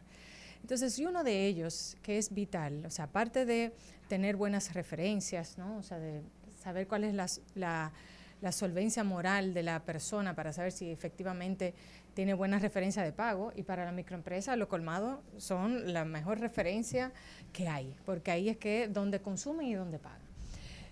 [0.62, 3.72] Entonces, y uno de ellos, que es vital, o sea, aparte de
[4.08, 5.76] tener buenas referencias, ¿no?
[5.76, 6.22] O sea, de
[6.62, 7.92] saber cuál es la
[8.50, 11.74] solvencia moral de la persona para saber si efectivamente
[12.16, 17.12] tiene buena referencia de pago y para la microempresa los colmados son la mejor referencia
[17.52, 20.22] que hay, porque ahí es que donde consumen y donde pagan.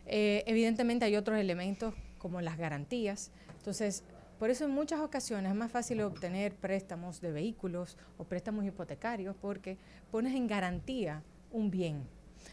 [0.05, 3.31] Eh, evidentemente hay otros elementos como las garantías.
[3.57, 4.05] Entonces,
[4.39, 9.35] por eso en muchas ocasiones es más fácil obtener préstamos de vehículos o préstamos hipotecarios
[9.35, 9.79] porque
[10.11, 12.03] pones en garantía un bien.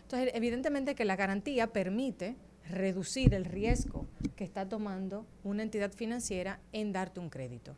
[0.04, 2.38] Entonces, evidentemente que la garantía permite
[2.70, 4.08] reducir el riesgo
[4.38, 7.76] que está tomando una entidad financiera en darte un crédito.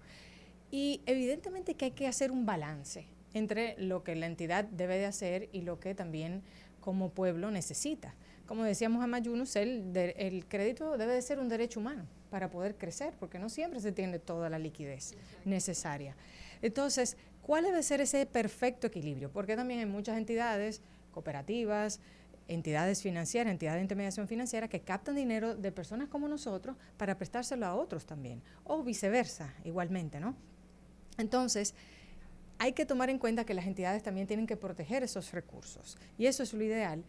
[0.76, 3.06] Y evidentemente que hay que hacer un balance
[3.36, 6.42] entre lo que la entidad debe de hacer y lo que también
[6.80, 8.16] como pueblo necesita.
[8.48, 12.50] Como decíamos a Mayunus, el, de- el crédito debe de ser un derecho humano para
[12.50, 15.14] poder crecer, porque no siempre se tiene toda la liquidez
[15.46, 16.16] necesaria.
[16.64, 19.30] Entonces, ¿cuál debe ser ese perfecto equilibrio?
[19.32, 20.82] Porque también hay muchas entidades,
[21.12, 22.00] cooperativas,
[22.48, 27.68] entidades financieras, entidades de intermediación financiera que captan dinero de personas como nosotros para prestárselo
[27.68, 30.36] a otros también, o viceversa, igualmente, ¿no?
[31.18, 31.74] Entonces,
[32.60, 35.98] hay que tomar en cuenta que las entidades también tienen que proteger esos recursos.
[36.18, 37.04] Y eso es lo ideal,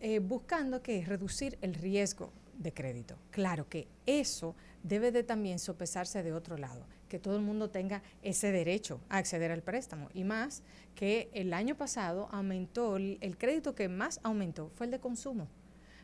[0.00, 3.16] eh, buscando que reducir el riesgo de crédito.
[3.30, 8.02] Claro que eso debe de también sopesarse de otro lado, que todo el mundo tenga
[8.22, 10.08] ese derecho a acceder al préstamo.
[10.14, 10.62] Y más
[10.94, 15.48] que el año pasado aumentó, el, el crédito que más aumentó fue el de consumo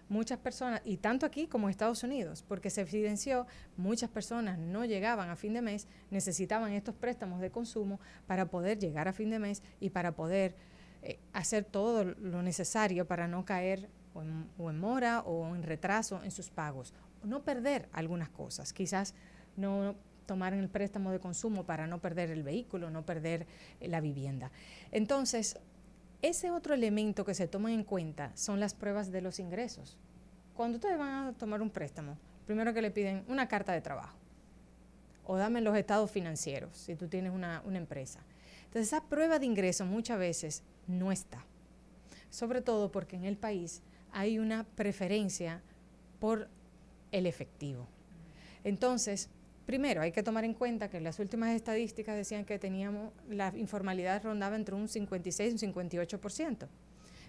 [0.09, 4.85] muchas personas, y tanto aquí como en Estados Unidos, porque se evidenció, muchas personas no
[4.85, 9.31] llegaban a fin de mes, necesitaban estos préstamos de consumo para poder llegar a fin
[9.31, 10.55] de mes y para poder
[11.03, 16.31] eh, hacer todo lo necesario para no caer o en, mora o en retraso en
[16.31, 19.15] sus pagos, no perder algunas cosas, quizás
[19.57, 19.95] no
[20.27, 23.47] tomar el préstamo de consumo para no perder el vehículo, no perder
[23.81, 24.51] eh, la vivienda.
[24.93, 25.59] Entonces,
[26.23, 29.97] ese otro elemento que se toma en cuenta son las pruebas de los ingresos.
[30.55, 34.17] Cuando ustedes van a tomar un préstamo, primero que le piden una carta de trabajo
[35.25, 38.21] o dame los estados financieros si tú tienes una, una empresa.
[38.65, 41.45] Entonces esa prueba de ingreso muchas veces no está,
[42.31, 45.63] sobre todo porque en el país hay una preferencia
[46.19, 46.49] por
[47.13, 47.87] el efectivo.
[48.65, 49.31] Entonces,
[49.69, 54.23] Primero, hay que tomar en cuenta que las últimas estadísticas decían que teníamos, la informalidad
[54.25, 56.67] rondaba entre un 56 y un 58%.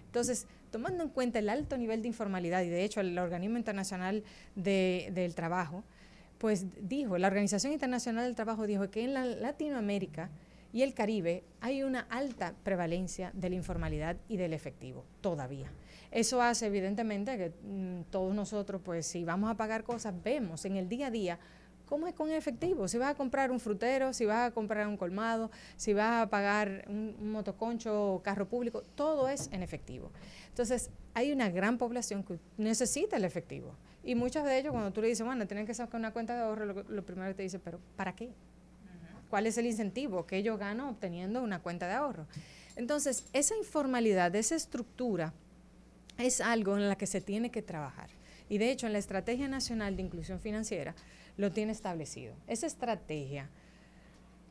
[0.06, 4.24] Entonces, tomando en cuenta el alto nivel de informalidad, y de hecho el Organismo Internacional
[4.54, 5.84] de- del Trabajo,
[6.38, 10.30] pues dijo, la Organización Internacional del Trabajo dijo que en la Latinoamérica
[10.72, 15.70] y el Caribe hay una alta prevalencia de la informalidad y del efectivo, todavía.
[16.10, 20.76] Eso hace evidentemente que mm, todos nosotros, pues si vamos a pagar cosas, vemos en
[20.76, 21.38] el día a día
[21.90, 22.86] ¿Cómo es con efectivo?
[22.86, 26.30] Si vas a comprar un frutero, si vas a comprar un colmado, si vas a
[26.30, 30.12] pagar un, motoconcho o carro público, todo es en efectivo.
[30.50, 33.74] Entonces, hay una gran población que necesita el efectivo.
[34.04, 36.42] Y muchos de ellos, cuando tú le dices, bueno, tienen que sacar una cuenta de
[36.42, 38.30] ahorro, lo, primero que te dice, pero ¿para qué?
[39.28, 42.28] ¿Cuál es el incentivo que ellos ganan obteniendo una cuenta de ahorro?
[42.76, 45.32] Entonces, esa informalidad, esa estructura,
[46.18, 48.10] es algo en la que se tiene que trabajar.
[48.48, 50.94] Y de hecho, en la Estrategia Nacional de Inclusión Financiera
[51.36, 52.34] lo tiene establecido.
[52.46, 53.50] Esa estrategia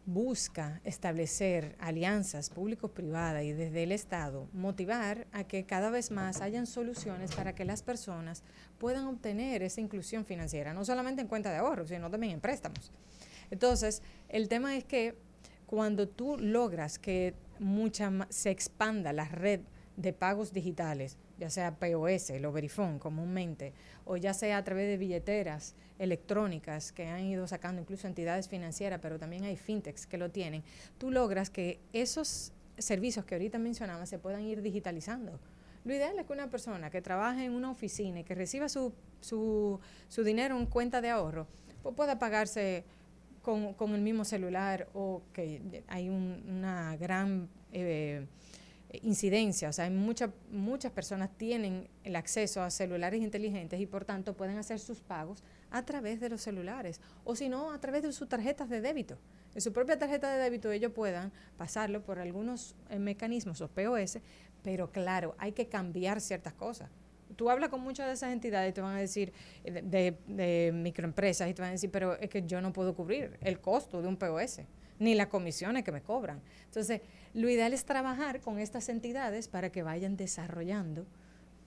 [0.06, 6.66] busca establecer alianzas público-privadas y desde el Estado motivar a que cada vez más hayan
[6.66, 8.44] soluciones para que las personas
[8.80, 12.92] puedan obtener esa inclusión financiera, no solamente en cuenta de ahorro, sino también en préstamos.
[13.52, 15.16] Entonces, el tema es que
[15.68, 19.62] cuando tú logras que mucha se expanda la red
[19.96, 23.74] de pagos digitales, ya sea POS, lo Verifone comúnmente,
[24.06, 29.00] o ya sea a través de billeteras electrónicas que han ido sacando incluso entidades financieras,
[29.02, 30.64] pero también hay fintechs que lo tienen,
[30.98, 35.40] tú logras que esos servicios que ahorita mencionaba se puedan ir digitalizando.
[35.86, 38.94] Lo ideal es que una persona que trabaje en una oficina y que reciba su,
[39.22, 41.48] su, su dinero en cuenta de ahorro,
[41.84, 42.84] pues pueda pagarse
[43.42, 48.26] con, con el mismo celular o que hay un- una gran eh,
[49.04, 54.04] incidencia, o sea, hay mucha- muchas personas tienen el acceso a celulares inteligentes y por
[54.06, 58.04] tanto pueden hacer sus pagos a través de los celulares o si no, a través
[58.04, 59.18] de sus tarjetas de débito.
[59.56, 64.20] En su propia tarjeta de débito ellos puedan pasarlo por algunos eh, mecanismos o POS,
[64.64, 66.90] pero claro, hay que cambiar ciertas cosas.
[67.36, 69.32] Tú hablas con muchas de esas entidades y te van a decir,
[69.64, 72.74] eh, de, de- de microempresas, y te van a decir, pero es que yo no
[72.74, 74.62] puedo cubrir el costo de un POS,
[75.00, 76.42] ni las comisiones que me cobran.
[76.66, 77.02] Entonces,
[77.34, 81.06] lo ideal es trabajar con estas entidades para que vayan desarrollando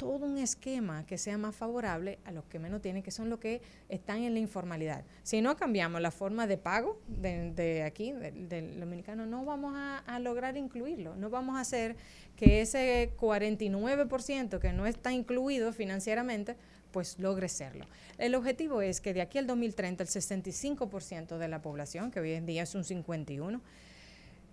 [0.03, 3.39] todo un esquema que sea más favorable a los que menos tienen, que son los
[3.39, 5.05] que están en la informalidad.
[5.23, 9.75] Si no cambiamos la forma de pago de, de aquí, del, del dominicano, no vamos
[9.77, 11.17] a, a lograr incluirlo.
[11.17, 11.97] No vamos a hacer
[12.37, 16.57] que ese 49% que no está incluido financieramente,
[16.91, 17.87] pues logre serlo.
[18.19, 22.33] El objetivo es que de aquí al 2030 el 65% de la población, que hoy
[22.33, 23.61] en día es un 51%,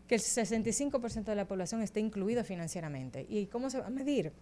[0.07, 3.27] que el 65% de la población esté incluido financieramente.
[3.29, 4.33] ¿Y cómo se va a medir?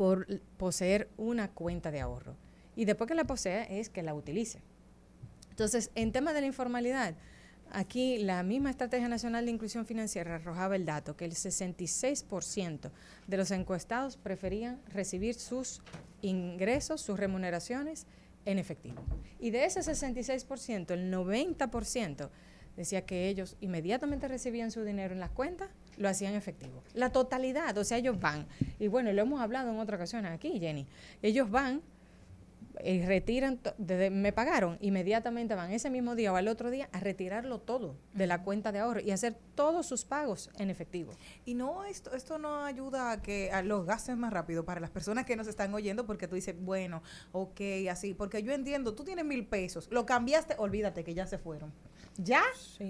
[0.00, 2.34] Por poseer una cuenta de ahorro.
[2.74, 4.62] Y después que la posea es que la utilice.
[5.50, 7.16] Entonces, en tema de la informalidad,
[7.70, 12.90] aquí la misma Estrategia Nacional de Inclusión Financiera arrojaba el dato que el 66%
[13.26, 15.82] de los encuestados preferían recibir sus
[16.22, 18.06] ingresos, sus remuneraciones
[18.46, 19.02] en efectivo.
[19.38, 22.30] Y de ese 66%, el 90%
[22.74, 26.82] decía que ellos inmediatamente recibían su dinero en las cuentas, lo hacían efectivo.
[26.94, 28.46] La totalidad, o sea, ellos van,
[28.78, 30.86] y bueno, lo hemos hablado en otra ocasión aquí, Jenny,
[31.22, 31.82] ellos van
[32.82, 36.88] y retiran, to- desde- me pagaron, inmediatamente van ese mismo día o al otro día
[36.92, 41.12] a retirarlo todo de la cuenta de ahorro y hacer todos sus pagos en efectivo.
[41.44, 44.88] Y no, esto, esto no ayuda a que a los gastos más rápido para las
[44.90, 47.02] personas que nos están oyendo, porque tú dices, bueno,
[47.32, 47.60] ok,
[47.90, 51.72] así, porque yo entiendo, tú tienes mil pesos, lo cambiaste, olvídate que ya se fueron.
[52.22, 52.42] ¿Ya?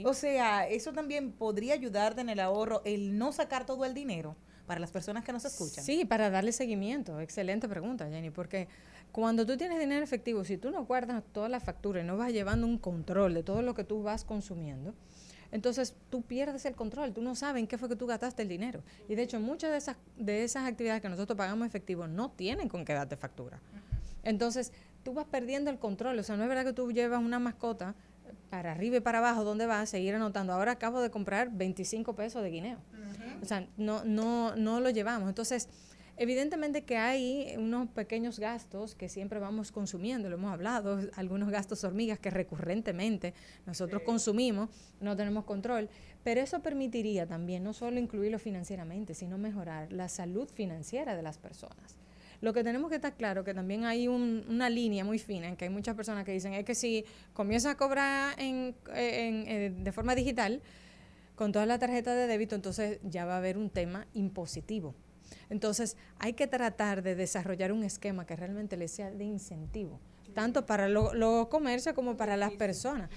[0.05, 4.37] O sea, eso también podría ayudarte en el ahorro, el no sacar todo el dinero
[4.67, 5.85] para las personas que nos escuchan.
[5.85, 7.21] Sí, para darle seguimiento.
[7.21, 8.69] Excelente pregunta, Jenny, porque
[9.13, 12.33] cuando tú tienes dinero efectivo, si tú no guardas todas las facturas y no vas
[12.33, 14.95] llevando un control de todo lo que tú vas consumiendo,
[15.53, 18.49] entonces tú pierdes el control, tú no sabes en qué fue que tú gastaste el
[18.49, 18.83] dinero.
[19.09, 22.69] Y de hecho, muchas de esas, de esas actividades que nosotros pagamos efectivo no tienen
[22.69, 23.61] con qué darte factura.
[24.23, 26.19] Entonces, tú vas perdiendo el control.
[26.19, 27.95] O sea, no es verdad que tú llevas una mascota
[28.49, 29.91] para arriba y para abajo, ¿dónde vas?
[29.91, 30.53] Seguir anotando.
[30.53, 32.79] Ahora acabo de comprar 25 pesos de guineo.
[33.43, 35.29] O sea, no, no, no lo llevamos.
[35.29, 35.69] Entonces,
[36.17, 41.83] evidentemente que hay unos pequeños gastos que siempre vamos consumiendo, lo hemos hablado, algunos gastos
[41.85, 43.33] hormigas que recurrentemente
[43.67, 44.69] nosotros consumimos,
[45.01, 45.89] no tenemos control,
[46.23, 51.39] pero eso permitiría también no solo incluirlo financieramente, sino mejorar la salud financiera de las
[51.39, 51.97] personas.
[52.41, 55.57] Lo que tenemos que estar claro que también hay un- una línea muy fina en
[55.57, 57.05] que hay muchas personas que dicen es que si
[57.35, 60.63] comienza a cobrar en, en- eh, de forma digital
[61.35, 64.95] con toda la tarjeta de débito, entonces ya va a haber un tema impositivo.
[65.51, 70.01] Entonces hay que tratar de desarrollar un esquema que realmente le sea de incentivo,
[70.35, 73.11] tanto para lo- los comercios como para las personas.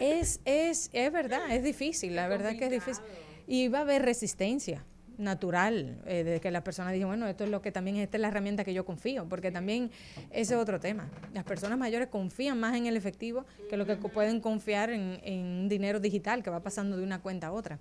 [0.00, 3.04] Es, es, es verdad, es difícil, la verdad que es difícil.
[3.46, 4.84] Y va a haber resistencia
[5.18, 8.20] natural, eh, de que las personas digan, bueno, esto es lo que también, esta es
[8.20, 9.90] la herramienta que yo confío, porque también
[10.30, 11.08] ese es otro tema.
[11.32, 15.68] Las personas mayores confían más en el efectivo que lo que pueden confiar en, en
[15.68, 17.78] dinero digital que va pasando de una cuenta a otra.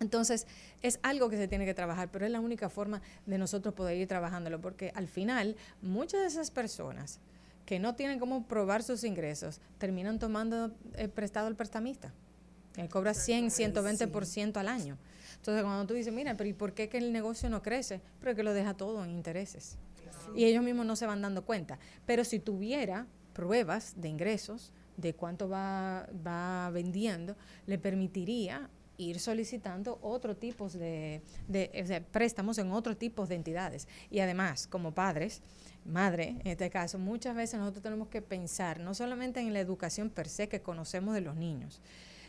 [0.00, 0.46] Entonces,
[0.82, 3.96] es algo que se tiene que trabajar, pero es la única forma de nosotros poder
[3.96, 7.20] ir trabajándolo, porque al final, muchas de esas personas
[7.66, 12.12] que no tienen cómo probar sus ingresos, terminan tomando eh, prestado al prestamista.
[12.76, 14.98] Él cobra 100, 120% al año.
[15.36, 18.00] Entonces, cuando tú dices, mira, pero ¿y por qué que el negocio no crece?
[18.18, 19.78] Pero es que lo deja todo en intereses.
[20.34, 21.78] Y ellos mismos no se van dando cuenta.
[22.04, 27.36] Pero si tuviera pruebas de ingresos, de cuánto va, va vendiendo,
[27.66, 33.88] le permitiría ir solicitando otro tipos de, de sea, préstamos en otros tipos de entidades.
[34.10, 35.42] Y además, como padres,
[35.84, 40.10] madre, en este caso, muchas veces nosotros tenemos que pensar no solamente en la educación
[40.10, 41.80] per se que conocemos de los niños,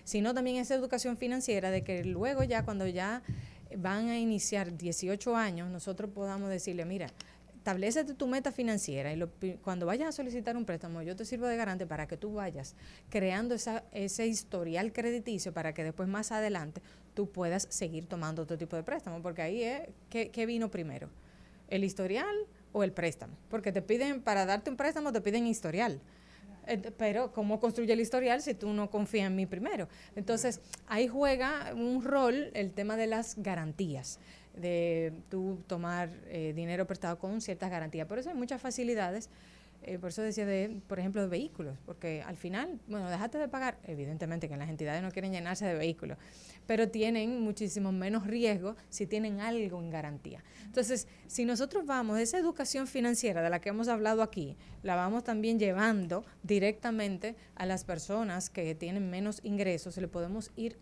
[0.08, 3.24] sino también esa educación financiera de que luego ya cuando ya
[3.78, 7.12] van a iniciar 18 años, nosotros podamos decirle, mira,
[7.58, 9.30] establecete tu meta financiera y lo
[9.62, 12.78] cuando vayas a solicitar un préstamo, yo te sirvo de garante para que tú vayas
[13.10, 16.82] creando esa, ese historial crediticio para que después más adelante
[17.14, 21.10] tú puedas seguir tomando otro tipo de préstamo, porque ahí es, ¿qué, qué vino primero?
[21.68, 22.34] ¿El historial
[22.72, 23.36] o el préstamo?
[23.50, 26.00] Porque te piden, para darte un préstamo, te piden historial.
[26.98, 29.88] Pero, ¿cómo construye el historial si tú no confías en mí primero?
[30.16, 34.20] Entonces, ahí juega un rol el tema de las garantías,
[34.56, 38.08] de tú tomar eh, dinero prestado con ciertas garantías.
[38.08, 39.30] Por eso hay muchas facilidades
[39.84, 43.48] eh, por eso decía de, por ejemplo, de vehículos, porque al final, bueno, dejaste de
[43.48, 46.18] pagar, evidentemente que las entidades no quieren llenarse de vehículos,
[46.66, 50.44] pero tienen muchísimo menos riesgo si tienen algo en garantía.
[50.66, 55.24] Entonces, si nosotros vamos, esa educación financiera de la que hemos hablado aquí, la vamos
[55.24, 60.78] también llevando directamente a las personas que tienen menos ingresos, le podemos ir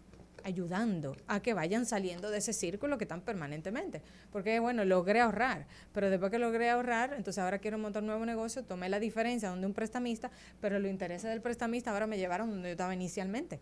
[0.46, 4.02] ayudando a que vayan saliendo de ese círculo que están permanentemente.
[4.32, 8.26] Porque, bueno, logré ahorrar, pero después que logré ahorrar, entonces ahora quiero montar un nuevo
[8.26, 10.30] negocio, tomé la diferencia donde un prestamista,
[10.62, 13.60] pero los intereses del prestamista ahora me llevaron donde yo estaba inicialmente,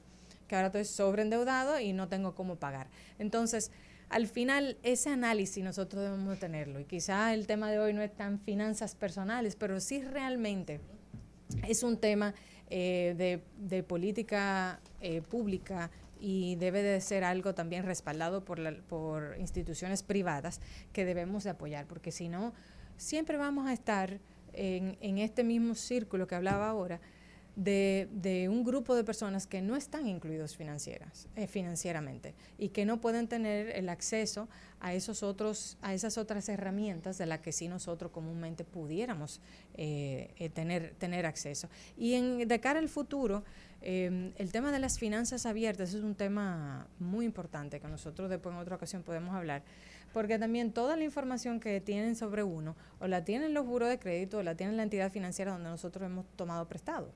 [0.47, 2.87] que ahora estoy sobreendeudado y no tengo cómo pagar.
[3.17, 3.71] Entonces,
[4.09, 6.81] al final, ese análisis nosotros debemos tenerlo.
[6.81, 10.81] Y quizá el tema de hoy no es tan finanzas personales, pero sí realmente
[11.67, 12.33] es un tema
[12.69, 15.91] eh, de, política eh, pública
[16.25, 20.61] y debe de ser algo también respaldado por, la, por instituciones privadas
[20.93, 22.53] que debemos de apoyar, porque si no,
[22.95, 24.21] siempre vamos a estar
[24.53, 27.01] en, en este mismo círculo que hablaba ahora,
[27.55, 32.85] de, de, un grupo de personas que no están incluidos financieras, eh, financieramente y que
[32.85, 37.51] no pueden tener el acceso a esos otros, a esas otras herramientas de las que
[37.51, 39.39] sí nosotros comúnmente pudiéramos
[39.75, 41.69] eh, eh, tener, tener acceso.
[41.95, 43.43] Y en, de cara al futuro,
[43.85, 48.55] eh, el tema de las finanzas abiertas es un tema muy importante que nosotros después
[48.55, 49.61] en otra ocasión podemos hablar,
[50.13, 53.99] porque también toda la información que tienen sobre uno o la tienen los buros de
[53.99, 57.11] crédito o la tienen la entidad financiera donde nosotros hemos tomado prestado.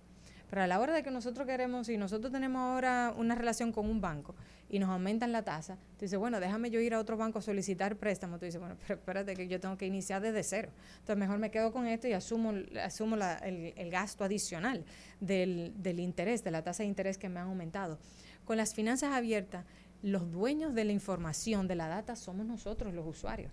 [0.50, 3.90] Pero a la hora de que nosotros queremos, si nosotros tenemos ahora una relación con
[3.90, 4.34] un banco
[4.70, 7.42] y nos aumentan la tasa, tú dices, bueno, déjame yo ir a otro banco a
[7.42, 8.40] solicitar préstamo.
[8.40, 10.72] Tú dices, bueno, pero espérate que yo tengo que iniciar desde cero.
[11.00, 14.86] Entonces mejor me quedo con esto y asumo, asumo el, el, gasto adicional
[15.20, 18.00] del, del interés, de la tasa de interés que me han aumentado.
[18.46, 19.66] Con las finanzas abiertas,
[20.02, 23.52] los dueños de la información, de la data, somos nosotros los usuarios.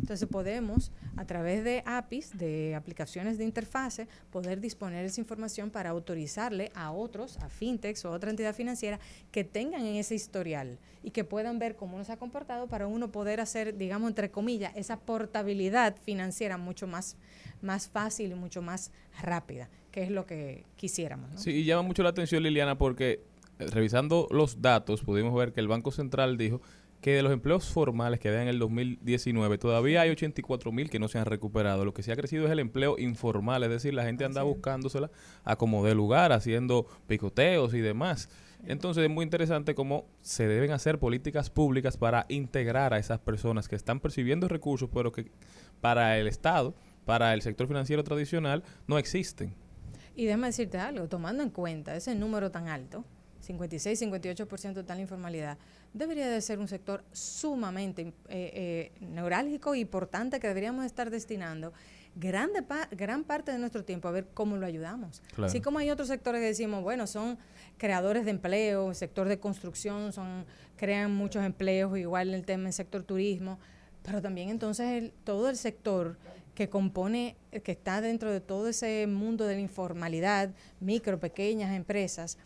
[0.00, 5.90] Entonces podemos, a través de APIs, de aplicaciones de interfase, poder disponer esa información para
[5.90, 9.00] autorizarle a otros, a fintechs o a otra entidad financiera,
[9.30, 12.86] que tengan en ese historial y que puedan ver cómo uno se ha comportado para
[12.86, 17.16] uno poder hacer, digamos, entre comillas, esa portabilidad financiera mucho más,
[17.62, 18.90] más fácil y mucho más
[19.20, 21.40] rápida, que es lo que quisiéramos.
[21.40, 23.22] Sí, y llama mucho la atención, Liliana, porque
[23.58, 26.60] eh, revisando los datos pudimos ver que el Banco Central dijo
[27.04, 30.98] que de los empleos formales que había en el 2019, todavía hay 84 mil que
[30.98, 31.84] no se han recuperado.
[31.84, 34.46] Lo que sí ha crecido es el empleo informal, es decir, la gente anda sí.
[34.46, 35.10] buscándosela
[35.44, 38.30] a como de lugar, haciendo picoteos y demás.
[38.64, 43.68] Entonces es muy interesante cómo se deben hacer políticas públicas para integrar a esas personas
[43.68, 45.30] que están percibiendo recursos, pero que
[45.82, 46.74] para el Estado,
[47.04, 49.54] para el sector financiero tradicional, no existen.
[50.16, 53.04] Y déjame decirte algo, tomando en cuenta ese número tan alto,
[53.44, 55.58] 56, 58% está en la informalidad,
[55.94, 61.72] debería de ser un sector sumamente eh, eh, neurálgico e importante que deberíamos estar destinando
[62.16, 65.22] grande pa gran parte de nuestro tiempo a ver cómo lo ayudamos.
[65.34, 65.46] Claro.
[65.46, 67.38] Así como hay otros sectores que decimos, bueno, son
[67.76, 70.44] creadores de empleo, el sector de construcción, son
[70.76, 73.58] crean muchos empleos, igual el tema del sector turismo,
[74.02, 76.16] pero también entonces el, todo el sector
[76.54, 82.38] que compone, que está dentro de todo ese mundo de la informalidad, micro, pequeñas empresas,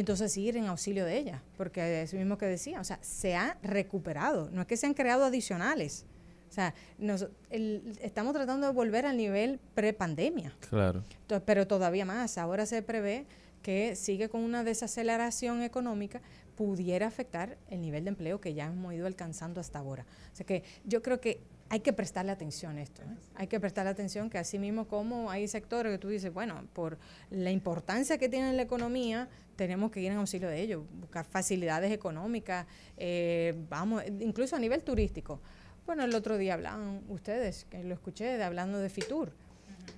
[0.00, 3.58] entonces ir en auxilio de ella, porque es mismo que decía, o sea, se ha
[3.62, 6.06] recuperado, no es que se han creado adicionales.
[6.48, 10.54] O sea, nos, el, estamos tratando de volver al nivel pre-pandemia.
[10.70, 11.04] Claro.
[11.22, 12.38] Entonces, pero todavía más.
[12.38, 13.26] Ahora se prevé
[13.62, 16.22] que sigue con una desaceleración económica,
[16.56, 20.06] pudiera afectar el nivel de empleo que ya hemos ido alcanzando hasta ahora.
[20.32, 21.40] O sea que yo creo que
[21.70, 23.02] hay que prestarle atención a esto.
[23.02, 23.16] ¿eh?
[23.34, 26.98] Hay que prestarle atención que así mismo como hay sectores que tú dices, bueno, por
[27.30, 31.24] la importancia que tiene en la economía, tenemos que ir en auxilio de ellos, buscar
[31.24, 32.66] facilidades económicas,
[32.96, 35.40] eh, vamos, incluso a nivel turístico.
[35.84, 39.32] Bueno, el otro día hablaban ustedes, que lo escuché, de, hablando de Fitur.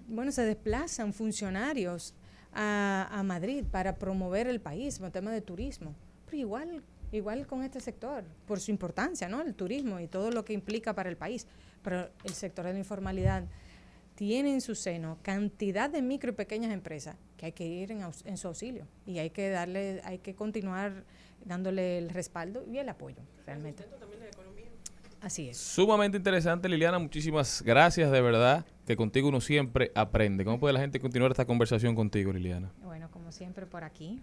[0.09, 2.15] Bueno, se desplazan funcionarios
[2.53, 5.95] a, a, Madrid para promover el país, el tema de turismo.
[6.27, 9.41] Pero igual, igual con este sector, por su importancia, ¿no?
[9.41, 11.47] El turismo y todo lo que implica para el país.
[11.83, 13.45] Pero el sector de la informalidad
[14.15, 18.03] tiene en su seno cantidad de micro y pequeñas empresas que hay que ir en,
[18.25, 21.05] en, su auxilio y hay que darle, hay que continuar
[21.45, 23.85] dándole el respaldo y el apoyo realmente.
[25.21, 25.59] Así es.
[25.59, 26.99] Sumamente interesante, Liliana.
[26.99, 30.45] Muchísimas gracias, de verdad, que contigo uno siempre aprende.
[30.45, 32.73] ¿Cómo puede la gente continuar esta conversación contigo, Liliana?
[32.83, 34.19] Bueno, como siempre, por aquí,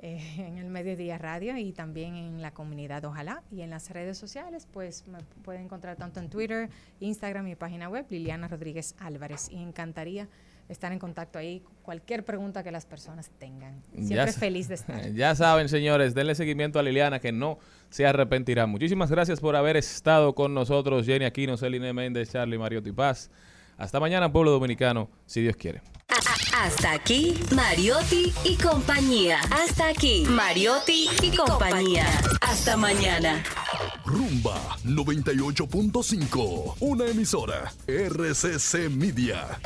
[0.00, 3.42] eh, en el Mediodía Radio y también en la comunidad Ojalá.
[3.50, 6.68] Y en las redes sociales, pues me pueden encontrar tanto en Twitter,
[7.00, 9.48] Instagram y página web, Liliana Rodríguez Álvarez.
[9.50, 10.28] Y encantaría
[10.68, 13.82] estar en contacto ahí, cualquier pregunta que las personas tengan.
[13.94, 15.12] Siempre ya, feliz de estar.
[15.14, 17.58] Ya saben, señores, denle seguimiento a Liliana que no
[17.88, 18.66] se arrepentirá.
[18.66, 23.30] Muchísimas gracias por haber estado con nosotros, Jenny Aquino, Celine Méndez, Charlie Mariotti Paz.
[23.76, 25.82] Hasta mañana, pueblo dominicano, si Dios quiere.
[26.58, 29.38] Hasta aquí, Mariotti y compañía.
[29.50, 32.06] Hasta aquí, Mariotti y compañía.
[32.40, 33.44] Hasta mañana.
[34.06, 39.60] Rumba 98.5, una emisora RCC Media.